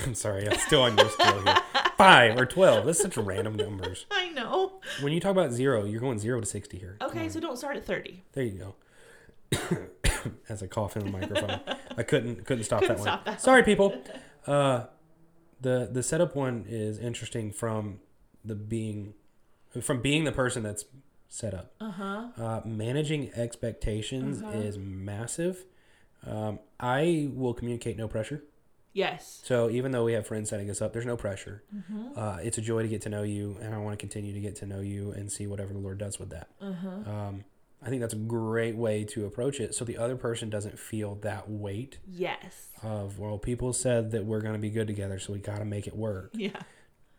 I'm 0.05 0.14
sorry, 0.27 0.49
I'm 0.49 0.59
still 0.59 0.83
on 0.83 0.96
your 0.99 1.09
scale 1.11 1.42
here. 1.42 1.57
Five 1.96 2.38
or 2.38 2.46
twelve. 2.46 2.87
That's 2.87 3.01
such 3.01 3.16
random 3.16 3.57
numbers. 3.57 4.07
i 4.11 4.31
know 4.31 4.81
When 5.01 5.12
you 5.12 5.20
talk 5.20 5.31
about 5.33 5.53
zero, 5.53 5.85
you're 5.85 6.01
going 6.01 6.18
zero 6.18 6.40
to 6.40 6.46
sixty 6.46 6.79
here. 6.79 6.96
Okay 7.01 7.29
so 7.29 7.40
don't 7.40 7.57
start 7.57 7.77
at 7.77 7.85
30 7.85 8.22
There 8.33 8.44
you 8.44 8.53
go. 8.53 8.75
As 10.49 10.62
I 10.62 10.66
cough 10.66 10.96
in 10.96 11.05
the 11.05 11.11
microphone, 11.11 11.61
I 11.96 12.03
couldn't 12.03 12.44
couldn't 12.44 12.64
stop 12.64 12.81
Couldn't 12.81 12.96
that 12.96 13.03
stop 13.03 13.27
one. 13.27 13.35
that 13.35 13.40
Sorry, 13.40 13.62
people. 13.62 13.94
Uh, 14.46 14.87
the 15.61 15.88
the 15.90 16.05
setup 16.05 16.37
one 16.37 16.64
is 16.68 17.01
interesting 17.01 17.51
from 17.51 17.99
the 18.44 18.55
being 18.55 19.12
from 19.83 20.01
being 20.01 20.22
the 20.22 20.31
person 20.31 20.62
that's 20.62 20.85
set 21.29 21.53
up. 21.53 21.72
uh-huh 21.81 22.29
Uh, 22.38 22.61
managing 22.64 23.33
expectations 23.35 24.40
Uh-huh. 24.40 24.57
is 24.59 24.79
massive. 24.79 25.64
Um, 26.25 26.61
I 26.79 27.29
will 27.35 27.55
communicate 27.55 27.96
no 27.96 28.07
pressure. 28.07 28.44
Yes 28.97 29.41
So 29.45 29.69
even 29.71 29.93
though 29.93 30.05
we 30.05 30.15
have 30.15 30.27
friends 30.27 30.49
setting 30.51 30.69
us 30.71 30.81
up, 30.83 30.93
there's 30.93 31.07
no 31.07 31.17
pressure. 31.17 31.63
mm-hmm. 31.75 32.19
Uh, 32.19 32.39
it's 32.47 32.59
a 32.59 32.63
joy 32.63 32.83
to 32.83 32.89
get 32.89 33.03
to 33.03 33.09
know 33.09 33.23
you, 33.23 33.57
and 33.63 33.75
I 33.75 33.79
want 33.79 33.93
to 33.99 34.03
continue 34.07 34.33
to 34.33 34.41
get 34.41 34.57
to 34.57 34.67
know 34.67 34.81
you 34.81 35.13
and 35.13 35.31
see 35.31 35.47
whatever 35.47 35.73
the 35.73 35.79
Lord 35.79 35.99
does 35.99 36.19
with 36.19 36.31
that. 36.31 36.49
uh-huh 36.61 37.11
Um, 37.11 37.45
I 37.85 37.89
think 37.91 38.01
that's 38.01 38.15
a 38.15 38.25
great 38.41 38.75
way 38.77 39.05
to 39.05 39.27
approach 39.27 39.61
it, 39.61 39.75
so 39.75 39.85
the 39.85 39.99
other 39.99 40.17
person 40.17 40.49
doesn't 40.51 40.79
feel 40.79 41.15
that 41.17 41.49
weight 41.49 41.99
yes 42.09 42.71
of 42.83 43.19
well, 43.19 43.39
people 43.39 43.73
said 43.75 44.11
that 44.13 44.25
we're 44.25 44.41
going 44.41 44.55
to 44.55 44.59
be 44.69 44.71
good 44.71 44.87
together, 44.87 45.19
so 45.19 45.33
we 45.35 45.39
got 45.39 45.59
to 45.59 45.65
make 45.67 45.87
it 45.87 45.95
work. 45.95 46.31
yeah 46.33 46.61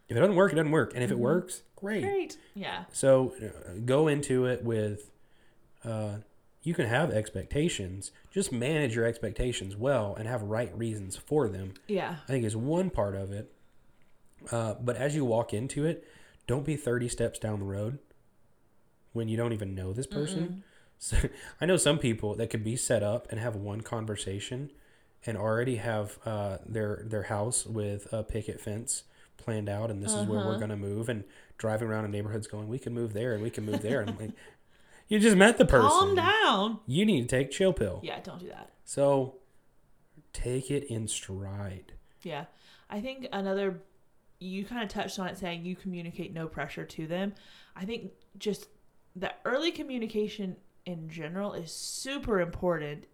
If 0.10 0.18
it 0.18 0.20
doesn't 0.20 0.36
work, 0.36 0.52
it 0.52 0.56
doesn't 0.56 0.72
work, 0.72 0.94
and 0.96 1.04
if 1.04 1.12
it 1.12 1.18
Mhm. 1.18 1.30
works, 1.32 1.62
great. 1.76 2.02
great 2.04 2.38
yeah 2.56 2.86
So 2.92 3.34
uh, 3.42 3.74
go 3.86 4.08
into 4.08 4.46
it 4.46 4.64
with, 4.64 5.12
uh, 5.86 6.16
you 6.68 6.74
can 6.74 6.86
have 6.88 7.10
expectations. 7.12 8.12
Just 8.32 8.52
manage 8.52 8.94
your 8.96 9.06
expectations 9.06 9.76
well 9.76 10.16
and 10.18 10.28
have 10.28 10.42
right 10.44 10.76
reasons 10.78 11.16
for 11.16 11.48
them. 11.48 11.74
yeah 11.88 12.16
I 12.28 12.32
think 12.32 12.44
is 12.46 12.56
one 12.58 12.90
part 12.90 13.16
of 13.16 13.32
it. 13.32 13.52
Uh, 14.52 14.74
but 14.88 14.96
as 14.98 15.16
you 15.16 15.24
walk 15.26 15.54
into 15.54 15.86
it, 15.86 16.06
don't 16.46 16.66
be 16.66 16.76
30 16.76 17.08
steps 17.10 17.40
down 17.40 17.60
the 17.60 17.66
road 17.66 18.00
when 19.14 19.28
you 19.28 19.38
don't 19.38 19.54
even 19.54 19.74
know 19.76 19.94
this 19.94 20.08
person. 20.08 20.64
So, 21.00 21.16
I 21.62 21.68
know 21.68 21.78
some 21.78 22.00
people 22.00 22.34
that 22.38 22.50
could 22.50 22.64
be 22.64 22.76
set 22.76 23.04
up 23.04 23.28
and 23.30 23.40
have 23.40 23.56
one 23.56 23.82
conversation 23.82 24.72
and 25.28 25.38
already 25.38 25.76
have 25.76 26.18
uh, 26.26 26.58
their 26.66 27.04
their 27.06 27.22
house 27.24 27.68
with 27.68 28.12
a 28.12 28.24
picket 28.24 28.60
fence 28.60 29.04
planned 29.38 29.70
out 29.70 29.92
and 29.92 30.02
this 30.02 30.16
is 30.16 30.26
where 30.26 30.40
we're 30.40 30.50
Uh-huh. 30.56 30.58
going 30.66 30.70
to 30.72 30.76
move 30.76 31.08
and 31.08 31.24
driving 31.60 31.88
around 31.88 32.06
in 32.06 32.10
neighborhoods 32.12 32.48
going 32.48 32.68
we 32.68 32.80
can 32.80 32.96
move 32.96 33.14
there 33.14 33.34
and 33.36 33.44
we 33.44 33.52
can 33.52 33.64
move 33.64 33.84
there 33.84 34.02
and 34.02 34.20
like 34.20 34.32
you 35.08 35.20
just 35.20 35.38
met 35.38 35.58
the 35.58 35.66
person. 35.66 35.90
calm 35.90 36.16
down. 36.16 36.80
You 36.86 37.06
need 37.06 37.22
to 37.22 37.28
take 37.28 37.52
chill 37.52 37.74
pill. 37.74 38.00
Yeah 38.04 38.20
don't 38.22 38.40
do 38.40 38.48
that. 38.48 38.72
So 38.86 39.36
take 40.34 40.70
it 40.70 40.84
in 40.86 41.08
stride. 41.08 41.94
Yeah. 42.24 42.46
I 42.90 43.02
think 43.02 43.28
another, 43.34 43.82
you 44.40 44.66
kind 44.66 44.84
of 44.84 44.90
touched 44.90 45.20
on 45.20 45.28
it 45.28 45.38
saying 45.38 45.66
you 45.66 45.76
communicate 45.76 46.34
no 46.34 46.48
pressure 46.48 46.86
to 46.86 47.08
them. 47.08 47.34
I 47.76 47.86
think 47.86 48.12
just 48.38 48.68
the 49.16 49.34
early 49.46 49.72
communication 49.72 50.56
in 50.86 51.10
general 51.10 51.54
is 51.54 51.72
super 51.72 52.40
important 52.40 53.06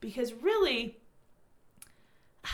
because 0.00 0.32
really, 0.34 0.98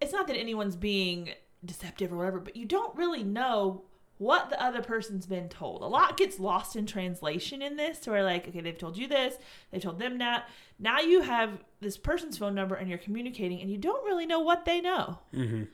it's 0.00 0.12
not 0.12 0.26
that 0.26 0.36
anyone's 0.36 0.76
being 0.76 1.30
deceptive 1.64 2.12
or 2.12 2.16
whatever, 2.16 2.40
but 2.40 2.56
you 2.56 2.66
don't 2.66 2.94
really 2.96 3.24
know 3.24 3.84
what 4.18 4.48
the 4.48 4.62
other 4.62 4.80
person's 4.80 5.26
been 5.26 5.48
told. 5.48 5.82
A 5.82 5.86
lot 5.86 6.16
gets 6.16 6.38
lost 6.38 6.76
in 6.76 6.86
translation 6.86 7.60
in 7.62 7.76
this, 7.76 8.06
where 8.06 8.22
like, 8.22 8.48
okay, 8.48 8.60
they've 8.60 8.78
told 8.78 8.96
you 8.96 9.08
this, 9.08 9.34
they 9.70 9.80
told 9.80 9.98
them 9.98 10.18
that. 10.18 10.48
Now 10.78 11.00
you 11.00 11.22
have 11.22 11.64
this 11.80 11.96
person's 11.96 12.38
phone 12.38 12.54
number 12.54 12.74
and 12.74 12.88
you're 12.88 12.98
communicating, 12.98 13.60
and 13.60 13.70
you 13.70 13.78
don't 13.78 14.04
really 14.04 14.26
know 14.26 14.40
what 14.40 14.64
they 14.64 14.80
know. 14.80 15.18
mm-hmm. 15.34 15.64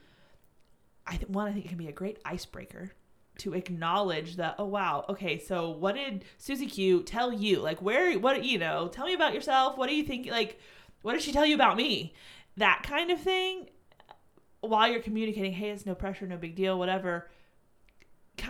I 1.06 1.16
think 1.16 1.30
one, 1.30 1.48
I 1.48 1.52
think 1.52 1.64
it 1.64 1.68
can 1.68 1.78
be 1.78 1.88
a 1.88 1.92
great 1.92 2.18
icebreaker 2.24 2.92
to 3.38 3.54
acknowledge 3.54 4.36
that. 4.36 4.54
Oh 4.58 4.66
wow, 4.66 5.04
okay, 5.08 5.38
so 5.38 5.70
what 5.70 5.96
did 5.96 6.24
Susie 6.38 6.66
Q 6.66 7.02
tell 7.02 7.32
you? 7.32 7.58
Like, 7.60 7.82
where, 7.82 8.18
what, 8.18 8.44
you 8.44 8.58
know, 8.58 8.88
tell 8.88 9.06
me 9.06 9.14
about 9.14 9.34
yourself. 9.34 9.76
What 9.76 9.88
do 9.88 9.96
you 9.96 10.04
think? 10.04 10.28
Like, 10.30 10.60
what 11.02 11.14
did 11.14 11.22
she 11.22 11.32
tell 11.32 11.46
you 11.46 11.54
about 11.54 11.76
me? 11.76 12.14
That 12.56 12.82
kind 12.84 13.10
of 13.10 13.20
thing. 13.20 13.70
While 14.60 14.90
you're 14.90 15.00
communicating, 15.00 15.52
hey, 15.52 15.70
it's 15.70 15.86
no 15.86 15.94
pressure, 15.94 16.26
no 16.26 16.36
big 16.36 16.54
deal, 16.54 16.78
whatever. 16.78 17.30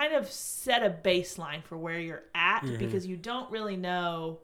Kind 0.00 0.14
of 0.14 0.30
set 0.30 0.82
a 0.82 0.88
baseline 0.88 1.62
for 1.62 1.76
where 1.76 2.00
you're 2.00 2.22
at 2.34 2.62
Mhm. 2.62 2.78
because 2.78 3.06
you 3.06 3.18
don't 3.18 3.50
really 3.50 3.76
know, 3.76 4.38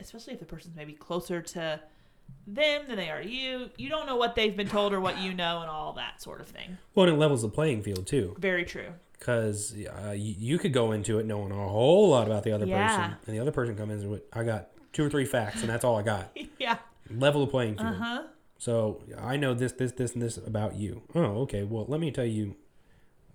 especially 0.00 0.32
if 0.34 0.40
the 0.40 0.44
person's 0.46 0.74
maybe 0.74 0.94
closer 0.94 1.40
to 1.40 1.80
them 2.44 2.86
than 2.88 2.96
they 2.96 3.08
are 3.08 3.22
to 3.22 3.28
you. 3.30 3.70
You 3.76 3.88
don't 3.88 4.06
know 4.06 4.16
what 4.16 4.34
they've 4.34 4.56
been 4.56 4.66
told 4.68 4.92
or 4.92 5.00
what 5.00 5.20
you 5.20 5.32
know 5.32 5.60
and 5.60 5.70
all 5.70 5.92
that 5.92 6.20
sort 6.20 6.40
of 6.40 6.48
thing. 6.48 6.78
Well, 6.96 7.06
and 7.06 7.14
it 7.14 7.18
levels 7.20 7.42
the 7.42 7.48
playing 7.48 7.84
field 7.84 8.04
too, 8.08 8.34
Very 8.40 8.64
true. 8.64 8.94
because 9.16 9.76
uh, 10.04 10.10
you, 10.10 10.34
you 10.38 10.58
could 10.58 10.72
go 10.72 10.90
into 10.90 11.20
it 11.20 11.26
knowing 11.26 11.52
a 11.52 11.68
whole 11.68 12.08
lot 12.10 12.26
about 12.26 12.42
the 12.42 12.50
other 12.50 12.66
Yeah. 12.66 12.88
person, 12.88 13.16
and 13.28 13.36
the 13.36 13.38
other 13.38 13.52
person 13.52 13.76
comes 13.76 14.02
in 14.02 14.10
with, 14.10 14.22
"I 14.32 14.42
got 14.42 14.70
two 14.92 15.04
or 15.04 15.08
three 15.08 15.24
facts, 15.24 15.60
and 15.60 15.70
that's 15.70 15.84
all 15.84 15.96
I 15.96 16.02
got." 16.02 16.36
yeah. 16.58 16.78
Level 17.08 17.42
the 17.46 17.50
playing 17.52 17.76
field. 17.76 17.90
Uh 17.90 17.92
huh. 17.92 18.22
So 18.58 19.04
I 19.16 19.36
know 19.36 19.54
this, 19.54 19.70
this, 19.70 19.92
this, 19.92 20.14
and 20.14 20.22
this 20.22 20.36
about 20.36 20.74
you. 20.74 21.02
Oh, 21.14 21.42
okay. 21.42 21.62
Well, 21.62 21.84
let 21.86 22.00
me 22.00 22.10
tell 22.10 22.24
you 22.26 22.56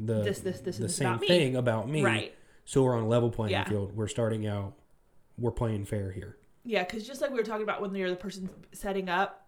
the 0.05 0.21
This, 0.23 0.39
this, 0.39 0.59
this, 0.61 0.77
the 0.77 0.83
this 0.83 0.95
same 0.95 1.07
about 1.07 1.27
thing 1.27 1.55
about 1.55 1.89
me. 1.89 2.03
Right. 2.03 2.35
So 2.65 2.83
we're 2.83 2.95
on 2.95 3.03
a 3.03 3.07
level 3.07 3.29
playing 3.29 3.51
Yeah. 3.51 3.63
field. 3.67 3.95
We're 3.95 4.07
starting 4.07 4.47
out. 4.47 4.73
We're 5.37 5.51
playing 5.51 5.85
fair 5.85 6.11
here. 6.11 6.37
Yeah, 6.63 6.83
because 6.83 7.07
just 7.07 7.21
like 7.21 7.31
we 7.31 7.37
were 7.37 7.43
talking 7.43 7.63
about 7.63 7.81
when 7.81 7.93
you're 7.95 8.09
the 8.09 8.15
person 8.15 8.49
setting 8.71 9.09
up, 9.09 9.47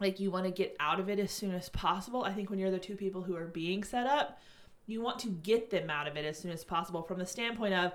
like 0.00 0.20
you 0.20 0.30
want 0.30 0.46
to 0.46 0.50
get 0.50 0.74
out 0.80 1.00
of 1.00 1.08
it 1.08 1.18
as 1.18 1.30
soon 1.30 1.52
as 1.54 1.68
possible. 1.68 2.24
I 2.24 2.32
think 2.32 2.48
when 2.50 2.58
you're 2.58 2.70
the 2.70 2.78
two 2.78 2.96
people 2.96 3.22
who 3.22 3.36
are 3.36 3.46
being 3.46 3.84
set 3.84 4.06
up, 4.06 4.38
you 4.86 5.02
want 5.02 5.18
to 5.20 5.28
get 5.28 5.70
them 5.70 5.90
out 5.90 6.06
of 6.06 6.16
it 6.16 6.24
as 6.24 6.38
soon 6.38 6.52
as 6.52 6.64
possible 6.64 7.02
from 7.02 7.18
the 7.18 7.26
standpoint 7.26 7.74
of 7.74 7.92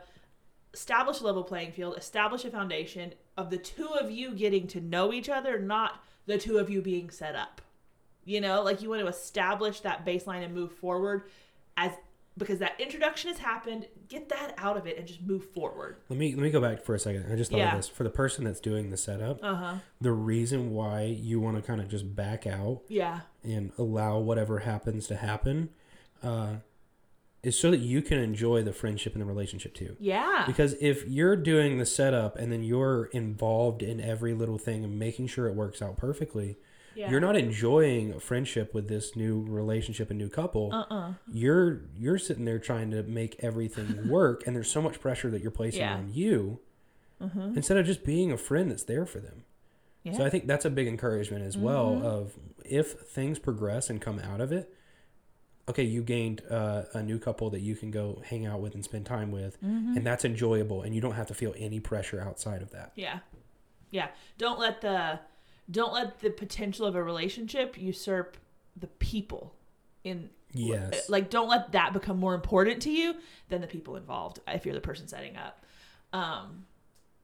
establish 0.73 1.19
a 1.21 1.23
level 1.25 1.43
playing 1.43 1.71
field, 1.71 1.97
establish 1.97 2.45
a 2.45 2.51
foundation 2.51 3.13
of 3.37 3.49
the 3.49 3.57
two 3.57 3.87
of 3.99 4.11
you 4.11 4.33
getting 4.33 4.67
to 4.67 4.79
know 4.81 5.11
each 5.11 5.29
other, 5.29 5.59
not 5.59 6.03
the 6.25 6.37
two 6.37 6.57
of 6.57 6.69
you 6.69 6.81
being 6.81 7.09
set 7.09 7.35
up. 7.35 7.61
You 8.25 8.39
know, 8.41 8.61
like 8.61 8.81
you 8.81 8.89
want 8.89 9.01
to 9.01 9.07
establish 9.07 9.79
that 9.81 10.05
baseline 10.05 10.43
and 10.43 10.53
move 10.53 10.71
forward 10.71 11.23
as 11.77 11.91
because 12.37 12.59
that 12.59 12.79
introduction 12.79 13.29
has 13.29 13.39
happened, 13.39 13.87
get 14.07 14.29
that 14.29 14.53
out 14.57 14.77
of 14.77 14.87
it 14.87 14.97
and 14.97 15.05
just 15.05 15.21
move 15.21 15.43
forward. 15.51 15.97
Let 16.09 16.17
me 16.17 16.33
let 16.33 16.41
me 16.43 16.49
go 16.49 16.61
back 16.61 16.81
for 16.83 16.95
a 16.95 16.99
second. 16.99 17.31
I 17.31 17.35
just 17.35 17.51
thought 17.51 17.57
Yeah. 17.57 17.71
of 17.71 17.77
this 17.79 17.89
for 17.89 18.03
the 18.03 18.09
person 18.09 18.45
that's 18.45 18.61
doing 18.61 18.89
the 18.89 18.97
setup. 18.97 19.39
Uh-huh. 19.43 19.75
The 19.99 20.13
reason 20.13 20.71
why 20.71 21.03
you 21.03 21.39
want 21.41 21.57
to 21.57 21.61
kind 21.61 21.81
of 21.81 21.89
just 21.89 22.15
back 22.15 22.47
out 22.47 22.81
Yeah. 22.87 23.21
and 23.43 23.71
allow 23.77 24.19
whatever 24.19 24.59
happens 24.59 25.07
to 25.07 25.17
happen 25.17 25.69
uh, 26.23 26.55
is 27.43 27.59
so 27.59 27.69
that 27.71 27.79
you 27.79 28.01
can 28.01 28.19
enjoy 28.19 28.61
the 28.63 28.71
friendship 28.73 29.13
and 29.13 29.21
the 29.21 29.25
relationship 29.25 29.73
too. 29.73 29.97
Yeah. 29.99 30.43
Because 30.47 30.75
if 30.79 31.05
you're 31.07 31.35
doing 31.35 31.79
the 31.79 31.85
setup 31.85 32.37
and 32.37 32.51
then 32.51 32.63
you're 32.63 33.05
involved 33.05 33.81
in 33.83 33.99
every 33.99 34.33
little 34.33 34.57
thing 34.57 34.83
and 34.85 34.97
making 34.97 35.27
sure 35.27 35.47
it 35.47 35.55
works 35.55 35.81
out 35.81 35.97
perfectly, 35.97 36.57
yeah. 36.95 37.09
you're 37.09 37.19
not 37.19 37.35
enjoying 37.35 38.13
a 38.13 38.19
friendship 38.19 38.73
with 38.73 38.87
this 38.87 39.15
new 39.15 39.45
relationship 39.47 40.09
and 40.09 40.19
new 40.19 40.29
couple. 40.29 40.71
uh-uh. 40.73 41.13
You're 41.31 41.81
you're 41.97 42.17
sitting 42.19 42.45
there 42.45 42.59
trying 42.59 42.91
to 42.91 43.03
make 43.03 43.35
everything 43.39 44.07
work, 44.09 44.45
and 44.45 44.55
there's 44.55 44.69
so 44.71 44.81
much 44.81 44.99
pressure 44.99 45.29
that 45.31 45.41
you're 45.41 45.51
placing 45.51 45.81
Yeah. 45.81 45.95
on 45.97 46.09
you 46.13 46.59
Uh-huh. 47.19 47.51
instead 47.55 47.77
of 47.77 47.85
just 47.85 48.03
being 48.03 48.31
a 48.31 48.37
friend 48.37 48.69
that's 48.71 48.83
there 48.83 49.05
for 49.05 49.19
them. 49.19 49.43
Yeah. 50.03 50.13
So 50.13 50.25
I 50.25 50.29
think 50.29 50.47
that's 50.47 50.65
a 50.65 50.69
big 50.69 50.87
encouragement 50.87 51.43
as 51.45 51.55
well 51.57 51.91
Mhm. 51.97 52.03
of 52.03 52.33
if 52.65 52.93
things 53.01 53.37
progress 53.37 53.89
and 53.89 54.01
come 54.01 54.17
out 54.19 54.41
of 54.41 54.51
it, 54.51 54.73
okay, 55.69 55.83
you 55.83 56.01
gained 56.01 56.41
uh, 56.49 56.83
a 56.93 57.03
new 57.03 57.19
couple 57.19 57.49
that 57.51 57.59
you 57.61 57.75
can 57.75 57.91
go 57.91 58.21
hang 58.25 58.45
out 58.45 58.59
with 58.61 58.73
and 58.73 58.83
spend 58.83 59.05
time 59.05 59.31
with, 59.31 59.61
Mm-hmm. 59.61 59.97
and 59.97 60.05
that's 60.05 60.25
enjoyable, 60.25 60.81
and 60.81 60.95
you 60.95 61.01
don't 61.01 61.13
have 61.13 61.27
to 61.27 61.33
feel 61.35 61.53
any 61.57 61.79
pressure 61.79 62.19
outside 62.19 62.61
of 62.63 62.71
that. 62.71 62.91
Yeah. 62.95 63.19
Yeah. 63.91 64.07
Don't 64.39 64.59
let 64.59 64.81
the 64.81 65.19
don't 65.71 65.93
let 65.93 66.19
the 66.19 66.29
potential 66.29 66.85
of 66.85 66.95
a 66.95 67.03
relationship 67.03 67.77
usurp 67.77 68.37
the 68.75 68.87
people 68.87 69.55
in 70.03 70.29
Yes. 70.53 71.09
like 71.09 71.29
don't 71.29 71.47
let 71.47 71.71
that 71.71 71.93
become 71.93 72.19
more 72.19 72.35
important 72.35 72.81
to 72.81 72.91
you 72.91 73.15
than 73.47 73.61
the 73.61 73.67
people 73.67 73.95
involved 73.95 74.39
if 74.47 74.65
you're 74.65 74.75
the 74.75 74.81
person 74.81 75.07
setting 75.07 75.37
up. 75.37 75.65
Um 76.11 76.65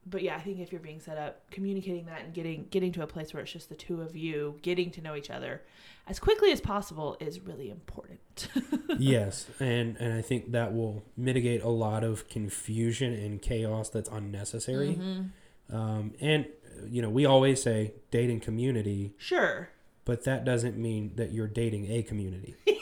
but 0.10 0.24
yeah, 0.24 0.38
I 0.38 0.40
think 0.40 0.60
if 0.60 0.72
you're 0.72 0.80
being 0.80 1.02
set 1.02 1.18
up, 1.18 1.52
communicating 1.52 2.06
that 2.06 2.22
and 2.24 2.34
getting 2.34 2.68
getting 2.70 2.94
to 2.94 3.04
a 3.04 3.08
place 3.08 3.34
where 3.34 3.44
it's 3.44 3.52
just 3.52 3.70
the 3.70 3.76
two 3.76 4.02
of 4.02 4.16
you 4.16 4.58
getting 4.62 4.92
to 4.92 5.02
know 5.02 5.16
each 5.16 5.30
other 5.30 5.62
as 6.08 6.20
quickly 6.20 6.52
as 6.52 6.62
possible 6.62 7.18
is 7.20 7.42
really 7.42 7.70
important. 7.70 8.48
yes, 8.98 9.48
and 9.60 9.98
and 9.98 10.14
I 10.14 10.22
think 10.22 10.52
that 10.54 10.74
will 10.74 11.04
mitigate 11.18 11.64
a 11.64 11.70
lot 11.70 12.04
of 12.04 12.30
confusion 12.30 13.14
and 13.14 13.42
chaos 13.42 13.90
that's 13.90 14.10
unnecessary. 14.10 14.96
Mm-hmm. 14.96 15.76
Um, 15.76 16.14
and 16.22 16.46
you 16.90 17.02
know, 17.02 17.10
we 17.10 17.26
always 17.26 17.62
say 17.62 17.94
dating 18.12 18.40
community, 18.42 19.14
sure. 19.18 19.70
but 20.06 20.24
that 20.26 20.46
doesn't 20.46 20.78
mean 20.78 21.12
that 21.16 21.32
you're 21.32 21.48
dating 21.48 21.92
a 21.92 22.04
community. 22.04 22.56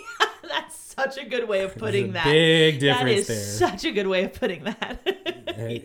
That's 0.47 0.75
such 0.75 1.17
a 1.17 1.25
good 1.25 1.47
way 1.49 1.61
of 1.63 1.75
putting 1.75 2.13
that. 2.13 2.23
big 2.25 2.79
difference 2.79 3.27
is 3.29 3.59
there. 3.59 3.69
such 3.69 3.83
a 3.85 3.91
good 3.91 4.07
way 4.07 4.23
of 4.23 4.33
putting 4.33 4.63
that. 4.63 4.99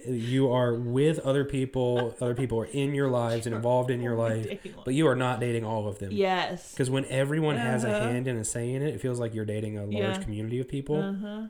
You 0.06 0.52
are 0.52 0.74
with 0.74 1.18
other 1.20 1.44
people. 1.44 2.14
Other 2.20 2.34
people 2.34 2.60
are 2.60 2.64
in 2.66 2.94
your 2.94 3.08
lives 3.08 3.46
and 3.46 3.54
involved 3.60 3.90
in 3.90 4.00
your 4.02 4.14
life, 4.16 4.58
but 4.84 4.94
you 4.94 5.06
are 5.08 5.16
not 5.16 5.40
dating 5.40 5.64
all 5.64 5.88
of 5.88 5.98
them. 5.98 6.10
yes. 6.12 6.72
Because 6.72 6.90
when 6.90 7.04
everyone 7.06 7.56
has 7.56 7.84
a 7.84 7.88
Uh-huh. 7.90 8.08
hand 8.08 8.28
in 8.28 8.36
a 8.36 8.44
say 8.44 8.72
in 8.72 8.82
it, 8.82 8.94
it 8.94 9.00
feels 9.00 9.18
like 9.18 9.34
you're 9.34 9.44
dating 9.44 9.78
a 9.78 9.82
large 9.84 9.92
Yeah. 9.94 10.22
community 10.22 10.60
of 10.60 10.68
people. 10.68 11.00
Uh-huh. 11.02 11.42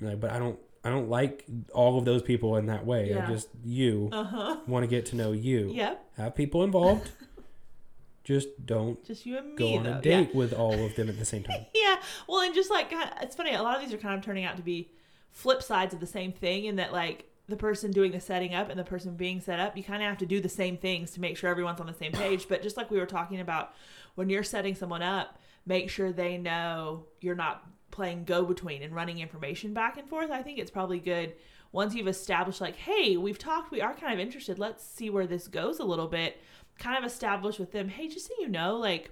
Like, 0.00 0.20
but 0.20 0.30
I 0.30 0.38
don't, 0.38 0.58
I 0.86 0.90
don't 0.90 1.08
like 1.08 1.44
all 1.74 1.98
of 1.98 2.04
those 2.04 2.22
people 2.22 2.56
in 2.56 2.66
that 2.66 2.86
way. 2.86 3.10
Yeah. 3.10 3.26
I 3.26 3.30
just 3.30 3.48
you 3.64 4.08
Uh-huh. 4.12 4.58
want 4.66 4.84
to 4.84 4.86
get 4.86 5.06
to 5.06 5.16
know 5.16 5.32
you. 5.32 5.70
Yep. 5.74 6.04
Have 6.18 6.34
people 6.34 6.62
involved. 6.64 7.10
just 8.24 8.48
don't 8.66 9.04
Just 9.04 9.24
you 9.24 9.38
and 9.38 9.50
me 9.50 9.56
go 9.56 9.76
on 9.76 9.84
though. 9.84 9.98
a 9.98 10.00
date 10.00 10.34
with 10.34 10.52
all 10.52 10.74
of 10.84 10.94
them 10.96 11.08
at 11.08 11.18
the 11.18 11.24
same 11.24 11.42
time. 11.50 11.66
Yeah. 11.74 11.82
yeah. 11.94 11.96
Well, 12.28 12.40
and 12.40 12.54
just 12.54 12.70
like 12.70 12.90
God, 12.90 13.08
it's 13.22 13.36
funny, 13.36 13.54
a 13.54 13.62
lot 13.62 13.76
of 13.76 13.84
these 13.84 13.94
are 13.94 13.98
kind 13.98 14.18
of 14.18 14.24
turning 14.24 14.44
out 14.44 14.56
to 14.56 14.62
be 14.62 14.90
flip 15.30 15.62
sides 15.62 15.94
of 15.94 16.00
the 16.00 16.06
same 16.06 16.32
thing 16.32 16.64
in 16.64 16.76
that 16.76 16.92
like 16.92 17.26
the 17.48 17.56
person 17.56 17.92
doing 17.92 18.10
the 18.10 18.20
setting 18.20 18.54
up 18.54 18.68
and 18.70 18.78
the 18.78 18.84
person 18.84 19.14
being 19.14 19.40
set 19.40 19.60
up, 19.60 19.76
you 19.76 19.84
kind 19.84 20.02
of 20.02 20.08
have 20.08 20.18
to 20.18 20.26
do 20.26 20.40
the 20.40 20.48
same 20.48 20.76
things 20.76 21.12
to 21.12 21.20
make 21.20 21.36
sure 21.36 21.48
everyone's 21.48 21.80
on 21.80 21.86
the 21.86 21.94
same 21.94 22.10
page. 22.10 22.46
But 22.48 22.62
just 22.62 22.76
like 22.76 22.90
we 22.90 22.98
were 22.98 23.06
talking 23.06 23.38
about, 23.40 23.72
when 24.16 24.28
you're 24.28 24.42
setting 24.42 24.74
someone 24.74 25.02
up, 25.02 25.38
make 25.64 25.88
sure 25.88 26.10
they 26.12 26.38
know 26.38 27.04
you're 27.20 27.36
not 27.36 27.64
playing 27.96 28.24
go 28.24 28.44
between 28.44 28.82
and 28.82 28.94
running 28.94 29.18
information 29.18 29.72
back 29.72 29.96
and 29.96 30.08
forth. 30.08 30.30
I 30.30 30.42
think 30.42 30.58
it's 30.58 30.70
probably 30.70 31.00
good 31.00 31.32
once 31.72 31.94
you've 31.94 32.06
established, 32.06 32.60
like, 32.60 32.76
hey, 32.76 33.16
we've 33.16 33.38
talked, 33.38 33.70
we 33.70 33.80
are 33.80 33.94
kind 33.94 34.12
of 34.12 34.20
interested. 34.20 34.58
Let's 34.58 34.84
see 34.84 35.10
where 35.10 35.26
this 35.26 35.48
goes 35.48 35.80
a 35.80 35.84
little 35.84 36.06
bit. 36.06 36.40
Kind 36.78 36.96
of 36.96 37.04
establish 37.04 37.58
with 37.58 37.72
them, 37.72 37.88
hey, 37.88 38.06
just 38.08 38.28
so 38.28 38.34
you 38.38 38.48
know, 38.48 38.76
like, 38.76 39.10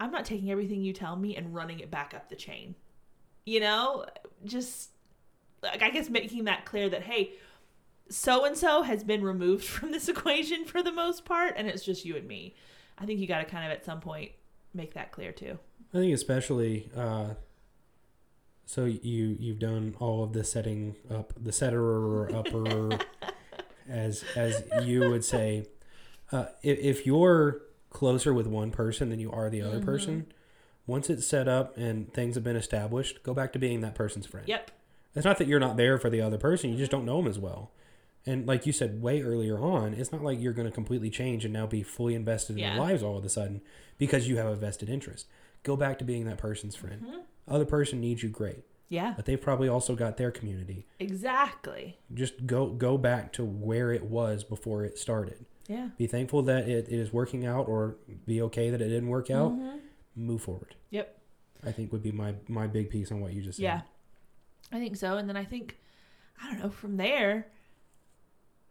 I'm 0.00 0.10
not 0.10 0.24
taking 0.24 0.50
everything 0.50 0.82
you 0.82 0.92
tell 0.92 1.16
me 1.16 1.36
and 1.36 1.54
running 1.54 1.80
it 1.80 1.90
back 1.90 2.14
up 2.14 2.28
the 2.28 2.36
chain. 2.36 2.76
You 3.44 3.60
know, 3.60 4.06
just 4.44 4.90
like 5.62 5.82
I 5.82 5.90
guess 5.90 6.08
making 6.08 6.44
that 6.44 6.64
clear 6.64 6.88
that 6.88 7.02
hey, 7.02 7.32
so 8.08 8.44
and 8.44 8.56
so 8.56 8.82
has 8.82 9.02
been 9.02 9.22
removed 9.22 9.64
from 9.76 9.90
this 9.90 10.08
equation 10.08 10.64
for 10.64 10.82
the 10.82 10.92
most 10.92 11.24
part, 11.24 11.54
and 11.56 11.66
it's 11.66 11.84
just 11.84 12.04
you 12.04 12.16
and 12.16 12.28
me. 12.28 12.54
I 12.98 13.06
think 13.06 13.20
you 13.20 13.26
got 13.26 13.38
to 13.38 13.44
kind 13.44 13.64
of 13.64 13.76
at 13.76 13.84
some 13.84 14.00
point 14.00 14.32
make 14.74 14.94
that 14.94 15.12
clear 15.12 15.32
too. 15.32 15.58
I 15.94 15.98
think 15.98 16.14
especially 16.14 16.90
uh, 16.96 17.34
so 18.68 18.84
you 18.84 19.34
you've 19.40 19.58
done 19.58 19.94
all 19.98 20.22
of 20.22 20.34
the 20.34 20.44
setting 20.44 20.94
up 21.10 21.32
the 21.42 21.52
setter 21.52 21.82
or 21.82 22.30
upper 22.36 22.98
as 23.88 24.24
as 24.36 24.62
you 24.84 25.00
would 25.08 25.24
say 25.24 25.64
uh, 26.32 26.44
if, 26.62 26.78
if 26.78 27.06
you're 27.06 27.62
closer 27.88 28.34
with 28.34 28.46
one 28.46 28.70
person 28.70 29.08
than 29.08 29.18
you 29.18 29.30
are 29.32 29.48
the 29.48 29.62
other 29.62 29.80
Mhm. 29.80 29.84
person 29.86 30.26
once 30.86 31.08
it's 31.08 31.26
set 31.26 31.48
up 31.48 31.76
and 31.78 32.12
things 32.12 32.34
have 32.34 32.44
been 32.44 32.56
established 32.56 33.22
go 33.22 33.32
back 33.32 33.52
to 33.54 33.58
being 33.58 33.80
that 33.80 33.94
person's 33.94 34.26
friend 34.26 34.46
Yep. 34.46 34.70
it's 35.14 35.24
not 35.24 35.38
that 35.38 35.48
you're 35.48 35.60
not 35.60 35.78
there 35.78 35.98
for 35.98 36.10
the 36.10 36.20
other 36.20 36.36
person 36.38 36.70
you 36.70 36.76
just 36.76 36.90
don't 36.90 37.06
know 37.06 37.16
them 37.16 37.26
as 37.26 37.38
well 37.38 37.70
and 38.26 38.46
like 38.46 38.66
you 38.66 38.72
said 38.74 39.00
way 39.00 39.22
earlier 39.22 39.58
on 39.58 39.94
it's 39.94 40.12
not 40.12 40.22
like 40.22 40.38
you're 40.38 40.52
going 40.52 40.68
to 40.68 40.74
completely 40.74 41.08
change 41.08 41.46
and 41.46 41.54
now 41.54 41.66
be 41.66 41.82
fully 41.82 42.14
invested 42.14 42.52
in 42.52 42.58
Yeah. 42.58 42.70
their 42.74 42.80
lives 42.80 43.02
all 43.02 43.16
of 43.16 43.24
a 43.24 43.30
sudden 43.30 43.62
because 43.96 44.28
you 44.28 44.36
have 44.36 44.46
a 44.46 44.54
vested 44.56 44.90
interest 44.90 45.26
go 45.62 45.76
back 45.76 45.98
to 45.98 46.04
being 46.04 46.24
that 46.24 46.38
person's 46.38 46.74
friend 46.76 47.02
Mhm. 47.02 47.22
other 47.46 47.64
person 47.64 48.00
needs 48.00 48.22
you 48.22 48.28
great 48.28 48.64
Yeah. 48.88 49.12
but 49.16 49.24
they've 49.26 49.40
probably 49.40 49.68
also 49.68 49.94
got 49.96 50.16
their 50.16 50.30
community 50.30 50.86
Exactly. 50.98 51.98
just 52.14 52.46
go 52.46 52.68
go 52.70 52.96
back 52.98 53.32
to 53.34 53.44
where 53.44 53.92
it 53.92 54.04
was 54.04 54.44
before 54.44 54.84
it 54.84 54.98
started 54.98 55.44
Yeah. 55.66 55.90
be 55.98 56.06
thankful 56.06 56.42
that 56.42 56.68
it, 56.68 56.88
it 56.88 56.98
is 56.98 57.12
working 57.12 57.44
out 57.46 57.68
or 57.68 57.96
be 58.26 58.40
okay 58.42 58.70
that 58.70 58.80
it 58.80 58.88
didn't 58.88 59.08
work 59.08 59.30
out 59.30 59.52
Mhm. 59.52 59.80
move 60.16 60.42
forward 60.42 60.74
Yep. 60.90 61.18
i 61.64 61.72
think 61.72 61.92
would 61.92 62.02
be 62.02 62.12
my 62.12 62.34
my 62.48 62.66
big 62.66 62.88
piece 62.90 63.10
on 63.12 63.20
what 63.20 63.32
you 63.34 63.42
just 63.42 63.56
said 63.58 63.62
Yeah. 63.64 63.80
I 64.70 64.78
think 64.78 64.96
so. 64.96 65.16
And 65.16 65.26
then 65.30 65.36
I 65.38 65.46
think, 65.46 65.78
I 66.42 66.50
don't 66.50 66.58
know, 66.62 66.68
from 66.68 66.98
there, 66.98 67.46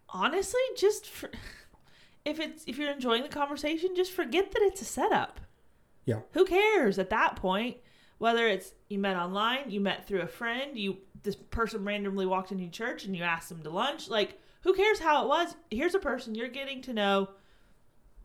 honestly, 0.09 0.59
just 0.77 1.07
for, 1.09 1.31
if 2.25 2.39
it's 2.39 2.63
if 2.67 2.77
you're 2.77 2.91
enjoying 2.91 3.23
the 3.23 3.29
conversation, 3.29 3.95
just 3.95 4.11
forget 4.11 4.51
that 4.51 4.61
it's 4.61 4.81
a 4.81 4.85
setup. 4.85 5.39
Yeah. 6.07 6.21
Who 6.31 6.45
cares 6.45 6.97
at 6.97 7.11
that 7.11 7.35
point? 7.35 7.77
Whether 8.17 8.47
it's 8.47 8.73
you 8.89 8.97
met 8.97 9.15
online, 9.15 9.69
you 9.69 9.79
met 9.79 10.07
through 10.07 10.21
a 10.21 10.27
friend, 10.27 10.75
you 10.75 10.97
this 11.21 11.35
person 11.35 11.85
randomly 11.85 12.25
walked 12.25 12.51
into 12.51 12.67
church 12.69 13.05
and 13.05 13.15
you 13.15 13.21
asked 13.23 13.49
them 13.49 13.61
to 13.61 13.69
lunch, 13.69 14.09
like 14.09 14.39
who 14.63 14.73
cares 14.73 14.97
how 14.99 15.23
it 15.23 15.27
was? 15.27 15.55
Here's 15.69 15.93
a 15.93 15.99
person 15.99 16.33
you're 16.33 16.47
getting 16.47 16.81
to 16.83 16.93
know. 16.93 17.29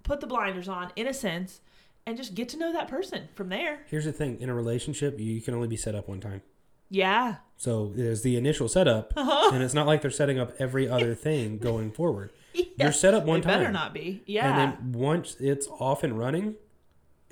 Put 0.02 0.20
the 0.20 0.26
blinders 0.26 0.68
on, 0.68 0.90
in 0.96 1.06
a 1.06 1.14
sense, 1.14 1.60
and 2.06 2.16
just 2.16 2.34
get 2.34 2.48
to 2.50 2.56
know 2.56 2.72
that 2.72 2.88
person 2.88 3.28
from 3.34 3.48
there. 3.50 3.80
here's 3.86 4.04
the 4.04 4.12
thing 4.12 4.40
in 4.40 4.48
a 4.48 4.54
relationship 4.54 5.20
you 5.20 5.40
can 5.40 5.54
only 5.54 5.68
be 5.68 5.76
set 5.76 5.94
up 5.94 6.08
one 6.08 6.18
time 6.20 6.42
Yeah. 6.90 7.36
so 7.56 7.92
there's 7.94 8.22
the 8.22 8.36
initial 8.36 8.66
setup 8.68 9.12
uh-huh. 9.16 9.50
and 9.54 9.62
it's 9.62 9.74
not 9.74 9.86
like 9.86 10.02
they're 10.02 10.10
setting 10.10 10.40
up 10.40 10.52
every 10.58 10.88
other 10.88 11.14
thing 11.26 11.58
going 11.58 11.92
forward 11.92 12.32
Yeah. 12.52 12.64
you're 12.78 12.92
set 12.92 13.14
up 13.14 13.24
one 13.24 13.38
It 13.38 13.42
time 13.42 13.60
better 13.60 13.70
not 13.70 13.94
be. 13.94 14.22
Yeah. 14.26 14.48
and 14.48 14.58
then 14.58 14.92
once 15.00 15.36
it's 15.38 15.68
off 15.68 16.02
and 16.02 16.18
running 16.18 16.56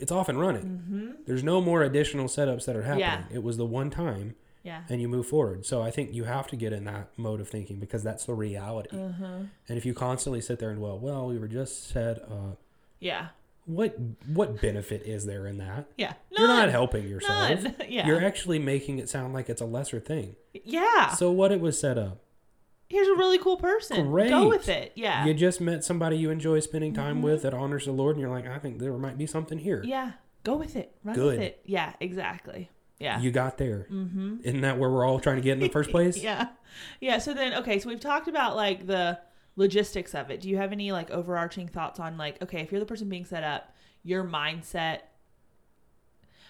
it's 0.00 0.12
off 0.12 0.28
and 0.28 0.38
running 0.40 0.62
mm-hmm. 0.64 1.10
there's 1.26 1.42
no 1.44 1.60
more 1.60 1.82
additional 1.82 2.26
setups 2.26 2.64
that 2.66 2.76
are 2.76 2.82
happening 2.82 3.00
Yeah. 3.00 3.24
it 3.30 3.42
was 3.42 3.56
the 3.56 3.66
one 3.66 3.90
time 3.90 4.34
Yeah. 4.62 4.82
and 4.88 5.00
you 5.00 5.08
move 5.08 5.26
forward 5.26 5.64
so 5.66 5.80
i 5.82 5.90
think 5.90 6.12
you 6.14 6.24
have 6.24 6.46
to 6.48 6.56
get 6.56 6.72
in 6.72 6.84
that 6.84 7.10
mode 7.16 7.40
of 7.40 7.48
thinking 7.48 7.78
because 7.78 8.02
that's 8.02 8.24
the 8.24 8.34
reality 8.34 8.96
Uh-huh. 8.96 9.26
and 9.68 9.78
if 9.78 9.84
you 9.86 9.94
constantly 9.94 10.40
sit 10.40 10.58
there 10.58 10.70
and 10.70 10.80
well 10.80 10.98
well 10.98 11.26
we 11.26 11.38
were 11.38 11.48
just 11.48 11.88
set 11.88 12.22
up 12.22 12.58
Yeah. 12.98 13.28
what 13.66 13.96
what 14.26 14.60
benefit 14.60 15.02
is 15.06 15.26
there 15.26 15.46
in 15.46 15.58
that 15.58 15.86
Yeah. 15.96 16.14
you're 16.30 16.48
not 16.48 16.70
helping 16.70 17.08
yourself 17.08 17.62
None. 17.62 17.74
Yeah. 17.88 18.06
you're 18.06 18.24
actually 18.24 18.58
making 18.58 18.98
it 18.98 19.08
sound 19.08 19.34
like 19.34 19.48
it's 19.48 19.60
a 19.62 19.66
lesser 19.66 20.00
thing 20.00 20.36
yeah. 20.64 21.10
so 21.14 21.30
what 21.30 21.52
it 21.52 21.60
was 21.60 21.78
set 21.78 21.96
up 21.98 22.22
Here's 22.90 23.06
a 23.08 23.14
really 23.14 23.38
cool 23.38 23.56
person. 23.56 24.08
Great. 24.08 24.30
Go 24.30 24.48
with 24.48 24.68
it. 24.68 24.92
Yeah. 24.96 25.24
you 25.24 25.32
just 25.32 25.60
met 25.60 25.84
somebody 25.84 26.18
you 26.18 26.30
enjoy 26.30 26.58
spending 26.60 26.92
time 26.92 27.18
Mhm. 27.20 27.22
with 27.22 27.42
that 27.42 27.54
honors 27.54 27.84
the 27.86 27.92
lord 27.92 28.16
and 28.16 28.20
you're 28.20 28.30
like 28.30 28.46
i 28.46 28.58
think 28.58 28.78
there 28.80 28.92
might 28.98 29.16
be 29.16 29.26
something 29.26 29.58
here 29.58 29.80
yeah. 29.84 30.12
Go 30.42 30.56
with 30.56 30.74
it. 30.74 30.94
Run 31.04 31.14
Good. 31.14 31.38
with 31.38 31.40
it. 31.40 31.60
Yeah. 31.66 31.92
Exactly. 32.00 32.70
Yeah. 32.98 33.20
you 33.20 33.30
got 33.30 33.56
there 33.58 33.86
mm-hmm. 33.90 34.36
isn't 34.42 34.60
that 34.60 34.78
where 34.78 34.90
we're 34.90 35.06
all 35.06 35.20
trying 35.20 35.36
to 35.36 35.42
get 35.42 35.52
in 35.52 35.60
the 35.60 35.68
first 35.68 35.90
place 35.96 36.16
yeah. 36.18 36.48
Yeah. 37.00 37.18
So 37.18 37.32
then, 37.32 37.54
okay. 37.54 37.78
So 37.78 37.88
we've 37.88 38.00
talked 38.00 38.26
about 38.28 38.56
like 38.56 38.86
the 38.86 39.18
logistics 39.56 40.14
of 40.14 40.30
it. 40.30 40.40
Do 40.40 40.48
you 40.50 40.56
have 40.56 40.72
any 40.72 40.90
like 40.92 41.10
overarching 41.10 41.68
thoughts 41.68 42.00
on 42.00 42.16
like, 42.18 42.42
okay, 42.42 42.60
if 42.60 42.70
you're 42.72 42.80
the 42.80 42.86
person 42.86 43.08
being 43.08 43.24
set 43.24 43.44
up, 43.44 43.72
your 44.02 44.24
mindset? 44.24 45.00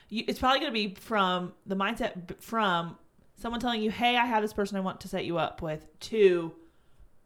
You, 0.08 0.24
it's 0.26 0.38
probably 0.38 0.60
going 0.60 0.72
to 0.72 0.88
be 0.88 0.94
from 0.94 1.52
the 1.66 1.76
mindset 1.76 2.40
from 2.40 2.96
someone 3.40 3.60
telling 3.60 3.82
you, 3.82 3.90
"Hey, 3.90 4.16
I 4.16 4.26
have 4.26 4.42
this 4.42 4.52
person 4.52 4.76
I 4.76 4.80
want 4.80 5.00
to 5.00 5.08
set 5.08 5.24
you 5.24 5.38
up 5.38 5.62
with," 5.62 5.86
to 6.00 6.52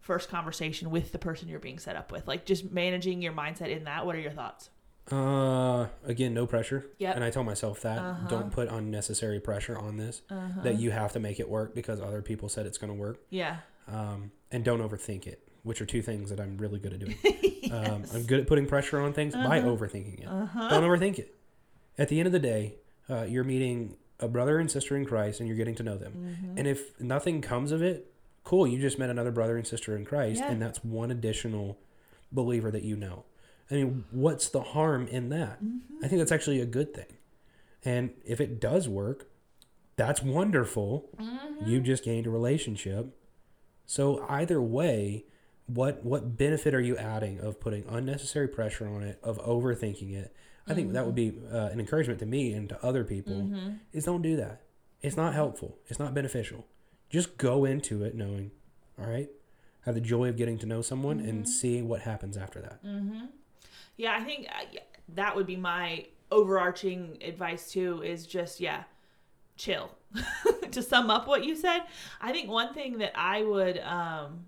first 0.00 0.28
conversation 0.28 0.90
with 0.90 1.12
the 1.12 1.18
person 1.18 1.48
you're 1.48 1.58
being 1.58 1.78
set 1.78 1.96
up 1.96 2.12
with. 2.12 2.28
Like 2.28 2.44
just 2.44 2.70
managing 2.70 3.22
your 3.22 3.32
mindset 3.32 3.68
in 3.74 3.84
that. 3.84 4.04
What 4.06 4.14
are 4.16 4.20
your 4.20 4.32
thoughts? 4.32 4.68
Uh, 5.10 5.86
again, 6.04 6.32
no 6.34 6.46
pressure. 6.46 6.86
Yeah. 6.98 7.12
And 7.12 7.22
I 7.22 7.30
tell 7.30 7.44
myself 7.44 7.82
that 7.82 7.98
Uh-huh. 7.98 8.28
don't 8.28 8.50
put 8.50 8.68
unnecessary 8.68 9.38
pressure 9.40 9.76
on 9.78 9.96
this. 9.96 10.22
Uh-huh. 10.30 10.62
That 10.62 10.78
you 10.78 10.90
have 10.90 11.12
to 11.12 11.20
make 11.20 11.40
it 11.40 11.48
work 11.48 11.74
because 11.74 12.00
other 12.00 12.22
people 12.22 12.48
said 12.48 12.66
it's 12.66 12.78
going 12.78 12.92
to 12.92 12.98
work. 12.98 13.18
Yeah. 13.30 13.58
Um, 13.86 14.30
and 14.50 14.64
don't 14.64 14.80
overthink 14.80 15.26
it, 15.26 15.46
which 15.62 15.80
are 15.82 15.86
two 15.86 16.00
things 16.02 16.30
that 16.30 16.40
I'm 16.40 16.56
really 16.56 16.78
good 16.78 16.94
at 16.94 17.00
doing. 17.00 17.16
um, 17.72 18.04
I'm 18.14 18.22
good 18.24 18.40
at 18.40 18.46
putting 18.46 18.66
pressure 18.66 18.98
on 19.00 19.12
things 19.12 19.34
by 19.34 19.58
Uh-huh. 19.60 19.68
overthinking 19.68 20.20
it. 20.20 20.26
Uh-huh. 20.26 20.68
Don't 20.68 20.84
overthink 20.84 21.18
it. 21.18 21.34
At 21.98 22.08
the 22.08 22.18
end 22.18 22.26
of 22.26 22.32
the 22.32 22.38
day, 22.40 22.76
uh, 23.10 23.22
you're 23.22 23.44
meeting 23.44 23.96
a 24.20 24.28
brother 24.28 24.58
and 24.58 24.70
sister 24.70 24.96
in 24.96 25.04
Christ, 25.04 25.40
and 25.40 25.48
you're 25.48 25.56
getting 25.56 25.74
to 25.76 25.82
know 25.82 25.96
them. 25.96 26.36
Mhm. 26.54 26.58
And 26.58 26.66
if 26.68 26.98
nothing 27.00 27.40
comes 27.40 27.72
of 27.72 27.82
it, 27.82 28.12
cool. 28.44 28.66
You 28.66 28.78
just 28.80 28.98
met 28.98 29.10
another 29.10 29.30
brother 29.32 29.56
and 29.56 29.66
sister 29.66 29.96
in 29.96 30.04
Christ, 30.04 30.40
Yeah. 30.40 30.52
and 30.52 30.62
that's 30.62 30.84
one 30.84 31.10
additional 31.10 31.78
believer 32.30 32.70
that 32.70 32.82
you 32.84 32.96
know. 32.96 33.24
I 33.70 33.74
mean, 33.74 34.04
what's 34.10 34.48
the 34.48 34.60
harm 34.60 35.06
in 35.08 35.30
that? 35.30 35.58
I 36.02 36.08
think 36.08 36.20
that's 36.20 36.32
actually 36.32 36.60
a 36.60 36.66
good 36.66 36.92
thing. 36.94 37.16
And 37.84 38.10
if 38.24 38.40
it 38.40 38.60
does 38.60 38.88
work, 38.88 39.28
that's 39.96 40.22
wonderful. 40.22 41.08
You 41.64 41.80
just 41.80 42.04
gained 42.04 42.26
a 42.26 42.30
relationship. 42.30 43.16
So 43.86 44.24
either 44.28 44.60
way, 44.60 45.24
what 45.66 46.04
what 46.04 46.36
benefit 46.36 46.74
are 46.74 46.80
you 46.80 46.96
adding 46.98 47.40
of 47.40 47.58
putting 47.60 47.84
unnecessary 47.88 48.48
pressure 48.48 48.86
on 48.86 49.02
it, 49.02 49.18
of 49.22 49.38
overthinking 49.38 50.12
it? 50.14 50.34
I 50.66 50.74
think 50.74 50.92
that 50.92 51.04
would 51.04 51.14
be 51.14 51.34
uh, 51.52 51.68
an 51.72 51.80
encouragement 51.80 52.20
to 52.20 52.26
me 52.26 52.52
and 52.52 52.68
to 52.70 52.84
other 52.84 53.04
people. 53.04 53.50
Is 53.92 54.04
don't 54.04 54.22
do 54.22 54.36
that. 54.36 54.62
It's 55.02 55.16
not 55.16 55.34
helpful. 55.34 55.76
It's 55.88 55.98
not 55.98 56.14
beneficial. 56.14 56.66
Just 57.10 57.36
go 57.36 57.64
into 57.64 58.02
it 58.02 58.14
knowing, 58.14 58.50
all 58.98 59.06
right, 59.06 59.28
have 59.82 59.94
the 59.94 60.00
joy 60.00 60.28
of 60.28 60.36
getting 60.36 60.58
to 60.58 60.66
know 60.66 60.80
someone 60.80 61.20
and 61.20 61.46
see 61.48 61.82
what 61.82 62.00
happens 62.00 62.36
after 62.36 62.60
that. 62.62 62.82
Yeah, 63.96 64.16
I 64.18 64.24
think 64.24 64.48
uh, 64.48 64.78
that 65.14 65.36
would 65.36 65.46
be 65.46 65.56
my 65.56 66.06
overarching 66.30 67.18
advice 67.22 67.70
too 67.70 68.02
is 68.02 68.26
just 68.26 68.60
yeah, 68.60 68.84
chill. 69.56 69.90
to 70.70 70.82
sum 70.82 71.10
up 71.10 71.26
what 71.26 71.44
you 71.44 71.54
said, 71.54 71.80
I 72.20 72.32
think 72.32 72.48
one 72.48 72.72
thing 72.72 72.98
that 72.98 73.12
I 73.14 73.42
would 73.42 73.78
um 73.80 74.46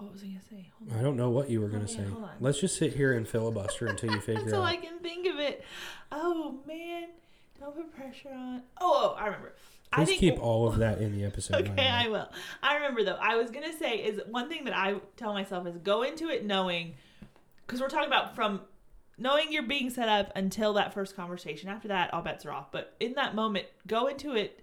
what 0.00 0.12
was 0.12 0.22
I 0.22 0.26
gonna 0.26 0.40
say? 0.48 0.70
Hold. 0.78 0.98
I 0.98 1.02
don't 1.02 1.16
know 1.16 1.30
what 1.30 1.50
you 1.50 1.60
were 1.60 1.68
going 1.68 1.82
Oh, 1.82 1.86
say. 1.86 2.04
hold 2.04 2.24
on. 2.24 2.30
Let's 2.40 2.60
just 2.60 2.76
sit 2.76 2.94
here 2.94 3.12
and 3.12 3.26
filibuster 3.28 3.86
until 3.86 4.12
you 4.12 4.20
figure 4.20 4.42
Until 4.42 4.62
out. 4.62 4.72
Until 4.74 4.86
I 4.86 4.90
can 4.90 4.98
think 5.00 5.26
of 5.26 5.38
it. 5.38 5.64
Oh 6.12 6.58
man, 6.66 7.08
don't 7.60 7.74
put 7.74 7.94
pressure 7.94 8.30
on. 8.30 8.62
Oh, 8.80 9.14
oh 9.14 9.16
I 9.18 9.26
remember. 9.26 9.54
I 9.92 9.96
Please 10.04 10.08
think 10.08 10.20
keep 10.20 10.42
all 10.42 10.68
of 10.68 10.78
that 10.78 11.00
in 11.00 11.12
the 11.12 11.24
episode. 11.24 11.68
Okay. 11.70 11.88
I 11.88 12.08
will. 12.08 12.28
I 12.62 12.76
remember 12.76 13.04
though. 13.04 13.18
I 13.20 13.36
was 13.36 13.50
gonna 13.50 13.72
say 13.76 13.96
is 13.96 14.20
one 14.26 14.48
thing 14.48 14.64
that 14.64 14.76
I 14.76 14.96
tell 15.16 15.32
myself 15.32 15.66
is 15.66 15.76
go 15.78 16.02
into 16.02 16.28
it 16.28 16.44
knowing, 16.44 16.94
because 17.66 17.80
we're 17.80 17.88
talking 17.88 18.08
about 18.08 18.34
from 18.34 18.60
knowing 19.16 19.46
you're 19.50 19.62
being 19.64 19.90
set 19.90 20.08
up 20.08 20.30
until 20.36 20.74
that 20.74 20.94
first 20.94 21.16
conversation. 21.16 21.68
After 21.68 21.88
that, 21.88 22.12
all 22.14 22.22
bets 22.22 22.46
are 22.46 22.52
off. 22.52 22.70
But 22.70 22.94
in 23.00 23.14
that 23.14 23.34
moment, 23.34 23.66
go 23.86 24.06
into 24.06 24.34
it 24.34 24.60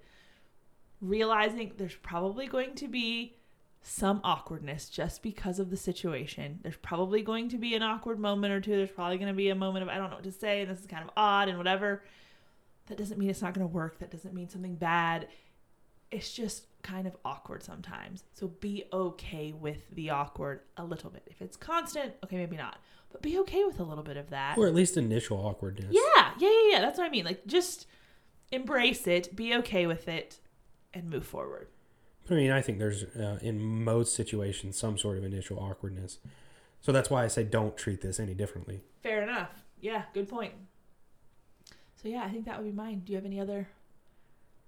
realizing 1.01 1.73
there's 1.77 1.95
probably 1.95 2.47
going 2.47 2.73
to 2.75 2.87
be 2.87 3.35
some 3.87 4.19
awkwardness 4.23 4.89
just 4.89 5.21
because 5.21 5.59
of 5.59 5.69
the 5.69 5.77
situation. 5.77 6.59
There's 6.63 6.75
probably 6.77 7.21
going 7.21 7.49
to 7.49 7.57
be 7.59 7.75
an 7.75 7.83
awkward 7.83 8.17
moment 8.17 8.51
or 8.51 8.59
two. 8.59 8.75
There's 8.75 8.89
probably 8.89 9.17
going 9.17 9.27
to 9.27 9.35
be 9.35 9.49
a 9.49 9.55
moment 9.55 9.83
of 9.83 9.89
I 9.89 9.97
don't 9.97 10.09
know 10.09 10.15
what 10.15 10.23
to 10.23 10.31
say 10.31 10.61
and 10.61 10.71
this 10.71 10.79
is 10.79 10.87
kind 10.87 11.03
of 11.03 11.11
odd 11.15 11.49
and 11.49 11.57
whatever. 11.59 12.03
That 12.87 12.97
doesn't 12.97 13.19
mean 13.19 13.29
it's 13.29 13.43
not 13.43 13.53
going 13.53 13.67
to 13.67 13.71
work. 13.71 13.99
That 13.99 14.09
doesn't 14.09 14.33
mean 14.33 14.49
something 14.49 14.73
bad. 14.75 15.27
It's 16.09 16.33
just 16.33 16.65
kind 16.81 17.05
of 17.05 17.15
awkward 17.23 17.61
sometimes. 17.61 18.23
So 18.33 18.47
be 18.47 18.85
okay 18.91 19.51
with 19.51 19.77
the 19.91 20.09
awkward 20.09 20.61
a 20.77 20.83
little 20.83 21.11
bit. 21.11 21.23
If 21.27 21.41
it's 21.43 21.55
constant, 21.55 22.13
okay, 22.23 22.37
maybe 22.37 22.57
not. 22.57 22.79
But 23.11 23.21
be 23.21 23.37
okay 23.39 23.65
with 23.65 23.79
a 23.79 23.83
little 23.83 24.03
bit 24.03 24.17
of 24.17 24.31
that. 24.31 24.57
Or 24.57 24.65
at 24.65 24.73
least 24.73 24.97
initial 24.97 25.37
awkwardness. 25.37 25.91
Yeah, 25.91 26.31
yeah, 26.39 26.49
yeah, 26.49 26.71
yeah. 26.71 26.81
That's 26.81 26.97
what 26.97 27.05
I 27.05 27.11
mean. 27.11 27.25
Like 27.25 27.45
just 27.45 27.85
embrace 28.51 29.05
it, 29.05 29.35
be 29.35 29.53
okay 29.57 29.85
with 29.85 30.07
it, 30.07 30.39
and 30.91 31.07
move 31.07 31.25
forward. 31.25 31.67
But 32.27 32.35
I 32.35 32.37
mean, 32.37 32.51
I 32.51 32.61
think 32.61 32.79
there's 32.79 33.03
uh, 33.03 33.39
in 33.41 33.59
most 33.83 34.15
situations 34.15 34.77
some 34.77 34.97
sort 34.97 35.17
of 35.17 35.23
initial 35.23 35.59
awkwardness. 35.59 36.19
So 36.81 36.91
that's 36.91 37.09
why 37.09 37.23
I 37.23 37.27
say 37.27 37.43
don't 37.43 37.75
treat 37.77 38.01
this 38.01 38.19
any 38.19 38.33
differently. 38.33 38.81
Fair 39.01 39.23
enough. 39.23 39.63
Yeah, 39.79 40.03
good 40.13 40.29
point. 40.29 40.53
So 42.01 42.09
yeah, 42.09 42.23
I 42.23 42.29
think 42.29 42.45
that 42.45 42.57
would 42.57 42.65
be 42.65 42.75
mine. 42.75 43.01
Do 43.05 43.13
you 43.13 43.17
have 43.17 43.25
any 43.25 43.39
other 43.39 43.67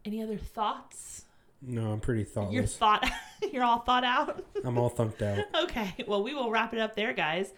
any 0.05 0.22
other 0.22 0.38
thoughts? 0.38 1.26
No, 1.62 1.91
I'm 1.91 1.99
pretty 1.99 2.26
You're 2.51 2.66
thought 2.66 3.10
you're 3.51 3.64
all 3.64 3.80
thought 3.80 4.03
out. 4.03 4.45
I'm 4.64 4.78
all 4.78 4.91
thunked 4.91 5.22
out. 5.22 5.43
okay. 5.64 5.93
Well, 6.08 6.24
we 6.24 6.34
will 6.34 6.51
wrap 6.51 6.74
it 6.74 6.80
up 6.80 6.95
there, 6.95 7.14
guys. 7.14 7.51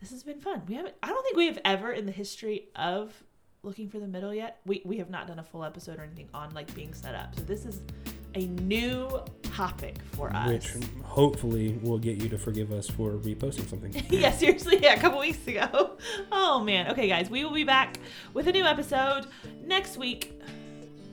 This 0.00 0.10
has 0.10 0.22
been 0.22 0.40
fun. 0.40 0.62
We 0.68 0.74
haven't 0.74 0.94
I 1.02 1.08
don't 1.08 1.22
think 1.22 1.36
we 1.36 1.46
have 1.46 1.58
ever 1.64 1.92
in 1.92 2.06
the 2.06 2.12
history 2.12 2.68
of 2.74 3.22
looking 3.62 3.88
for 3.88 3.98
the 3.98 4.08
middle 4.08 4.34
yet. 4.34 4.60
We 4.66 4.82
we 4.84 4.98
have 4.98 5.10
not 5.10 5.26
done 5.26 5.38
a 5.38 5.44
full 5.44 5.64
episode 5.64 5.98
or 5.98 6.02
anything 6.02 6.28
on 6.34 6.52
like 6.54 6.72
being 6.74 6.92
set 6.92 7.14
up. 7.14 7.34
So 7.34 7.42
this 7.42 7.66
is 7.66 7.82
a 8.36 8.46
new 8.46 9.08
topic 9.42 9.96
for 10.12 10.30
us. 10.34 10.48
Which 10.48 10.84
hopefully 11.02 11.78
will 11.82 11.98
get 11.98 12.22
you 12.22 12.28
to 12.28 12.38
forgive 12.38 12.70
us 12.70 12.88
for 12.88 13.12
reposting 13.12 13.68
something. 13.68 14.04
yeah, 14.10 14.30
seriously, 14.30 14.78
yeah, 14.82 14.92
a 14.92 15.00
couple 15.00 15.18
weeks 15.18 15.46
ago. 15.46 15.96
Oh 16.30 16.60
man. 16.60 16.90
Okay, 16.90 17.08
guys, 17.08 17.30
we 17.30 17.44
will 17.44 17.52
be 17.52 17.64
back 17.64 17.98
with 18.34 18.46
a 18.46 18.52
new 18.52 18.64
episode 18.64 19.26
next 19.64 19.96
week. 19.96 20.38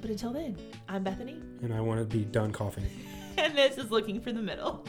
But 0.01 0.09
until 0.09 0.31
then, 0.31 0.57
I'm 0.87 1.03
Bethany, 1.03 1.41
and 1.61 1.73
I 1.73 1.79
want 1.79 1.99
to 1.99 2.05
be 2.05 2.25
done 2.25 2.51
coughing. 2.51 2.85
and 3.37 3.57
this 3.57 3.77
is 3.77 3.89
Looking 3.89 4.19
for 4.19 4.31
the 4.31 4.41
Middle. 4.41 4.85